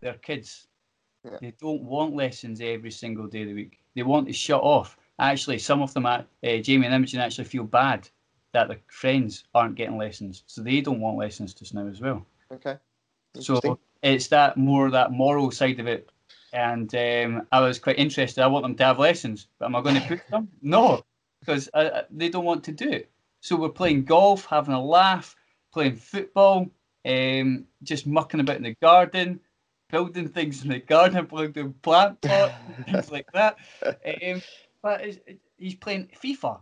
They're 0.00 0.14
kids. 0.14 0.68
Yeah. 1.24 1.38
They 1.40 1.54
don't 1.60 1.82
want 1.82 2.14
lessons 2.14 2.60
every 2.60 2.90
single 2.90 3.26
day 3.26 3.42
of 3.42 3.48
the 3.48 3.54
week. 3.54 3.80
They 3.94 4.02
want 4.02 4.26
to 4.28 4.32
shut 4.32 4.62
off. 4.62 4.96
Actually, 5.18 5.58
some 5.58 5.82
of 5.82 5.92
them, 5.94 6.06
uh, 6.06 6.22
Jamie 6.42 6.86
and 6.86 6.94
Imogen, 6.94 7.20
actually 7.20 7.44
feel 7.44 7.64
bad 7.64 8.08
that 8.52 8.68
their 8.68 8.78
friends 8.86 9.44
aren't 9.54 9.74
getting 9.74 9.98
lessons, 9.98 10.44
so 10.46 10.62
they 10.62 10.80
don't 10.80 11.00
want 11.00 11.18
lessons 11.18 11.52
just 11.52 11.74
now 11.74 11.86
as 11.86 12.00
well. 12.00 12.24
Okay. 12.52 12.76
So 13.40 13.78
it's 14.02 14.28
that 14.28 14.56
more 14.56 14.90
that 14.90 15.10
moral 15.12 15.50
side 15.50 15.80
of 15.80 15.86
it 15.86 16.08
and 16.52 16.94
um, 16.94 17.46
I 17.52 17.60
was 17.60 17.78
quite 17.78 17.98
interested. 17.98 18.42
I 18.42 18.46
want 18.46 18.64
them 18.64 18.74
to 18.76 18.84
have 18.84 18.98
lessons, 18.98 19.48
but 19.58 19.66
am 19.66 19.76
I 19.76 19.82
going 19.82 19.96
to 19.96 20.08
put 20.08 20.26
them? 20.28 20.48
No, 20.62 21.04
because 21.40 21.68
uh, 21.74 21.76
uh, 21.76 22.02
they 22.10 22.28
don't 22.28 22.44
want 22.44 22.64
to 22.64 22.72
do 22.72 22.88
it. 22.88 23.10
So 23.40 23.56
we're 23.56 23.68
playing 23.68 24.04
golf, 24.04 24.46
having 24.46 24.74
a 24.74 24.82
laugh, 24.82 25.36
playing 25.72 25.96
football, 25.96 26.68
um, 27.04 27.64
just 27.82 28.06
mucking 28.06 28.40
about 28.40 28.56
in 28.56 28.62
the 28.62 28.76
garden, 28.80 29.40
building 29.90 30.28
things 30.28 30.62
in 30.62 30.70
the 30.70 30.78
garden, 30.78 31.26
building 31.26 31.74
plant 31.82 32.20
pot, 32.22 32.52
things 32.84 33.10
like 33.10 33.30
that. 33.32 33.56
Um, 33.84 34.42
but 34.82 35.02
he's 35.56 35.74
playing 35.76 36.10
FIFA. 36.22 36.60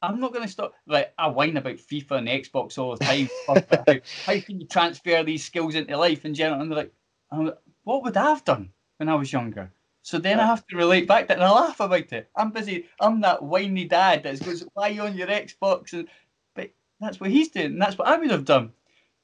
I'm 0.00 0.20
not 0.20 0.32
going 0.32 0.44
to 0.44 0.50
stop. 0.50 0.74
Like 0.86 1.12
I 1.18 1.26
whine 1.26 1.56
about 1.56 1.76
FIFA 1.76 2.12
and 2.12 2.28
Xbox 2.28 2.78
all 2.78 2.96
the 2.96 3.04
time. 3.04 3.28
how, 3.46 4.34
how, 4.34 4.40
can 4.40 4.60
you 4.60 4.66
transfer 4.66 5.22
these 5.24 5.44
skills 5.44 5.74
into 5.74 5.96
life 5.96 6.24
in 6.24 6.34
general? 6.34 6.60
And 6.60 6.70
they're 6.70 6.78
like, 6.78 6.92
like, 7.32 7.58
what 7.84 8.04
would 8.04 8.16
I 8.16 8.30
have 8.30 8.44
done 8.44 8.70
when 8.98 9.08
I 9.08 9.16
was 9.16 9.32
younger? 9.32 9.72
So 10.02 10.18
then 10.18 10.40
I 10.40 10.46
have 10.46 10.66
to 10.68 10.76
relate 10.76 11.06
back 11.06 11.26
to 11.26 11.32
it 11.32 11.36
and 11.36 11.44
I 11.44 11.50
laugh 11.50 11.80
about 11.80 12.12
it. 12.12 12.30
I'm 12.34 12.50
busy. 12.50 12.86
I'm 13.00 13.20
that 13.22 13.42
whiny 13.42 13.84
dad 13.84 14.22
that 14.22 14.42
goes, 14.42 14.64
"Why 14.72 14.88
you 14.88 15.02
on 15.02 15.14
your 15.14 15.26
Xbox?" 15.26 15.92
And 15.92 16.08
but 16.54 16.70
that's 16.98 17.20
what 17.20 17.30
he's 17.30 17.50
doing. 17.50 17.66
And 17.66 17.82
that's 17.82 17.98
what 17.98 18.08
I 18.08 18.16
would 18.16 18.30
have 18.30 18.46
done. 18.46 18.72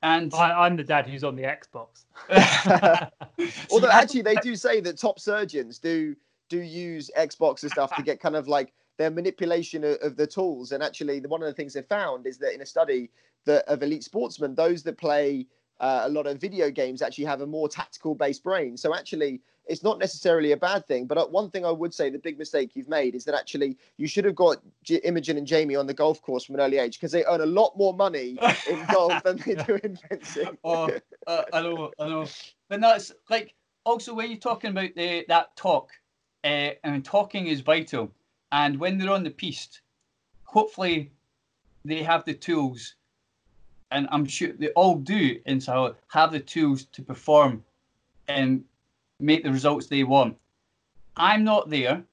And 0.04 0.34
I, 0.34 0.66
am 0.66 0.76
the 0.76 0.84
dad 0.84 1.06
who's 1.06 1.24
on 1.24 1.34
the 1.34 1.44
Xbox. 1.44 2.04
Although 3.70 3.88
actually, 3.88 4.20
they 4.20 4.34
do 4.36 4.54
say 4.54 4.80
that 4.80 4.98
top 4.98 5.18
surgeons 5.18 5.78
do 5.78 6.14
do 6.50 6.58
use 6.58 7.10
Xbox 7.16 7.62
and 7.62 7.72
stuff 7.72 7.96
to 7.96 8.02
get 8.02 8.20
kind 8.20 8.36
of 8.36 8.46
like 8.46 8.74
their 8.98 9.10
manipulation 9.10 9.82
of, 9.82 9.96
of 10.02 10.16
the 10.16 10.26
tools. 10.26 10.72
And 10.72 10.82
actually, 10.82 11.20
the, 11.20 11.28
one 11.28 11.42
of 11.42 11.46
the 11.46 11.54
things 11.54 11.72
they 11.72 11.80
found 11.80 12.26
is 12.26 12.36
that 12.38 12.52
in 12.52 12.60
a 12.60 12.66
study 12.66 13.10
that 13.46 13.64
of 13.66 13.82
elite 13.82 14.04
sportsmen, 14.04 14.54
those 14.54 14.82
that 14.82 14.98
play 14.98 15.46
uh, 15.80 16.02
a 16.04 16.08
lot 16.10 16.26
of 16.26 16.38
video 16.38 16.70
games 16.70 17.00
actually 17.00 17.24
have 17.24 17.40
a 17.40 17.46
more 17.46 17.66
tactical 17.66 18.14
based 18.14 18.44
brain. 18.44 18.76
So 18.76 18.94
actually, 18.94 19.40
it's 19.66 19.82
not 19.82 19.98
necessarily 19.98 20.52
a 20.52 20.56
bad 20.56 20.86
thing. 20.86 21.06
But 21.06 21.18
uh, 21.18 21.26
one 21.26 21.50
thing 21.50 21.64
I 21.64 21.70
would 21.70 21.94
say, 21.94 22.10
the 22.10 22.18
big 22.18 22.38
mistake 22.38 22.72
you've 22.74 22.88
made 22.88 23.14
is 23.14 23.24
that 23.24 23.34
actually 23.34 23.76
you 23.96 24.06
should 24.06 24.24
have 24.24 24.34
got 24.34 24.58
J- 24.82 25.00
Imogen 25.04 25.38
and 25.38 25.46
Jamie 25.46 25.76
on 25.76 25.86
the 25.86 25.94
golf 25.94 26.20
course 26.22 26.44
from 26.44 26.56
an 26.56 26.60
early 26.60 26.78
age 26.78 26.98
because 26.98 27.12
they 27.12 27.24
earn 27.24 27.40
a 27.40 27.46
lot 27.46 27.76
more 27.76 27.94
money 27.94 28.38
in 28.68 28.84
golf 28.92 29.22
than 29.22 29.36
they 29.38 29.54
do 29.54 29.78
in 29.82 29.96
fencing. 29.96 30.56
oh, 30.64 30.90
uh, 31.26 31.42
I 31.52 31.62
know, 31.62 31.92
I 31.98 32.08
know. 32.08 32.26
But 32.68 32.80
that's 32.80 33.12
like 33.30 33.54
also 33.84 34.14
when 34.14 34.30
you're 34.30 34.38
talking 34.38 34.70
about 34.70 34.94
the 34.96 35.24
that 35.28 35.56
talk, 35.56 35.90
uh, 36.44 36.70
and 36.84 37.04
talking 37.04 37.46
is 37.46 37.60
vital. 37.60 38.12
And 38.52 38.78
when 38.78 38.98
they're 38.98 39.10
on 39.10 39.24
the 39.24 39.30
piste, 39.30 39.80
hopefully 40.44 41.10
they 41.84 42.02
have 42.02 42.24
the 42.24 42.34
tools 42.34 42.94
and 43.94 44.08
I'm 44.10 44.26
sure 44.26 44.52
they 44.52 44.70
all 44.70 44.96
do 44.96 45.38
in 45.46 45.60
Sahel 45.60 45.94
have 46.08 46.32
the 46.32 46.40
tools 46.40 46.84
to 46.86 47.02
perform 47.02 47.64
and 48.28 48.64
make 49.24 49.42
the 49.42 49.50
results 49.50 49.86
they 49.86 50.04
want. 50.04 50.36
I'm 51.16 51.44
not 51.44 51.70
there 51.70 52.04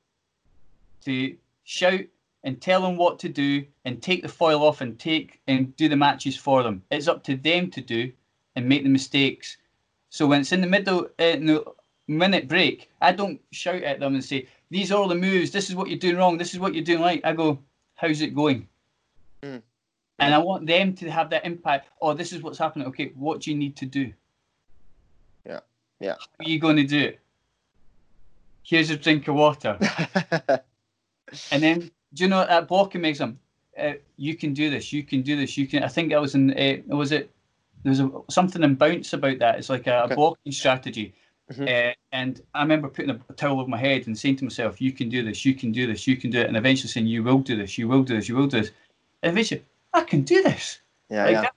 to 1.06 1.36
shout 1.64 2.02
and 2.44 2.62
tell 2.62 2.82
them 2.82 2.98
what 2.98 3.20
to 3.20 3.30
do 3.30 3.66
and 3.86 4.02
take 4.02 4.22
the 4.22 4.30
foil 4.30 4.64
off 4.64 4.82
and 4.82 5.00
take 5.00 5.40
and 5.48 5.76
do 5.76 5.90
the 5.90 5.96
matches 5.96 6.38
for 6.38 6.64
them. 6.64 6.84
It's 6.92 7.08
up 7.08 7.24
to 7.26 7.36
them 7.36 7.70
to 7.72 7.82
do 7.82 8.12
and 8.56 8.68
make 8.68 8.84
the 8.84 8.90
mistakes. 8.90 9.58
So 10.10 10.28
when 10.28 10.42
it's 10.42 10.52
in 10.52 10.62
the 10.62 10.68
middle 10.68 11.10
in 11.20 11.46
the 11.46 11.66
minute 12.08 12.48
break, 12.48 12.90
I 13.02 13.12
don't 13.12 13.40
shout 13.52 13.84
at 13.84 14.00
them 14.00 14.16
and 14.16 14.24
say, 14.24 14.48
"These 14.70 14.92
are 14.92 15.00
all 15.00 15.08
the 15.08 15.16
moves. 15.16 15.52
This 15.52 15.70
is 15.70 15.76
what 15.76 15.90
you're 15.90 16.00
doing 16.00 16.18
wrong. 16.18 16.38
This 16.38 16.54
is 16.54 16.60
what 16.60 16.74
you're 16.74 16.84
doing 16.84 17.02
right." 17.02 17.22
I 17.24 17.34
go, 17.34 17.60
"How's 17.96 18.22
it 18.22 18.36
going?" 18.36 18.68
Mm. 19.44 19.62
And 20.20 20.34
I 20.36 20.38
want 20.38 20.68
them 20.68 20.94
to 20.96 21.10
have 21.10 21.30
that 21.32 21.46
impact. 21.46 21.90
Oh, 22.02 22.14
this 22.14 22.34
is 22.34 22.42
what's 22.44 22.60
happening. 22.60 22.88
Okay, 22.88 23.12
what 23.16 23.42
do 23.42 23.52
you 23.52 23.58
need 23.58 23.76
to 23.78 23.86
do? 23.86 24.14
Yeah. 26.02 26.16
What 26.36 26.48
are 26.48 26.50
you 26.50 26.60
going 26.60 26.78
to 26.78 26.84
do? 26.84 27.14
Here's 28.64 28.90
a 28.90 28.98
drink 28.98 29.28
of 29.28 29.36
water. 29.36 29.78
and 31.52 31.64
then, 31.64 31.92
do 32.14 32.24
you 32.24 32.30
know 32.30 32.46
that 32.46 32.68
blocking 32.68 33.02
mechanism? 33.02 33.40
Uh, 33.78 33.94
you 34.18 34.36
can 34.36 34.54
do 34.54 34.70
this. 34.70 34.92
You 34.92 35.04
can 35.04 35.22
do 35.22 35.38
this. 35.38 35.58
You 35.58 35.68
can. 35.68 35.84
I 35.84 35.88
think 35.88 36.10
that 36.10 36.20
was 36.20 36.36
in. 36.36 36.52
Uh, 36.52 36.96
was 36.96 37.12
it? 37.12 37.32
There's 37.84 38.00
a, 38.00 38.12
something 38.30 38.64
in 38.64 38.76
bounce 38.76 39.14
about 39.14 39.40
that. 39.40 39.58
It's 39.58 39.70
like 39.70 39.88
a, 39.88 40.04
okay. 40.04 40.14
a 40.14 40.16
blocking 40.16 40.52
strategy. 40.52 41.14
Mm-hmm. 41.52 41.64
Uh, 41.64 41.94
and 42.12 42.42
I 42.54 42.62
remember 42.62 42.88
putting 42.88 43.12
a 43.12 43.34
towel 43.34 43.60
over 43.60 43.70
my 43.70 43.78
head 43.78 44.08
and 44.08 44.18
saying 44.18 44.38
to 44.38 44.44
myself, 44.44 44.82
"You 44.82 44.92
can 44.92 45.08
do 45.10 45.24
this. 45.24 45.46
You 45.46 45.54
can 45.54 45.72
do 45.72 45.86
this. 45.86 46.08
You 46.08 46.18
can 46.18 46.32
do 46.32 46.40
it." 46.40 46.48
And 46.48 46.58
eventually 46.58 46.90
saying, 46.90 47.08
"You 47.08 47.24
will 47.24 47.40
do 47.40 47.56
this. 47.56 47.78
You 47.78 47.88
will 47.88 48.04
do 48.04 48.16
this. 48.16 48.28
You 48.28 48.36
will 48.36 48.48
do 48.48 48.62
this." 48.62 48.72
And 49.24 49.32
eventually, 49.32 49.64
I 49.94 50.02
can 50.02 50.24
do 50.24 50.42
this. 50.42 50.80
Yeah, 51.10 51.26
like, 51.26 51.34
yeah. 51.34 51.50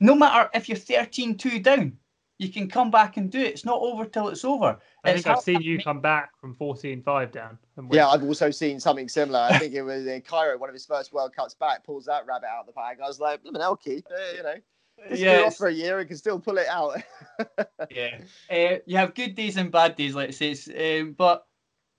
No 0.00 0.14
matter 0.14 0.50
if 0.54 0.68
you're 0.68 0.76
13 0.76 1.36
2 1.36 1.60
down, 1.60 1.96
you 2.38 2.48
can 2.48 2.68
come 2.68 2.90
back 2.90 3.16
and 3.16 3.30
do 3.30 3.38
it. 3.40 3.48
It's 3.48 3.64
not 3.64 3.80
over 3.80 4.04
till 4.04 4.28
it's 4.28 4.44
over. 4.44 4.78
I 5.04 5.10
it's 5.10 5.22
think 5.22 5.36
I've 5.36 5.42
seen 5.42 5.62
you 5.62 5.78
come 5.82 6.00
back 6.00 6.30
from 6.40 6.54
14 6.56 7.02
5 7.02 7.32
down. 7.32 7.58
Yeah, 7.90 8.08
I've 8.08 8.24
also 8.24 8.50
seen 8.50 8.80
something 8.80 9.08
similar. 9.08 9.38
I 9.38 9.58
think 9.58 9.74
it 9.74 9.82
was 9.82 10.06
in 10.06 10.20
Cairo, 10.22 10.58
one 10.58 10.68
of 10.68 10.74
his 10.74 10.86
first 10.86 11.12
World 11.12 11.34
Cups 11.34 11.54
back, 11.54 11.84
pulls 11.84 12.06
that 12.06 12.26
rabbit 12.26 12.48
out 12.48 12.60
of 12.60 12.66
the 12.66 12.72
bag. 12.72 12.98
I 13.02 13.06
was 13.06 13.20
like, 13.20 13.40
an 13.44 13.54
Elkie, 13.54 14.02
uh, 14.10 14.36
you 14.36 14.42
know. 14.42 14.54
It's 15.10 15.20
yeah, 15.20 15.42
off 15.46 15.56
for 15.56 15.66
a 15.66 15.72
year 15.72 15.98
and 15.98 16.08
can 16.08 16.16
still 16.16 16.38
pull 16.38 16.56
it 16.56 16.68
out. 16.68 17.02
yeah, 17.90 18.18
uh, 18.50 18.78
you 18.86 18.96
have 18.96 19.14
good 19.14 19.34
days 19.34 19.56
and 19.56 19.70
bad 19.70 19.96
days, 19.96 20.14
let's 20.14 20.36
say. 20.36 21.00
Um, 21.00 21.12
but 21.12 21.46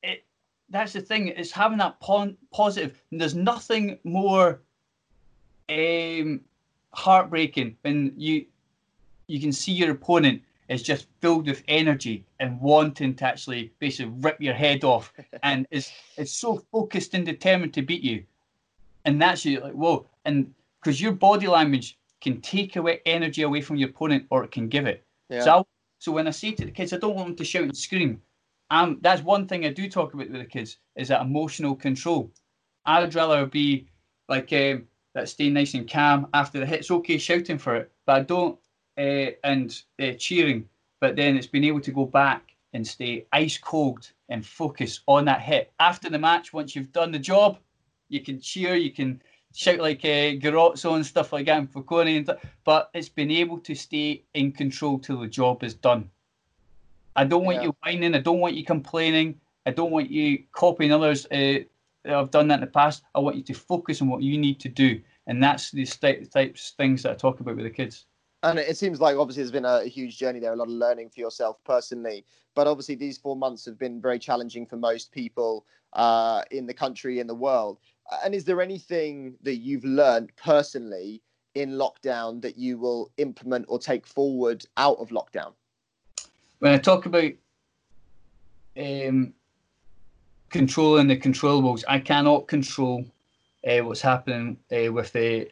it, 0.02 0.26
that's 0.70 0.94
the 0.94 1.02
thing. 1.02 1.28
It's 1.28 1.52
having 1.52 1.78
that 1.80 2.00
pon- 2.00 2.38
positive. 2.52 3.02
And 3.12 3.20
there's 3.20 3.36
nothing 3.36 4.00
more 4.06 4.62
um, 5.70 6.42
heartbreaking 6.94 7.78
when 7.82 8.14
you 8.16 8.46
you 9.28 9.40
can 9.40 9.52
see 9.52 9.72
your 9.72 9.92
opponent 9.92 10.42
is 10.68 10.82
just 10.82 11.08
filled 11.22 11.48
with 11.48 11.64
energy 11.68 12.26
and 12.40 12.60
wanting 12.60 13.16
to 13.16 13.26
actually 13.26 13.72
basically 13.80 14.12
rip 14.20 14.42
your 14.42 14.54
head 14.54 14.84
off 14.84 15.14
and 15.44 15.68
is 15.72 15.92
is 16.18 16.32
so 16.32 16.58
focused 16.72 17.14
and 17.14 17.26
determined 17.26 17.74
to 17.74 17.82
beat 17.82 18.04
you. 18.04 18.24
And 19.06 19.22
that's 19.22 19.46
you 19.46 19.60
like, 19.60 19.74
whoa. 19.74 20.08
And 20.26 20.54
because 20.82 21.00
your 21.00 21.12
body 21.12 21.48
language 21.48 21.98
can 22.22 22.42
take 22.42 22.76
away 22.76 23.02
energy 23.06 23.44
away 23.44 23.62
from 23.62 23.76
your 23.76 23.90
opponent 23.90 24.26
or 24.32 24.44
it 24.44 24.52
can 24.52 24.68
give 24.68 24.88
it. 24.88 25.06
Yeah. 25.30 25.42
So, 25.42 25.52
I, 25.52 25.64
so 26.00 26.12
when 26.12 26.28
I 26.28 26.32
say 26.32 26.52
to 26.52 26.66
the 26.66 26.72
kids, 26.72 26.94
I 26.94 26.98
don't 26.98 27.16
want 27.16 27.28
them 27.28 27.36
to 27.36 27.46
shout 27.46 27.64
and 27.64 27.78
scream. 27.78 28.22
Um, 28.72 28.98
that's 29.02 29.22
one 29.22 29.48
thing 29.48 29.66
I 29.66 29.70
do 29.70 29.88
talk 29.88 30.14
about 30.14 30.30
with 30.30 30.40
the 30.40 30.46
kids 30.46 30.78
is 30.96 31.10
that 31.10 31.22
emotional 31.22 31.76
control. 31.76 32.32
I'd 32.86 33.14
rather 33.14 33.46
be 33.46 33.88
like 34.28 34.52
um, 34.54 34.88
that 35.14 35.30
stay 35.30 35.50
nice 35.50 35.76
and 35.76 35.90
calm 35.90 36.28
after 36.34 36.60
the 36.60 36.66
hit. 36.66 36.80
It's 36.80 36.92
okay 36.92 37.18
shouting 37.20 37.60
for 37.60 37.76
it, 37.76 37.92
but 38.06 38.16
I 38.16 38.22
don't 38.22 38.58
uh, 38.98 39.32
and 39.44 39.82
uh, 40.02 40.12
cheering. 40.18 40.68
But 41.00 41.16
then 41.16 41.38
it's 41.38 41.48
been 41.48 41.64
able 41.64 41.82
to 41.82 41.92
go 41.92 42.06
back 42.06 42.56
and 42.74 42.86
stay 42.86 43.26
ice 43.32 43.58
cold 43.58 44.12
and 44.30 44.46
focus 44.46 45.02
on 45.08 45.26
that 45.26 45.42
hit 45.42 45.74
after 45.80 46.10
the 46.10 46.20
match. 46.20 46.54
Once 46.54 46.76
you've 46.76 46.92
done 46.92 47.12
the 47.12 47.20
job, 47.20 47.58
you 48.10 48.22
can 48.22 48.40
cheer, 48.40 48.76
you 48.76 48.92
can 48.92 49.22
shout 49.54 49.80
like 49.80 50.04
uh, 50.04 50.36
Garozzo 50.44 50.96
and 50.96 51.06
stuff 51.06 51.32
like 51.34 51.46
that, 51.46 51.58
and 51.58 51.72
Falcone, 51.72 52.18
and 52.18 52.26
th- 52.26 52.40
but 52.64 52.90
it's 52.94 53.10
been 53.10 53.32
able 53.32 53.60
to 53.60 53.74
stay 53.74 54.24
in 54.34 54.52
control 54.52 55.00
till 55.00 55.20
the 55.20 55.28
job 55.28 55.64
is 55.64 55.74
done. 55.74 56.10
I 57.16 57.24
don't 57.24 57.46
want 57.46 57.58
yeah. 57.58 57.64
you 57.64 57.76
whining. 57.84 58.14
I 58.14 58.20
don't 58.20 58.40
want 58.40 58.56
you 58.56 58.66
complaining. 58.66 59.40
I 59.66 59.72
don't 59.72 59.92
want 59.92 60.12
you 60.12 60.44
copying 60.52 60.92
others. 60.92 61.26
Uh, 61.28 61.60
I've 62.06 62.30
done 62.30 62.48
that 62.50 62.56
in 62.56 62.62
the 62.62 62.68
past. 62.68 63.04
I 63.16 63.20
want 63.20 63.38
you 63.38 63.44
to 63.44 63.54
focus 63.54 64.02
on 64.02 64.10
what 64.10 64.22
you 64.22 64.38
need 64.38 64.60
to 64.60 64.70
do, 64.70 65.02
and 65.28 65.42
that's 65.42 65.72
the 65.72 65.86
types 65.86 66.74
things 66.78 67.04
that 67.04 67.14
I 67.14 67.16
talk 67.16 67.40
about 67.40 67.56
with 67.56 67.66
the 67.66 67.72
kids. 67.72 68.06
And 68.46 68.60
it 68.60 68.78
seems 68.78 69.02
like 69.02 69.18
obviously 69.18 69.42
there's 69.42 69.52
been 69.52 69.66
a 69.66 69.86
huge 69.86 70.18
journey 70.20 70.40
there, 70.40 70.54
a 70.54 70.56
lot 70.56 70.68
of 70.68 70.74
learning 70.74 71.10
for 71.10 71.20
yourself 71.20 71.58
personally. 71.64 72.24
But 72.54 72.68
obviously 72.68 72.94
these 72.94 73.18
four 73.18 73.36
months 73.36 73.66
have 73.66 73.80
been 73.80 74.00
very 74.00 74.20
challenging 74.20 74.68
for 74.68 74.78
most 74.78 75.12
people 75.12 75.66
uh, 75.94 76.44
in 76.52 76.68
the 76.68 76.74
country, 76.74 77.20
in 77.20 77.26
the 77.26 77.34
world. 77.36 77.80
And 78.24 78.36
is 78.36 78.46
there 78.46 78.62
anything 78.62 79.36
that 79.42 79.56
you've 79.56 79.84
learned 79.84 80.32
personally 80.36 81.24
in 81.56 81.72
lockdown 81.72 82.40
that 82.44 82.56
you 82.56 82.78
will 82.78 83.12
implement 83.18 83.66
or 83.68 83.80
take 83.80 84.06
forward 84.06 84.64
out 84.78 85.00
of 85.00 85.10
lockdown? 85.10 85.54
When 86.60 86.72
I 86.72 86.78
talk 86.78 87.08
about 87.08 87.32
um, 88.78 89.34
controlling 90.50 91.08
the 91.08 91.18
controllables. 91.18 91.84
I 91.88 92.00
cannot 92.00 92.48
control 92.48 93.06
uh, 93.68 93.80
what's 93.80 94.02
happening 94.02 94.58
uh, 94.72 94.92
with 94.92 95.12
the 95.14 95.50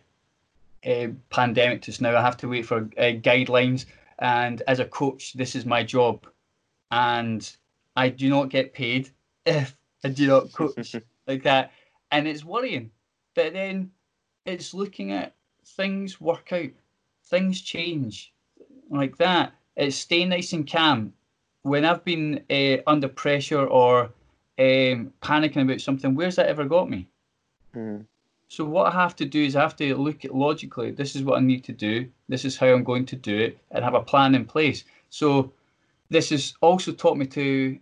uh, 0.86 1.08
pandemic 1.30 1.82
just 1.82 2.02
now. 2.02 2.16
I 2.16 2.22
have 2.22 2.38
to 2.38 2.48
wait 2.48 2.66
for 2.66 2.82
guidelines. 2.82 3.86
And 4.20 4.62
as 4.68 4.80
a 4.80 4.86
coach, 4.86 5.34
this 5.34 5.56
is 5.56 5.66
my 5.66 5.84
job. 5.84 6.26
And 6.92 7.50
I 7.96 8.10
do 8.10 8.30
not 8.30 8.50
get 8.50 8.74
paid 8.74 9.10
if 9.46 9.76
I 10.04 10.10
do 10.10 10.28
not 10.28 10.52
coach 10.52 10.96
like 11.28 11.44
that. 11.44 11.72
And 12.12 12.28
it's 12.28 12.46
worrying. 12.46 12.92
But 13.36 13.54
then 13.54 13.92
it's 14.46 14.74
looking 14.74 15.12
at 15.12 15.36
things 15.66 16.22
work 16.22 16.52
out, 16.52 16.70
things 17.26 17.62
change 17.62 18.34
like 18.90 19.18
that. 19.18 19.54
It's 19.76 19.96
stay 19.96 20.26
nice 20.26 20.54
and 20.54 20.70
calm. 20.70 21.14
When 21.64 21.86
I've 21.86 22.04
been 22.04 22.44
uh, 22.50 22.78
under 22.86 23.08
pressure 23.08 23.66
or 23.66 24.12
um, 24.60 25.14
panicking 25.22 25.62
about 25.64 25.82
something, 25.82 26.14
where's 26.14 26.36
that 26.36 26.48
ever 26.48 26.66
got 26.66 26.90
me? 26.90 27.08
Mm. 27.76 28.06
So 28.48 28.66
what 28.66 28.94
I 28.94 29.02
have 29.02 29.16
to 29.18 29.26
do 29.26 29.44
is 29.44 29.56
I 29.56 29.62
have 29.62 29.76
to 29.78 29.96
look 29.96 30.26
at 30.26 30.36
logically. 30.36 30.92
This 30.92 31.16
is 31.16 31.24
what 31.24 31.38
I 31.38 31.42
need 31.42 31.64
to 31.66 31.72
do. 31.74 32.08
This 32.30 32.46
is 32.46 32.58
how 32.58 32.68
I'm 32.68 32.84
going 32.84 33.06
to 33.08 33.16
do 33.16 33.38
it, 33.38 33.58
and 33.72 33.84
have 33.84 33.96
a 33.96 34.02
plan 34.02 34.36
in 34.36 34.46
place. 34.46 34.84
So 35.10 35.52
this 36.10 36.30
has 36.30 36.54
also 36.62 36.92
taught 36.92 37.18
me 37.18 37.26
to 37.28 37.80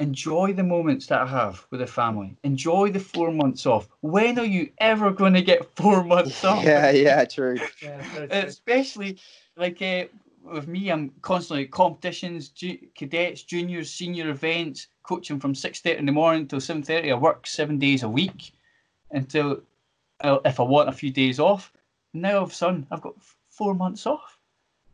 enjoy 0.00 0.52
the 0.52 0.62
moments 0.62 1.06
that 1.08 1.20
I 1.20 1.26
have 1.26 1.66
with 1.70 1.80
the 1.80 1.86
family. 1.86 2.36
Enjoy 2.42 2.90
the 2.90 3.00
four 3.00 3.30
months 3.30 3.66
off. 3.66 3.88
When 4.00 4.38
are 4.38 4.44
you 4.44 4.70
ever 4.78 5.10
going 5.10 5.34
to 5.34 5.42
get 5.42 5.68
four 5.76 6.02
months 6.02 6.44
off? 6.52 6.64
Yeah, 6.64 6.90
yeah, 7.06 7.24
true. 7.24 7.60
yeah, 7.82 8.02
Especially 8.30 9.18
like 9.56 9.82
uh, 9.82 10.04
with 10.42 10.66
me, 10.66 10.90
I'm 10.90 11.10
constantly 11.22 11.66
competitions, 11.66 12.48
ju- 12.48 12.78
cadets, 12.94 13.42
juniors, 13.42 13.90
senior 13.90 14.30
events, 14.30 14.88
coaching 15.02 15.38
from 15.38 15.52
6.30 15.52 15.98
in 15.98 16.06
the 16.06 16.12
morning 16.12 16.46
till 16.46 16.60
7.30. 16.60 17.10
I 17.10 17.14
work 17.14 17.46
seven 17.46 17.78
days 17.78 18.02
a 18.02 18.08
week. 18.08 18.52
Until 19.10 19.62
uh, 20.20 20.38
if 20.44 20.60
I 20.60 20.62
want 20.62 20.88
a 20.88 20.92
few 20.92 21.10
days 21.10 21.40
off. 21.40 21.72
Now 22.12 22.38
all 22.38 22.44
of 22.44 22.50
a 22.50 22.54
sudden 22.54 22.86
I've 22.90 23.00
got 23.00 23.14
four 23.48 23.74
months 23.74 24.06
off. 24.06 24.38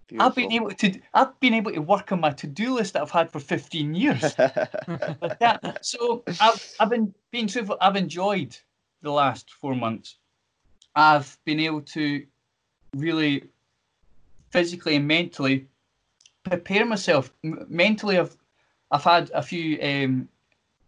Beautiful. 0.09 0.29
I've 0.29 0.37
been 0.37 0.53
able 0.53 0.71
to 0.71 1.01
I've 1.14 1.41
been 1.41 1.55
able 1.55 1.73
to 1.73 1.81
work 1.81 2.12
on 2.12 2.21
my 2.21 2.31
to-do 2.31 2.75
list 2.75 2.93
that 2.93 3.03
I've 3.03 3.11
had 3.11 3.31
for 3.31 3.41
15 3.41 3.95
years. 3.95 4.23
like 4.39 5.39
that. 5.41 5.79
So 5.85 6.23
I've 6.41 6.75
I've 6.79 6.91
been 6.91 7.12
being 7.31 7.49
truthful, 7.49 7.77
I've 7.81 7.97
enjoyed 7.97 8.57
the 9.03 9.11
last 9.11 9.51
four 9.51 9.75
months. 9.75 10.17
I've 10.95 11.37
been 11.45 11.61
able 11.61 11.83
to 11.83 12.25
really 12.95 13.45
physically 14.51 14.97
and 14.97 15.07
mentally 15.07 15.67
prepare 16.45 16.87
myself. 16.87 17.33
M- 17.45 17.67
mentally 17.69 18.19
I've 18.19 18.37
I've 18.91 19.05
had 19.05 19.31
a 19.35 19.43
few 19.43 19.81
um, 19.83 20.29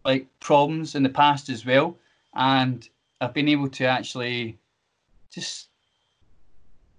like 0.05 0.27
problems 0.39 0.95
in 0.95 1.03
the 1.03 1.09
past 1.09 1.49
as 1.49 1.65
well, 1.65 1.97
and 2.33 2.87
I've 3.21 3.33
been 3.33 3.49
able 3.49 3.69
to 3.69 3.85
actually 3.85 4.57
just 5.31 5.69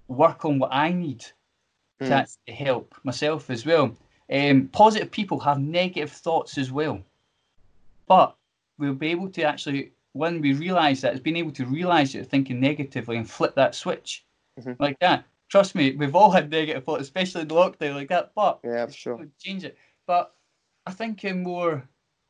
work 0.09 0.45
on 0.45 0.59
what 0.59 0.73
I 0.73 0.93
need 0.93 1.21
mm. 1.21 1.27
to 2.01 2.07
hmm. 2.07 2.13
actually 2.13 2.55
help 2.55 2.95
myself 3.05 3.51
as 3.51 3.65
well. 3.65 3.97
Um, 4.33 4.69
positive 4.69 5.11
people 5.11 5.41
have 5.41 5.59
negative 5.59 6.13
thoughts 6.13 6.59
as 6.59 6.71
well, 6.71 7.01
but 8.07 8.37
we'll 8.79 8.95
be 8.95 9.09
able 9.09 9.29
to 9.31 9.43
actually, 9.43 9.93
when 10.13 10.41
we 10.41 10.53
realise 10.53 11.01
that, 11.01 11.13
it's 11.13 11.23
being 11.23 11.37
able 11.37 11.53
to 11.53 11.67
realise 11.67 12.13
that 12.13 12.19
you're 12.19 12.25
thinking 12.25 12.61
negatively 12.61 13.17
and 13.17 13.29
flip 13.29 13.55
that 13.57 13.75
switch 13.75 14.25
mm-hmm. 14.59 14.73
like 14.79 14.99
that. 15.01 15.25
Trust 15.49 15.75
me, 15.75 15.97
we've 15.97 16.15
all 16.15 16.31
had 16.31 16.49
negative 16.49 16.85
thoughts, 16.85 17.03
especially 17.03 17.43
in 17.43 17.49
lockdown 17.49 17.95
like 17.95 18.09
that. 18.09 18.31
But 18.37 18.61
yeah, 18.63 18.87
for 18.87 18.93
sure, 18.93 19.27
change 19.41 19.65
it. 19.65 19.77
But 20.07 20.33
I 20.87 20.93
think 20.93 21.25
in 21.25 21.43
more, 21.43 21.83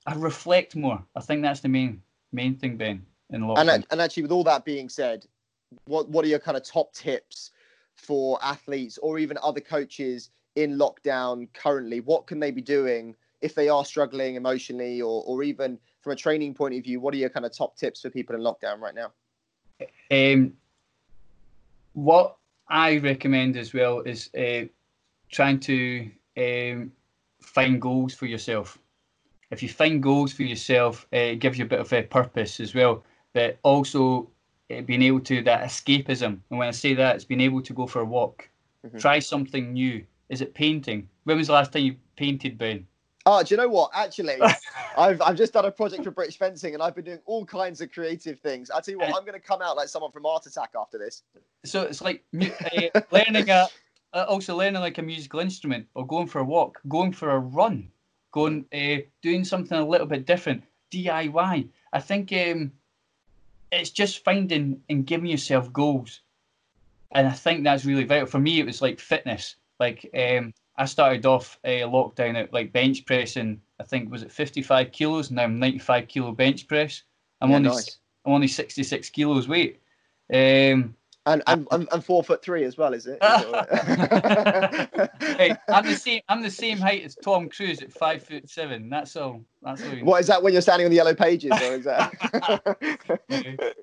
I 0.06 0.14
reflect 0.14 0.74
more. 0.74 1.04
I 1.14 1.20
think 1.20 1.42
that's 1.42 1.60
the 1.60 1.68
main 1.68 2.02
main 2.32 2.56
thing, 2.56 2.78
Ben. 2.78 3.04
In 3.32 3.42
lockdown. 3.42 3.74
And 3.74 3.86
and 3.90 4.00
actually, 4.00 4.24
with 4.24 4.32
all 4.32 4.44
that 4.44 4.64
being 4.64 4.88
said, 4.88 5.26
what 5.84 6.08
what 6.08 6.24
are 6.24 6.28
your 6.28 6.38
kind 6.38 6.56
of 6.56 6.64
top 6.64 6.92
tips 6.92 7.52
for 7.96 8.38
athletes 8.42 8.98
or 8.98 9.18
even 9.18 9.38
other 9.42 9.60
coaches 9.60 10.30
in 10.56 10.78
lockdown 10.78 11.48
currently? 11.54 12.00
What 12.00 12.26
can 12.26 12.40
they 12.40 12.50
be 12.50 12.62
doing 12.62 13.14
if 13.40 13.54
they 13.54 13.68
are 13.68 13.84
struggling 13.84 14.34
emotionally 14.34 15.00
or, 15.00 15.22
or 15.26 15.42
even 15.42 15.78
from 16.00 16.12
a 16.12 16.16
training 16.16 16.54
point 16.54 16.74
of 16.74 16.84
view? 16.84 17.00
What 17.00 17.14
are 17.14 17.18
your 17.18 17.30
kind 17.30 17.46
of 17.46 17.56
top 17.56 17.76
tips 17.76 18.02
for 18.02 18.10
people 18.10 18.34
in 18.34 18.42
lockdown 18.42 18.80
right 18.80 18.94
now? 18.94 19.12
Um, 20.10 20.54
what 21.94 22.36
I 22.68 22.98
recommend 22.98 23.56
as 23.56 23.72
well 23.72 24.00
is 24.00 24.30
uh, 24.34 24.66
trying 25.30 25.60
to 25.60 26.10
um, 26.36 26.92
find 27.40 27.80
goals 27.80 28.14
for 28.14 28.26
yourself. 28.26 28.78
If 29.50 29.62
you 29.62 29.68
find 29.68 30.02
goals 30.02 30.32
for 30.32 30.42
yourself, 30.42 31.06
uh, 31.12 31.16
it 31.16 31.36
gives 31.40 31.58
you 31.58 31.64
a 31.64 31.68
bit 31.68 31.80
of 31.80 31.92
a 31.92 32.02
purpose 32.02 32.60
as 32.60 32.74
well. 32.74 33.04
But 33.32 33.58
also 33.62 34.28
uh, 34.70 34.80
being 34.82 35.02
able 35.02 35.20
to 35.20 35.42
that 35.42 35.62
escapism. 35.62 36.38
And 36.50 36.58
when 36.58 36.68
I 36.68 36.72
say 36.72 36.94
that, 36.94 37.16
it's 37.16 37.24
being 37.24 37.40
able 37.40 37.62
to 37.62 37.72
go 37.72 37.86
for 37.86 38.00
a 38.00 38.04
walk, 38.04 38.48
mm-hmm. 38.86 38.98
try 38.98 39.18
something 39.18 39.72
new. 39.72 40.04
Is 40.28 40.40
it 40.40 40.54
painting? 40.54 41.08
When 41.24 41.36
was 41.36 41.48
the 41.48 41.54
last 41.54 41.72
time 41.72 41.82
you 41.82 41.96
painted, 42.16 42.56
Ben? 42.56 42.86
Oh, 43.26 43.42
do 43.42 43.54
you 43.54 43.58
know 43.58 43.68
what? 43.68 43.90
Actually, 43.94 44.36
I've 44.96 45.20
I've 45.20 45.36
just 45.36 45.52
done 45.52 45.64
a 45.64 45.70
project 45.70 46.04
for 46.04 46.10
British 46.10 46.38
Fencing, 46.38 46.74
and 46.74 46.82
I've 46.82 46.94
been 46.94 47.04
doing 47.04 47.20
all 47.26 47.44
kinds 47.44 47.80
of 47.80 47.92
creative 47.92 48.38
things. 48.40 48.70
I 48.70 48.80
tell 48.80 48.92
you 48.92 48.98
what, 48.98 49.08
I'm 49.08 49.24
going 49.24 49.34
to 49.34 49.40
come 49.40 49.60
out 49.60 49.76
like 49.76 49.88
someone 49.88 50.10
from 50.10 50.24
Art 50.24 50.46
Attack 50.46 50.70
after 50.78 50.98
this. 50.98 51.22
So 51.64 51.82
it's 51.82 52.00
like 52.00 52.24
uh, 52.40 53.00
learning 53.10 53.50
a, 53.50 53.68
uh, 54.14 54.24
also 54.28 54.56
learning 54.56 54.80
like 54.80 54.98
a 54.98 55.02
musical 55.02 55.40
instrument, 55.40 55.86
or 55.94 56.06
going 56.06 56.28
for 56.28 56.38
a 56.38 56.44
walk, 56.44 56.80
going 56.88 57.12
for 57.12 57.30
a 57.30 57.38
run, 57.38 57.88
going 58.32 58.64
uh, 58.72 59.02
doing 59.20 59.44
something 59.44 59.78
a 59.78 59.86
little 59.86 60.06
bit 60.06 60.24
different, 60.24 60.62
DIY. 60.90 61.68
I 61.92 62.00
think 62.00 62.32
um, 62.32 62.72
it's 63.72 63.90
just 63.90 64.24
finding 64.24 64.80
and 64.88 65.06
giving 65.06 65.30
yourself 65.30 65.72
goals. 65.72 66.20
And 67.12 67.26
I 67.26 67.32
think 67.32 67.64
that's 67.64 67.84
really 67.84 68.04
vital. 68.04 68.26
For 68.26 68.38
me, 68.38 68.60
it 68.60 68.66
was 68.66 68.82
like 68.82 69.00
fitness. 69.00 69.56
Like 69.78 70.08
um, 70.16 70.52
I 70.76 70.84
started 70.84 71.26
off 71.26 71.58
a 71.64 71.82
uh, 71.82 71.88
lockdown 71.88 72.36
at 72.36 72.52
like 72.52 72.72
bench 72.72 73.04
pressing. 73.06 73.60
I 73.80 73.84
think 73.84 74.10
was 74.10 74.22
it 74.22 74.32
55 74.32 74.92
kilos. 74.92 75.30
Now 75.30 75.44
I'm 75.44 75.58
95 75.58 76.08
kilo 76.08 76.32
bench 76.32 76.68
press. 76.68 77.02
I'm 77.40 77.50
yeah, 77.50 77.56
only 77.56 77.68
nice. 77.70 77.98
I'm 78.24 78.32
only 78.32 78.48
66 78.48 79.10
kilos 79.10 79.48
weight. 79.48 79.80
Um, 80.32 80.94
and, 81.26 81.42
uh, 81.42 81.52
and, 81.52 81.66
and, 81.70 81.88
and 81.92 82.04
four 82.04 82.24
foot 82.24 82.42
three 82.42 82.64
as 82.64 82.78
well, 82.78 82.94
is 82.94 83.06
it? 83.06 83.18
hey, 85.20 85.54
I'm 85.68 85.84
the 85.84 85.94
same. 85.96 86.22
I'm 86.28 86.42
the 86.42 86.50
same 86.50 86.78
height 86.78 87.04
as 87.04 87.14
Tom 87.16 87.48
Cruise 87.48 87.82
at 87.82 87.92
five 87.92 88.22
foot 88.22 88.48
seven. 88.48 88.88
That's 88.88 89.16
all. 89.16 89.44
That's 89.62 89.82
all. 89.82 89.90
What 90.02 90.20
is 90.20 90.26
that 90.28 90.42
when 90.42 90.52
you're 90.52 90.62
standing 90.62 90.86
on 90.86 90.90
the 90.90 90.96
yellow 90.96 91.14
pages, 91.14 91.52
or 91.52 91.74
is 91.74 91.84
that? 91.84 92.12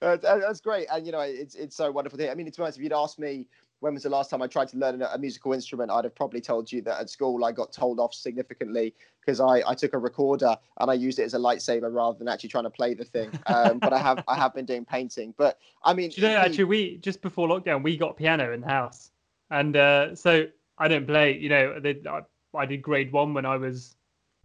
no, 0.02 0.18
that's 0.22 0.60
great, 0.60 0.86
and 0.90 1.04
you 1.04 1.12
know 1.12 1.20
it's 1.20 1.54
it's 1.54 1.76
so 1.76 1.90
wonderful 1.90 2.16
to 2.18 2.24
hear. 2.24 2.32
I 2.32 2.34
mean, 2.34 2.50
to 2.50 2.56
be 2.56 2.62
honest, 2.62 2.78
if 2.78 2.84
you'd 2.84 2.92
asked 2.92 3.18
me 3.18 3.46
when 3.80 3.94
was 3.94 4.02
the 4.02 4.10
last 4.10 4.30
time 4.30 4.42
I 4.42 4.46
tried 4.46 4.68
to 4.68 4.76
learn 4.76 5.02
a, 5.02 5.18
musical 5.18 5.52
instrument, 5.52 5.90
I'd 5.90 6.04
have 6.04 6.14
probably 6.14 6.40
told 6.40 6.70
you 6.70 6.82
that 6.82 7.00
at 7.00 7.10
school 7.10 7.44
I 7.44 7.52
got 7.52 7.72
told 7.72 8.00
off 8.00 8.12
significantly 8.12 8.94
because 9.20 9.40
I, 9.40 9.62
I 9.66 9.74
took 9.74 9.94
a 9.94 9.98
recorder 9.98 10.56
and 10.80 10.90
I 10.90 10.94
used 10.94 11.18
it 11.18 11.22
as 11.22 11.34
a 11.34 11.38
lightsaber 11.38 11.92
rather 11.92 12.18
than 12.18 12.28
actually 12.28 12.48
trying 12.48 12.64
to 12.64 12.70
play 12.70 12.94
the 12.94 13.04
thing. 13.04 13.30
Um, 13.46 13.78
but 13.78 13.92
I 13.92 13.98
have 13.98 14.22
I 14.28 14.36
have 14.36 14.54
been 14.54 14.64
doing 14.64 14.84
painting. 14.84 15.32
But 15.36 15.58
I 15.84 15.94
mean, 15.94 16.10
you 16.16 16.22
know, 16.22 16.36
actually, 16.36 16.64
we 16.64 16.96
just 16.98 17.22
before 17.22 17.48
lockdown 17.48 17.82
we 17.82 17.96
got 17.96 18.16
piano 18.16 18.52
in 18.52 18.60
the 18.60 18.68
house, 18.68 19.10
and 19.50 19.76
uh, 19.76 20.14
so 20.14 20.46
I 20.78 20.88
don't 20.88 21.06
play. 21.06 21.36
You 21.38 21.48
know, 21.48 21.80
I, 22.10 22.20
I 22.56 22.66
did 22.66 22.82
grade 22.82 23.12
one 23.12 23.32
when 23.32 23.46
I 23.46 23.56
was 23.56 23.96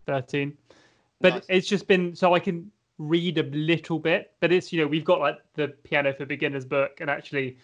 thirteen, 0.05 0.57
but 1.21 1.33
nice. 1.33 1.45
it's 1.49 1.67
just 1.67 1.87
been 1.87 2.15
so 2.15 2.33
I 2.33 2.39
can 2.39 2.71
read 2.99 3.37
a 3.39 3.43
little 3.43 3.99
bit. 3.99 4.31
But 4.39 4.51
it's 4.51 4.71
you 4.71 4.81
know 4.81 4.87
we've 4.87 5.05
got 5.05 5.19
like 5.19 5.39
the 5.55 5.69
piano 5.69 6.13
for 6.13 6.25
beginners 6.25 6.65
book, 6.65 7.01
and 7.01 7.09
actually 7.09 7.57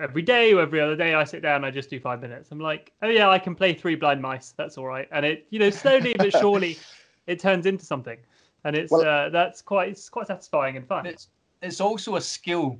every 0.00 0.22
day 0.22 0.52
or 0.52 0.60
every 0.60 0.80
other 0.80 0.96
day 0.96 1.14
I 1.14 1.24
sit 1.24 1.42
down 1.42 1.64
I 1.64 1.70
just 1.70 1.90
do 1.90 2.00
five 2.00 2.20
minutes. 2.20 2.50
I'm 2.50 2.60
like, 2.60 2.92
oh 3.02 3.08
yeah, 3.08 3.28
I 3.28 3.38
can 3.38 3.54
play 3.54 3.74
three 3.74 3.94
blind 3.94 4.20
mice. 4.20 4.54
That's 4.56 4.78
all 4.78 4.86
right. 4.86 5.08
And 5.12 5.24
it, 5.24 5.46
you 5.50 5.58
know, 5.58 5.70
slowly 5.70 6.14
but 6.16 6.32
surely, 6.40 6.78
it 7.26 7.40
turns 7.40 7.66
into 7.66 7.84
something, 7.84 8.18
and 8.64 8.76
it's 8.76 8.92
well, 8.92 9.06
uh, 9.06 9.28
that's 9.30 9.62
quite 9.62 9.90
it's 9.90 10.08
quite 10.08 10.26
satisfying 10.26 10.76
and 10.76 10.86
fun. 10.86 11.06
It's 11.06 11.28
it's 11.62 11.80
also 11.80 12.16
a 12.16 12.20
skill 12.20 12.78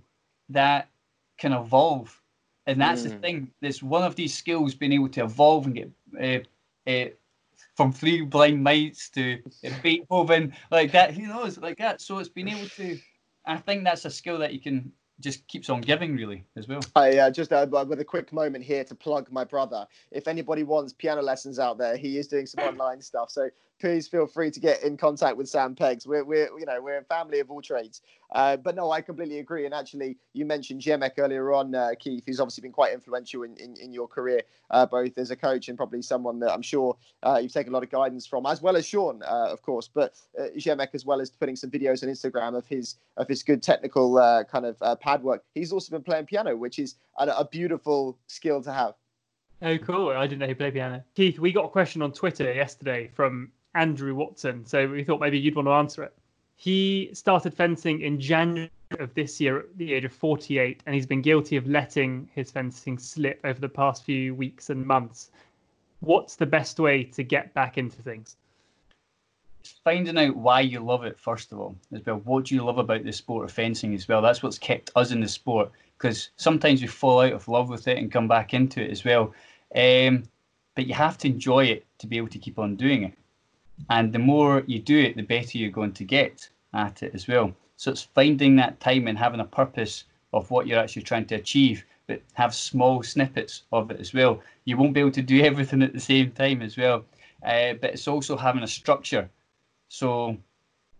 that 0.48 0.88
can 1.38 1.52
evolve, 1.52 2.20
and 2.66 2.80
that's 2.80 3.02
mm. 3.02 3.10
the 3.10 3.18
thing. 3.18 3.50
There's 3.60 3.82
one 3.82 4.02
of 4.02 4.14
these 4.14 4.34
skills 4.34 4.74
being 4.74 4.92
able 4.92 5.08
to 5.10 5.24
evolve 5.24 5.66
and 5.66 5.74
get 5.74 5.90
uh, 6.86 6.90
uh, 6.90 7.08
from 7.76 7.92
three 7.92 8.22
blind 8.22 8.62
mice 8.62 9.10
to 9.10 9.38
Beethoven 9.82 10.52
like 10.70 10.92
that. 10.92 11.12
Who 11.14 11.26
knows 11.26 11.58
like 11.58 11.78
that? 11.78 12.00
So 12.00 12.18
it's 12.18 12.28
been 12.28 12.48
able 12.48 12.68
to. 12.70 12.98
I 13.44 13.56
think 13.58 13.84
that's 13.84 14.04
a 14.04 14.10
skill 14.10 14.38
that 14.38 14.52
you 14.52 14.60
can 14.60 14.92
just 15.20 15.46
keeps 15.48 15.70
on 15.70 15.80
giving 15.80 16.14
really 16.14 16.44
as 16.56 16.68
well. 16.68 16.80
I 16.94 17.18
uh, 17.18 17.30
just 17.30 17.52
uh, 17.52 17.66
with 17.88 18.00
a 18.00 18.04
quick 18.04 18.32
moment 18.32 18.64
here 18.64 18.84
to 18.84 18.94
plug 18.94 19.30
my 19.30 19.44
brother. 19.44 19.86
If 20.10 20.28
anybody 20.28 20.62
wants 20.62 20.92
piano 20.92 21.22
lessons 21.22 21.58
out 21.58 21.78
there, 21.78 21.96
he 21.96 22.18
is 22.18 22.28
doing 22.28 22.46
some 22.46 22.64
online 22.68 23.00
stuff. 23.00 23.30
So 23.30 23.48
please 23.80 24.08
feel 24.08 24.26
free 24.26 24.50
to 24.50 24.60
get 24.60 24.82
in 24.82 24.96
contact 24.96 25.36
with 25.36 25.48
Sam 25.48 25.74
Peggs. 25.74 26.06
We're, 26.06 26.24
we're 26.24 26.48
you 26.58 26.66
know 26.66 26.80
we're 26.80 26.98
a 26.98 27.04
family 27.04 27.40
of 27.40 27.50
all 27.50 27.62
trades. 27.62 28.02
Uh, 28.32 28.56
but 28.56 28.74
no, 28.74 28.90
I 28.90 29.00
completely 29.00 29.38
agree. 29.38 29.66
And 29.66 29.74
actually, 29.74 30.16
you 30.32 30.44
mentioned 30.44 30.80
Jemek 30.80 31.12
earlier 31.18 31.52
on, 31.52 31.74
uh, 31.74 31.90
Keith, 31.98 32.24
who's 32.26 32.40
obviously 32.40 32.62
been 32.62 32.72
quite 32.72 32.92
influential 32.92 33.44
in, 33.44 33.56
in, 33.56 33.76
in 33.76 33.92
your 33.92 34.08
career, 34.08 34.42
uh, 34.70 34.84
both 34.84 35.16
as 35.16 35.30
a 35.30 35.36
coach 35.36 35.68
and 35.68 35.76
probably 35.76 36.02
someone 36.02 36.40
that 36.40 36.52
I'm 36.52 36.62
sure 36.62 36.96
uh, 37.22 37.38
you've 37.40 37.52
taken 37.52 37.72
a 37.72 37.74
lot 37.74 37.84
of 37.84 37.90
guidance 37.90 38.26
from, 38.26 38.44
as 38.46 38.60
well 38.60 38.76
as 38.76 38.84
Sean, 38.84 39.22
uh, 39.22 39.48
of 39.50 39.62
course. 39.62 39.88
But 39.88 40.14
uh, 40.38 40.46
Jemek, 40.56 40.88
as 40.94 41.06
well 41.06 41.20
as 41.20 41.30
putting 41.30 41.56
some 41.56 41.70
videos 41.70 42.02
on 42.02 42.08
Instagram 42.08 42.56
of 42.56 42.66
his 42.66 42.96
of 43.16 43.28
his 43.28 43.42
good 43.42 43.62
technical 43.62 44.16
kind 44.50 44.66
of 44.66 45.00
pad 45.00 45.22
work, 45.22 45.44
he's 45.54 45.72
also 45.72 45.90
been 45.92 46.02
playing 46.02 46.26
piano, 46.26 46.56
which 46.56 46.78
is 46.78 46.96
a, 47.18 47.26
a 47.26 47.44
beautiful 47.44 48.18
skill 48.26 48.62
to 48.62 48.72
have. 48.72 48.94
Oh, 49.62 49.78
cool. 49.78 50.10
I 50.10 50.26
didn't 50.26 50.40
know 50.40 50.48
he 50.48 50.54
played 50.54 50.74
piano. 50.74 51.02
Keith, 51.14 51.38
we 51.38 51.50
got 51.50 51.64
a 51.64 51.68
question 51.68 52.02
on 52.02 52.12
Twitter 52.12 52.52
yesterday 52.52 53.10
from 53.14 53.52
Andrew 53.76 54.14
Watson. 54.14 54.64
So 54.64 54.88
we 54.88 55.04
thought 55.04 55.20
maybe 55.20 55.38
you'd 55.38 55.54
want 55.54 55.68
to 55.68 55.72
answer 55.72 56.02
it. 56.02 56.14
He 56.56 57.10
started 57.12 57.52
fencing 57.52 58.00
in 58.00 58.18
January 58.18 58.70
of 58.98 59.12
this 59.14 59.40
year 59.40 59.58
at 59.58 59.76
the 59.76 59.92
age 59.92 60.04
of 60.04 60.12
48, 60.12 60.82
and 60.86 60.94
he's 60.94 61.06
been 61.06 61.20
guilty 61.20 61.56
of 61.56 61.66
letting 61.66 62.28
his 62.34 62.50
fencing 62.50 62.98
slip 62.98 63.40
over 63.44 63.60
the 63.60 63.68
past 63.68 64.04
few 64.04 64.34
weeks 64.34 64.70
and 64.70 64.86
months. 64.86 65.30
What's 66.00 66.36
the 66.36 66.46
best 66.46 66.80
way 66.80 67.04
to 67.04 67.22
get 67.22 67.52
back 67.52 67.76
into 67.76 68.00
things? 68.00 68.36
Finding 69.84 70.16
out 70.16 70.36
why 70.36 70.60
you 70.60 70.80
love 70.80 71.04
it, 71.04 71.18
first 71.18 71.52
of 71.52 71.58
all, 71.58 71.76
as 71.92 72.06
well. 72.06 72.20
What 72.24 72.46
do 72.46 72.54
you 72.54 72.64
love 72.64 72.78
about 72.78 73.04
the 73.04 73.12
sport 73.12 73.44
of 73.44 73.52
fencing 73.52 73.94
as 73.94 74.08
well? 74.08 74.22
That's 74.22 74.42
what's 74.42 74.58
kept 74.58 74.90
us 74.94 75.10
in 75.10 75.20
the 75.20 75.28
sport 75.28 75.70
because 75.98 76.30
sometimes 76.36 76.80
we 76.80 76.86
fall 76.86 77.20
out 77.20 77.32
of 77.32 77.48
love 77.48 77.68
with 77.68 77.88
it 77.88 77.98
and 77.98 78.12
come 78.12 78.28
back 78.28 78.54
into 78.54 78.82
it 78.82 78.90
as 78.90 79.04
well. 79.04 79.34
Um, 79.74 80.24
but 80.74 80.86
you 80.86 80.94
have 80.94 81.18
to 81.18 81.28
enjoy 81.28 81.64
it 81.64 81.86
to 81.98 82.06
be 82.06 82.16
able 82.16 82.28
to 82.28 82.38
keep 82.38 82.58
on 82.58 82.76
doing 82.76 83.02
it. 83.04 83.14
And 83.90 84.12
the 84.12 84.18
more 84.18 84.62
you 84.66 84.78
do 84.78 84.98
it, 84.98 85.16
the 85.16 85.22
better 85.22 85.58
you're 85.58 85.70
going 85.70 85.92
to 85.92 86.04
get 86.04 86.48
at 86.74 87.02
it 87.02 87.14
as 87.14 87.28
well. 87.28 87.52
So 87.76 87.90
it's 87.90 88.02
finding 88.02 88.56
that 88.56 88.80
time 88.80 89.06
and 89.06 89.18
having 89.18 89.40
a 89.40 89.44
purpose 89.44 90.04
of 90.32 90.50
what 90.50 90.66
you're 90.66 90.78
actually 90.78 91.02
trying 91.02 91.26
to 91.26 91.34
achieve, 91.36 91.84
but 92.06 92.22
have 92.34 92.54
small 92.54 93.02
snippets 93.02 93.62
of 93.72 93.90
it 93.90 94.00
as 94.00 94.12
well. 94.14 94.42
You 94.64 94.76
won't 94.76 94.94
be 94.94 95.00
able 95.00 95.10
to 95.12 95.22
do 95.22 95.42
everything 95.50 95.82
at 95.82 95.92
the 95.92 96.00
same 96.00 96.32
time 96.32 96.62
as 96.62 96.76
well. 96.76 97.04
Uh, 97.42 97.74
but 97.74 97.90
it's 97.90 98.08
also 98.08 98.36
having 98.36 98.62
a 98.62 98.68
structure. 98.68 99.30
So 99.88 100.36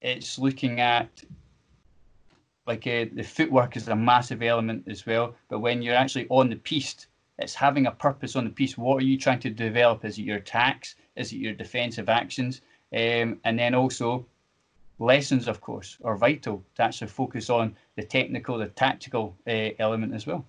it's 0.01 0.39
looking 0.39 0.81
at 0.81 1.09
like 2.67 2.87
uh, 2.87 3.07
the 3.13 3.23
footwork 3.23 3.77
is 3.77 3.89
a 3.89 3.97
massive 3.97 4.43
element 4.43 4.85
as 4.89 5.07
well. 5.07 5.35
But 5.49 5.61
when 5.61 5.83
you're 5.83 5.95
actually 5.95 6.27
on 6.29 6.51
the 6.51 6.57
piste, 6.57 7.07
it's 7.39 7.55
having 7.55 7.87
a 7.87 7.93
purpose 7.93 8.37
on 8.37 8.45
the 8.45 8.51
piste. 8.51 8.79
What 8.79 9.03
are 9.03 9.07
you 9.07 9.19
trying 9.19 9.41
to 9.41 9.51
develop? 9.51 10.05
Is 10.05 10.19
it 10.19 10.23
your 10.23 10.39
attacks? 10.39 10.97
Is 11.17 11.33
it 11.33 11.37
your 11.37 11.55
defensive 11.55 12.09
actions? 12.09 12.61
Um, 12.95 13.41
and 13.45 13.59
then 13.59 13.75
also 13.75 14.27
lessons, 14.99 15.49
of 15.49 15.61
course, 15.61 15.99
are 16.05 16.17
vital 16.17 16.63
to 16.77 16.83
actually 16.83 17.09
focus 17.09 17.51
on 17.51 17.77
the 17.97 18.03
technical, 18.03 18.59
the 18.59 18.69
tactical 18.69 19.37
uh, 19.47 19.71
element 19.79 20.15
as 20.15 20.27
well. 20.27 20.45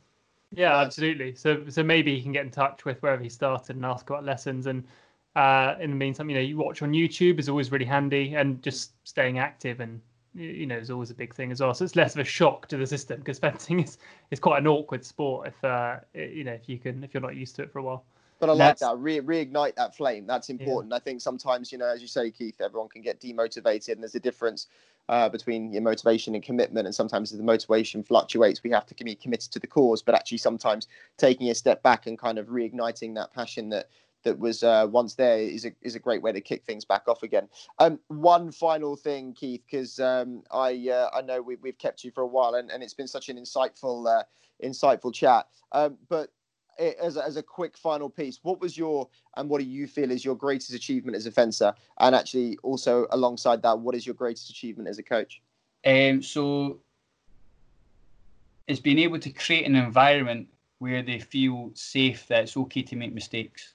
Yeah, 0.53 0.77
absolutely. 0.77 1.35
So, 1.35 1.67
so 1.67 1.83
maybe 1.83 2.15
he 2.15 2.23
can 2.23 2.31
get 2.31 2.45
in 2.45 2.51
touch 2.51 2.85
with 2.85 3.01
wherever 3.01 3.21
he 3.21 3.29
started 3.29 3.75
and 3.75 3.85
ask 3.85 4.09
about 4.09 4.23
lessons. 4.23 4.67
And 4.67 4.83
uh, 5.35 5.75
in 5.79 5.89
the 5.89 5.95
meantime, 5.95 6.29
you 6.29 6.35
know, 6.35 6.41
you 6.41 6.57
watch 6.57 6.81
on 6.81 6.93
YouTube 6.93 7.39
is 7.39 7.49
always 7.49 7.71
really 7.71 7.85
handy, 7.85 8.35
and 8.35 8.61
just 8.63 8.91
staying 9.03 9.39
active 9.39 9.81
and 9.81 9.99
you 10.33 10.65
know 10.67 10.77
is 10.77 10.91
always 10.91 11.09
a 11.09 11.15
big 11.15 11.33
thing 11.33 11.51
as 11.51 11.61
well. 11.61 11.73
So 11.73 11.83
it's 11.83 11.95
less 11.95 12.15
of 12.15 12.21
a 12.21 12.23
shock 12.23 12.67
to 12.67 12.77
the 12.77 12.87
system 12.87 13.19
because 13.19 13.39
fencing 13.47 13.81
is 13.81 13.97
is 14.31 14.39
quite 14.39 14.59
an 14.59 14.67
awkward 14.67 15.03
sport 15.03 15.47
if 15.47 15.63
uh, 15.63 15.97
you 16.13 16.43
know 16.43 16.53
if 16.53 16.69
you 16.69 16.77
can 16.77 17.03
if 17.03 17.13
you're 17.13 17.21
not 17.21 17.35
used 17.35 17.55
to 17.57 17.63
it 17.63 17.71
for 17.71 17.79
a 17.79 17.83
while. 17.83 18.05
But 18.39 18.49
I 18.49 18.53
like 18.53 18.77
that. 18.79 18.97
Re- 18.97 19.21
reignite 19.21 19.75
that 19.75 19.95
flame. 19.95 20.27
That's 20.27 20.49
important. 20.49 20.91
Yeah. 20.91 20.97
I 20.97 20.99
think 20.99 21.21
sometimes, 21.21 21.71
you 21.71 21.77
know, 21.77 21.87
as 21.87 22.01
you 22.01 22.07
say, 22.07 22.29
Keith, 22.29 22.61
everyone 22.61 22.89
can 22.89 23.01
get 23.01 23.19
demotivated, 23.19 23.93
and 23.93 24.03
there's 24.03 24.15
a 24.15 24.19
difference 24.19 24.67
uh, 25.09 25.29
between 25.29 25.71
your 25.71 25.81
motivation 25.81 26.35
and 26.35 26.43
commitment. 26.43 26.85
And 26.85 26.93
sometimes 26.93 27.31
the 27.31 27.41
motivation 27.43 28.03
fluctuates, 28.03 28.63
we 28.63 28.71
have 28.71 28.85
to 28.85 29.03
be 29.03 29.15
committed 29.15 29.51
to 29.51 29.59
the 29.59 29.67
cause. 29.67 30.01
But 30.01 30.15
actually, 30.15 30.37
sometimes 30.39 30.87
taking 31.17 31.49
a 31.49 31.55
step 31.55 31.81
back 31.81 32.07
and 32.07 32.17
kind 32.17 32.37
of 32.37 32.47
reigniting 32.47 33.15
that 33.15 33.33
passion 33.33 33.69
that 33.69 33.89
that 34.23 34.37
was 34.37 34.63
uh, 34.63 34.87
once 34.89 35.15
there 35.15 35.39
is 35.39 35.65
a 35.65 35.71
is 35.81 35.95
a 35.95 35.99
great 35.99 36.21
way 36.21 36.31
to 36.31 36.41
kick 36.41 36.65
things 36.65 36.85
back 36.85 37.07
off 37.07 37.23
again. 37.23 37.47
Um, 37.79 37.99
one 38.07 38.51
final 38.51 38.95
thing, 38.95 39.33
Keith, 39.33 39.63
because 39.69 39.99
um, 39.99 40.43
I 40.51 40.89
uh, 40.89 41.09
I 41.15 41.21
know 41.21 41.41
we, 41.41 41.55
we've 41.55 41.77
kept 41.77 42.03
you 42.03 42.11
for 42.11 42.21
a 42.21 42.27
while, 42.27 42.55
and, 42.55 42.69
and 42.69 42.83
it's 42.83 42.93
been 42.93 43.07
such 43.07 43.29
an 43.29 43.37
insightful 43.37 44.05
uh, 44.07 44.23
insightful 44.63 45.13
chat. 45.13 45.47
Um, 45.71 45.97
but 46.09 46.31
as 46.79 47.17
a, 47.17 47.25
as 47.25 47.37
a 47.37 47.43
quick 47.43 47.77
final 47.77 48.09
piece, 48.09 48.39
what 48.43 48.59
was 48.59 48.77
your 48.77 49.07
and 49.35 49.49
what 49.49 49.59
do 49.59 49.65
you 49.65 49.87
feel 49.87 50.11
is 50.11 50.23
your 50.23 50.35
greatest 50.35 50.73
achievement 50.73 51.15
as 51.15 51.25
a 51.25 51.31
fencer? 51.31 51.73
And 51.99 52.15
actually, 52.15 52.57
also 52.63 53.07
alongside 53.11 53.61
that, 53.63 53.79
what 53.79 53.95
is 53.95 54.05
your 54.05 54.15
greatest 54.15 54.49
achievement 54.49 54.89
as 54.89 54.97
a 54.97 55.03
coach? 55.03 55.41
Um, 55.85 56.21
so 56.21 56.79
it's 58.67 58.79
being 58.79 58.99
able 58.99 59.19
to 59.19 59.29
create 59.29 59.65
an 59.65 59.75
environment 59.75 60.47
where 60.79 61.01
they 61.01 61.19
feel 61.19 61.71
safe 61.73 62.27
that 62.27 62.43
it's 62.43 62.57
okay 62.57 62.83
to 62.83 62.95
make 62.95 63.13
mistakes. 63.13 63.73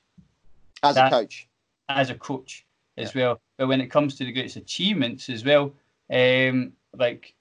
As 0.83 0.95
that, 0.95 1.13
a 1.13 1.17
coach. 1.17 1.49
As 1.89 2.11
a 2.11 2.15
coach 2.15 2.67
as 2.97 3.15
yeah. 3.15 3.23
well. 3.23 3.41
But 3.57 3.69
when 3.69 3.81
it 3.81 3.89
comes 3.89 4.17
to 4.17 4.25
the 4.25 4.33
greatest 4.33 4.57
achievements 4.57 5.29
as 5.29 5.45
well, 5.45 5.73
um, 6.13 6.73
like 6.97 7.35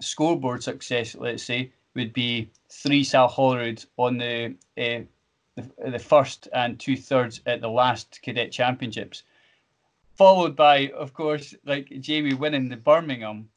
scoreboard 0.00 0.62
success, 0.62 1.14
let's 1.14 1.42
say, 1.42 1.72
would 1.94 2.12
be 2.12 2.50
three 2.68 3.04
Salle 3.04 3.28
Holyrood 3.28 3.84
on 3.96 4.16
the, 4.18 4.54
uh, 4.78 5.00
the, 5.56 5.90
the 5.90 5.98
first 5.98 6.48
and 6.52 6.78
two 6.78 6.96
thirds 6.96 7.40
at 7.46 7.60
the 7.60 7.68
last 7.68 8.20
cadet 8.22 8.52
championships, 8.52 9.24
followed 10.16 10.56
by, 10.56 10.88
of 10.90 11.12
course, 11.12 11.54
like 11.64 11.88
Jamie 12.00 12.34
winning 12.34 12.68
the 12.68 12.76
Birmingham, 12.76 13.48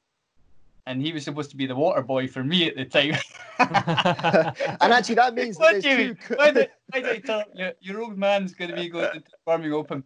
and 0.86 1.02
he 1.02 1.14
was 1.14 1.24
supposed 1.24 1.50
to 1.52 1.56
be 1.56 1.66
the 1.66 1.76
water 1.76 2.02
boy 2.02 2.28
for 2.28 2.44
me 2.44 2.68
at 2.68 2.76
the 2.76 2.84
time. 2.84 3.16
and 4.82 4.92
actually, 4.92 5.16
that 5.16 5.34
means 5.34 5.58
that 5.58 5.82
Jamie, 5.82 6.16
two... 6.16 6.36
why 6.36 6.52
did, 6.52 6.70
why 6.92 7.02
did 7.02 7.10
I 7.10 7.20
tell 7.26 7.44
your, 7.54 7.72
your 7.80 8.02
old 8.02 8.18
man's 8.18 8.54
going 8.54 8.72
to 8.72 8.76
be 8.76 8.90
going 8.90 9.14
to 9.14 9.20
the 9.20 9.26
Birmingham 9.46 9.76
Open? 9.76 10.04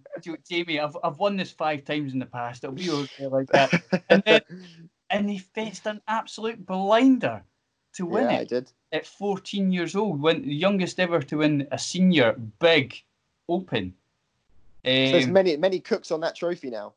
Jamie, 0.48 0.80
I've 0.80 0.96
I've 1.04 1.18
won 1.18 1.36
this 1.36 1.52
five 1.52 1.84
times 1.84 2.14
in 2.14 2.20
the 2.20 2.28
past. 2.28 2.64
It'll 2.64 2.76
be 2.76 2.92
okay 2.92 3.26
like 3.26 3.48
that. 3.48 4.04
And 4.10 4.22
then 4.24 4.42
and 5.10 5.30
he 5.30 5.40
faced 5.40 5.86
an 5.88 6.02
absolute 6.08 6.66
blinder 6.66 7.44
to 7.98 8.06
win 8.06 8.30
yeah, 8.30 8.38
it. 8.38 8.40
I 8.40 8.44
did. 8.46 8.72
At 8.92 9.06
14 9.06 9.72
years 9.72 9.96
old, 9.96 10.22
when 10.22 10.44
the 10.44 10.54
youngest 10.54 11.00
ever 11.00 11.22
to 11.22 11.38
win 11.38 11.68
a 11.72 11.78
senior 11.78 12.34
big 12.60 13.02
open. 13.50 13.94
Um, 14.86 15.06
so 15.08 15.12
there's 15.12 15.26
um, 15.26 15.34
many 15.34 15.58
many 15.58 15.80
cooks 15.80 16.12
on 16.12 16.22
that 16.22 16.36
trophy 16.36 16.70
now. 16.70 16.94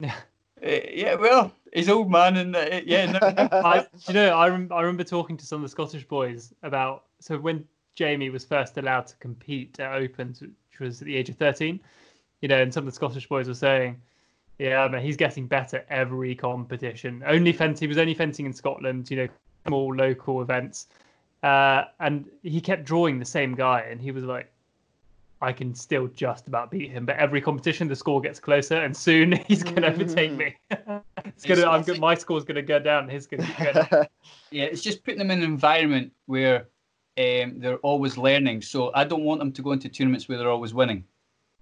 Yeah. 0.00 0.14
Uh, 0.64 0.78
yeah, 0.94 1.14
well, 1.14 1.52
he's 1.74 1.90
old 1.90 2.10
man, 2.10 2.36
and 2.38 2.56
uh, 2.56 2.80
yeah. 2.86 3.10
No, 3.10 3.18
I, 3.22 3.84
you 4.06 4.14
know, 4.14 4.28
I, 4.28 4.48
rem- 4.48 4.70
I 4.70 4.80
remember 4.80 5.04
talking 5.04 5.36
to 5.36 5.44
some 5.44 5.56
of 5.56 5.62
the 5.62 5.68
Scottish 5.68 6.06
boys 6.06 6.54
about 6.62 7.04
so 7.20 7.36
when 7.36 7.66
Jamie 7.96 8.30
was 8.30 8.44
first 8.44 8.78
allowed 8.78 9.06
to 9.08 9.16
compete 9.16 9.78
at 9.80 9.92
Opens, 9.92 10.40
which 10.40 10.80
was 10.80 11.02
at 11.02 11.06
the 11.06 11.16
age 11.16 11.28
of 11.28 11.36
13, 11.36 11.80
you 12.40 12.48
know, 12.48 12.62
and 12.62 12.72
some 12.72 12.82
of 12.82 12.86
the 12.86 12.94
Scottish 12.94 13.28
boys 13.28 13.48
were 13.48 13.54
saying, 13.54 14.00
yeah, 14.58 14.88
but 14.88 15.02
he's 15.02 15.16
getting 15.16 15.46
better 15.46 15.84
every 15.90 16.34
competition. 16.34 17.22
Only 17.26 17.52
fencing, 17.52 17.86
he 17.86 17.88
was 17.88 17.98
only 17.98 18.14
fencing 18.14 18.46
in 18.46 18.52
Scotland, 18.52 19.10
you 19.10 19.16
know, 19.16 19.28
small 19.66 19.94
local 19.94 20.42
events. 20.42 20.88
Uh, 21.42 21.84
and 22.00 22.26
he 22.42 22.60
kept 22.60 22.84
drawing 22.84 23.18
the 23.18 23.24
same 23.24 23.54
guy, 23.54 23.80
and 23.82 24.00
he 24.00 24.10
was 24.10 24.24
like, 24.24 24.50
I 25.42 25.52
can 25.52 25.74
still 25.74 26.06
just 26.08 26.46
about 26.48 26.70
beat 26.70 26.90
him, 26.90 27.04
but 27.04 27.16
every 27.16 27.40
competition 27.40 27.86
the 27.86 27.96
score 27.96 28.20
gets 28.20 28.40
closer, 28.40 28.76
and 28.76 28.96
soon 28.96 29.32
he's 29.46 29.62
going 29.62 29.82
to 29.82 29.88
overtake 29.88 30.32
me. 30.32 30.56
it's 31.24 31.44
gonna, 31.44 31.68
I'm 31.68 31.82
good. 31.82 32.00
My 32.00 32.14
score's 32.14 32.44
going 32.44 32.56
to 32.56 32.62
go 32.62 32.78
down. 32.78 33.08
His 33.08 33.26
going 33.26 33.44
to 33.44 33.64
go 33.64 33.72
down. 33.72 34.06
yeah, 34.50 34.64
it's 34.64 34.80
just 34.80 35.04
putting 35.04 35.18
them 35.18 35.30
in 35.30 35.38
an 35.40 35.44
environment 35.44 36.12
where 36.26 36.68
um, 37.18 37.58
they're 37.58 37.78
always 37.78 38.16
learning. 38.16 38.62
So 38.62 38.90
I 38.94 39.04
don't 39.04 39.24
want 39.24 39.38
them 39.38 39.52
to 39.52 39.62
go 39.62 39.72
into 39.72 39.88
tournaments 39.88 40.28
where 40.28 40.38
they're 40.38 40.50
always 40.50 40.72
winning. 40.72 41.04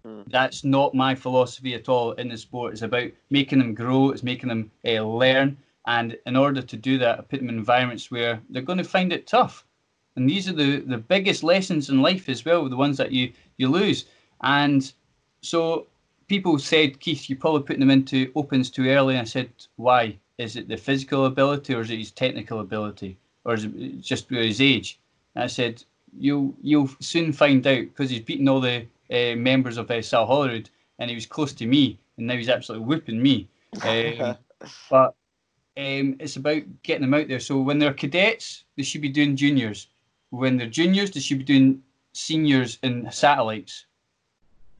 Mm. 0.07 0.25
That's 0.29 0.65
not 0.65 0.95
my 0.95 1.15
philosophy 1.15 1.75
at 1.75 1.89
all 1.89 2.13
in 2.13 2.29
the 2.29 2.37
sport. 2.37 2.73
It's 2.73 2.83
about 2.83 3.11
making 3.31 3.59
them 3.59 3.75
grow. 3.75 4.11
It's 4.11 4.23
making 4.23 4.49
them 4.49 4.71
uh, 4.87 5.03
learn. 5.03 5.57
And 5.87 6.17
in 6.27 6.37
order 6.37 6.63
to 6.63 6.77
do 6.77 6.99
that, 6.99 7.19
I 7.19 7.23
put 7.23 7.41
them 7.41 7.49
in 7.49 7.57
environments 7.57 8.11
where 8.11 8.41
they're 8.51 8.63
going 8.63 8.79
to 8.79 8.85
find 8.85 9.13
it 9.13 9.27
tough. 9.27 9.65
And 10.17 10.29
these 10.29 10.49
are 10.49 10.53
the, 10.53 10.79
the 10.81 10.99
biggest 10.99 11.43
lessons 11.43 11.89
in 11.89 12.03
life 12.03 12.29
as 12.29 12.45
well, 12.45 12.69
the 12.69 12.77
ones 12.77 12.99
that 12.99 13.13
you, 13.13 13.33
you 13.57 13.69
lose. 13.69 14.05
And 14.43 14.93
so 15.41 15.87
people 16.29 16.59
said, 16.59 17.01
Keith, 17.01 17.29
you're 17.29 17.39
probably 17.39 17.63
putting 17.63 17.81
them 17.81 17.91
into 17.91 18.31
opens 18.35 18.71
too 18.71 18.89
early. 18.89 19.15
And 19.15 19.23
I 19.23 19.25
said, 19.25 19.51
why? 19.77 20.19
Is 20.39 20.57
it 20.57 20.69
the 20.69 20.77
physical 20.77 21.27
ability 21.27 21.75
or 21.75 21.81
is 21.81 21.91
it 21.91 21.99
his 21.99 22.11
technical 22.11 22.61
ability? 22.61 23.17
Or 23.45 23.55
is 23.55 23.65
it 23.65 24.01
just 24.01 24.29
his 24.29 24.61
age? 24.61 24.99
And 25.35 25.45
I 25.45 25.47
said, 25.47 25.83
you'll, 26.17 26.55
you'll 26.63 26.91
soon 27.01 27.33
find 27.33 27.67
out 27.67 27.81
because 27.81 28.11
he's 28.11 28.21
beaten 28.21 28.49
all 28.49 28.61
the 28.61 28.87
uh, 29.11 29.37
members 29.37 29.79
of 29.79 29.91
uh, 29.91 30.03
Salle 30.03 30.27
Holyrood 30.27 30.71
and 30.99 31.11
he 31.11 31.15
was 31.15 31.27
close 31.27 31.53
to 31.55 31.67
me 31.67 31.99
and 32.17 32.27
now 32.27 32.37
he's 32.37 32.49
absolutely 32.49 32.87
whooping 32.87 33.21
me. 33.21 33.49
Um, 33.83 34.37
but 34.91 35.15
um, 35.77 36.17
it's 36.21 36.37
about 36.37 36.63
getting 36.83 37.03
them 37.03 37.15
out 37.15 37.29
there. 37.29 37.41
So 37.41 37.61
when 37.61 37.79
they're 37.79 37.95
cadets, 37.95 38.65
they 38.77 38.83
should 38.83 39.01
be 39.01 39.09
doing 39.09 39.37
juniors. 39.37 39.89
When 40.31 40.57
they're 40.57 40.67
juniors, 40.67 41.11
they 41.11 41.21
should 41.21 41.39
be 41.39 41.45
doing 41.45 41.83
seniors 42.13 42.79
and 42.83 43.13
satellites. 43.13 43.87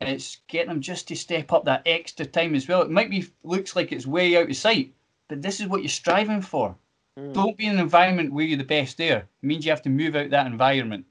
And 0.01 0.11
it's 0.11 0.39
getting 0.49 0.69
them 0.69 0.81
just 0.81 1.09
to 1.09 1.17
step 1.17 1.53
up 1.53 1.65
that 1.65 1.83
extra 1.87 2.27
time 2.27 2.55
as 2.55 2.69
well. 2.69 2.83
It 2.83 2.91
might 2.91 3.11
be 3.11 3.27
looks 3.45 3.77
like 3.77 3.93
it's 3.93 4.07
way 4.07 4.37
out 4.37 4.51
of 4.51 4.57
sight, 4.57 4.93
but 5.29 5.41
this 5.41 5.61
is 5.61 5.69
what 5.69 5.83
you're 5.83 5.89
striving 5.89 6.43
for. 6.43 6.75
Mm. 7.19 7.33
Don't 7.33 7.57
be 7.57 7.67
in 7.67 7.75
an 7.75 7.81
environment 7.81 8.33
where 8.33 8.45
you're 8.45 8.59
the 8.59 8.65
best 8.65 8.99
there. 8.99 9.19
It 9.19 9.47
means 9.47 9.65
you 9.65 9.71
have 9.71 9.83
to 9.83 9.91
move 9.91 10.17
out 10.17 10.31
that 10.31 10.47
environment. 10.47 11.07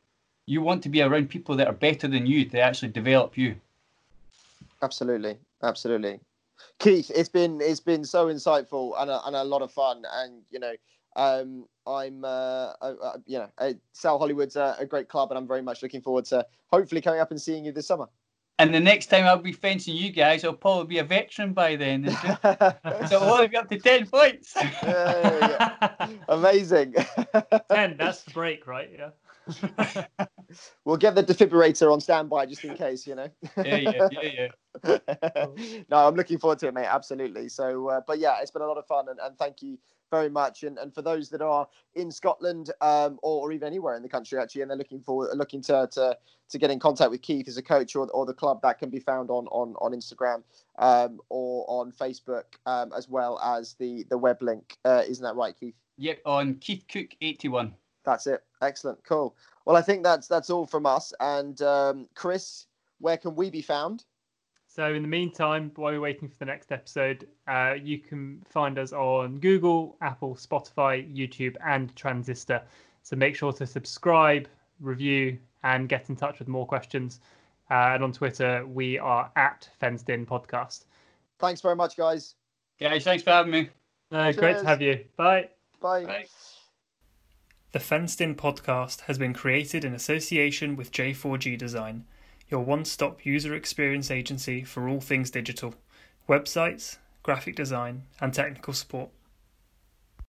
You 0.46 0.62
want 0.62 0.84
to 0.84 0.90
be 0.90 1.02
around 1.02 1.30
people 1.30 1.56
that 1.56 1.68
are 1.68 1.74
better 1.74 2.08
than 2.08 2.26
you 2.26 2.46
to 2.46 2.60
actually 2.60 2.90
develop 2.90 3.38
you. 3.38 3.56
Absolutely, 4.82 5.38
absolutely. 5.64 6.20
Keith, 6.80 7.12
it's 7.14 7.30
been 7.30 7.60
it's 7.62 7.80
been 7.80 8.04
so 8.04 8.28
insightful 8.28 8.94
and 9.00 9.10
a, 9.10 9.26
and 9.26 9.36
a 9.36 9.44
lot 9.44 9.62
of 9.62 9.72
fun, 9.72 10.04
and 10.12 10.42
you 10.50 10.60
know, 10.60 10.74
um, 11.16 11.66
I'm 11.86 12.24
uh, 12.24 12.74
uh, 12.82 13.18
you 13.26 13.40
know, 13.40 13.50
uh, 13.58 13.74
Salle 13.94 14.20
Holyrood's 14.20 14.56
a, 14.56 14.76
a, 14.80 14.86
great 14.86 15.10
club, 15.10 15.32
and 15.32 15.38
I'm 15.38 15.48
very 15.48 15.62
much 15.62 15.84
looking 15.84 16.02
forward 16.02 16.26
to 16.26 16.46
hopefully 16.72 17.02
coming 17.02 17.20
up 17.20 17.32
and 17.32 17.42
seeing 17.42 17.66
you 17.66 17.72
this 17.72 17.88
summer. 17.88 18.08
And 18.60 18.74
the 18.74 18.80
next 18.80 19.08
time 19.08 19.26
I'll 19.26 19.38
be 19.38 19.54
fencing 19.54 19.96
you 19.96 20.12
guys, 20.12 20.44
I'll 20.44 20.54
probably 20.54 20.86
be 20.86 20.98
a 21.00 21.04
veteran 21.04 21.54
by 21.54 21.76
then. 21.76 22.10
so 22.12 23.20
I'll 23.20 23.34
only 23.34 23.48
be 23.48 23.58
up 23.58 23.70
to 23.70 23.80
ten 23.80 24.06
points. 24.06 24.54
yeah, 24.56 25.78
yeah. 25.92 26.08
Amazing. 26.30 26.94
ten, 27.72 27.98
that's 27.98 28.22
the 28.24 28.32
break, 28.32 28.68
right? 28.68 28.90
Yeah. 28.92 29.10
we'll 30.86 30.98
get 30.98 31.16
the 31.16 31.24
defibrillator 31.24 31.92
on 31.92 32.00
standby 32.00 32.46
just 32.46 32.64
in 32.64 32.76
case, 32.76 33.08
you 33.08 33.16
know. 33.16 33.28
yeah, 33.58 33.76
yeah, 33.78 34.08
yeah, 34.12 34.22
yeah. 34.22 34.48
no, 35.90 36.08
I'm 36.08 36.16
looking 36.16 36.38
forward 36.38 36.60
to 36.60 36.68
it, 36.68 36.74
mate. 36.74 36.86
Absolutely. 36.86 37.50
So, 37.50 37.90
uh, 37.90 38.02
but 38.06 38.20
yeah, 38.20 38.38
it's 38.42 38.52
been 38.52 38.62
a 38.62 38.68
lot 38.68 38.78
of 38.78 38.86
fun, 38.86 39.10
and, 39.10 39.20
and 39.22 39.38
thank 39.38 39.62
you 39.62 39.78
very 40.12 40.30
much. 40.30 40.64
And, 40.64 40.78
and 40.78 40.94
for 40.94 41.02
those 41.02 41.30
that 41.30 41.42
are 41.42 41.68
in 41.96 42.12
Scotland 42.12 42.72
um, 42.82 43.20
or, 43.24 43.48
or 43.48 43.52
even 43.52 43.68
anywhere 43.68 43.96
in 43.96 44.04
the 44.04 44.10
country, 44.10 44.40
actually, 44.40 44.62
and 44.62 44.70
they're 44.70 44.78
looking 44.78 45.02
for 45.02 45.30
looking 45.34 45.62
to 45.64 45.90
to 45.94 46.18
to 46.50 46.58
get 46.58 46.70
in 46.70 46.80
contact 46.80 47.12
with 47.12 47.22
Keith 47.22 47.48
as 47.48 47.58
a 47.58 47.62
coach 47.62 47.96
or, 47.96 48.10
or 48.12 48.26
the 48.26 48.34
club, 48.34 48.62
that 48.62 48.78
can 48.78 48.90
be 48.90 49.00
found 49.00 49.30
on 49.30 49.48
on 49.48 49.76
on 49.80 49.94
Instagram 49.94 50.44
um, 50.80 51.20
or 51.30 51.66
on 51.68 51.92
Facebook 51.92 52.44
um, 52.66 52.92
as 52.96 53.10
well 53.10 53.40
as 53.40 53.76
the 53.80 54.06
the 54.10 54.18
web 54.18 54.42
link. 54.42 54.78
Uh, 54.86 55.04
isn't 55.08 55.24
that 55.24 55.36
right, 55.36 55.56
Keith? 55.60 55.76
Yep, 55.98 56.20
on 56.26 56.56
Keith 56.56 56.86
Cook 56.92 57.16
eighty 57.22 57.48
one. 57.48 57.74
That's 58.04 58.28
it. 58.28 58.44
Excellent. 58.62 59.04
Cool. 59.04 59.36
Well, 59.66 59.76
I 59.76 59.82
think 59.82 60.04
that's 60.04 60.28
that's 60.28 60.50
all 60.50 60.66
from 60.66 60.86
us. 60.86 61.14
And 61.20 61.62
um, 61.62 62.08
Chris, 62.16 62.66
where 63.00 63.18
can 63.18 63.36
we 63.36 63.50
be 63.50 63.62
found? 63.62 64.06
So, 64.68 64.94
in 64.94 65.02
the 65.02 65.08
meantime, 65.08 65.72
while 65.76 65.92
you're 65.92 66.02
waiting 66.02 66.30
for 66.30 66.36
the 66.40 66.46
next 66.46 66.72
episode, 66.72 67.28
uh, 67.48 67.76
you 67.82 68.00
can 68.00 68.42
find 68.50 68.80
us 68.80 68.94
on 68.94 69.38
Google, 69.40 69.98
Apple, 70.02 70.36
Spotify, 70.36 71.14
YouTube, 71.14 71.58
and 71.66 71.94
Transistor. 71.96 72.62
So, 73.04 73.18
make 73.18 73.36
sure 73.36 73.52
to 73.52 73.68
subscribe, 73.68 74.48
review, 74.80 75.38
and 75.64 75.90
get 75.90 76.10
in 76.10 76.16
touch 76.16 76.40
with 76.40 76.48
more 76.48 76.66
questions. 76.66 77.20
Uh, 77.70 77.92
and 77.94 78.04
on 78.04 78.14
Twitter, 78.14 78.66
we 78.66 78.98
are 78.98 79.30
at 79.36 79.70
Fenced 79.80 80.10
In 80.10 80.26
Podcast. 80.26 80.86
Thanks 81.40 81.60
very 81.60 81.76
much, 81.76 81.98
guys. 81.98 82.36
Guys, 82.80 83.04
thanks 83.04 83.24
for 83.24 83.32
having 83.32 83.52
me. 83.52 83.70
Uh, 84.12 84.32
great 84.32 84.58
to 84.58 84.66
have 84.66 84.82
you. 84.82 85.04
Bye. 85.18 85.50
Bye. 85.82 86.06
Bye. 86.06 86.26
The 87.74 87.80
Fenced 87.80 88.20
In 88.20 88.36
podcast 88.36 89.02
has 89.02 89.18
been 89.18 89.34
created 89.34 89.86
in 89.86 89.94
association 89.94 90.76
with 90.76 90.92
J4G 90.92 91.58
Design, 91.58 92.04
your 92.50 92.66
one 92.66 92.84
stop 92.84 93.26
user 93.26 93.56
experience 93.56 94.12
agency 94.12 94.66
for 94.66 94.90
all 94.90 95.00
things 95.00 95.32
digital, 95.32 95.76
websites, 96.28 96.98
graphic 97.24 97.56
design, 97.56 98.04
and 98.20 98.34
technical 98.34 98.74
support. 98.74 99.10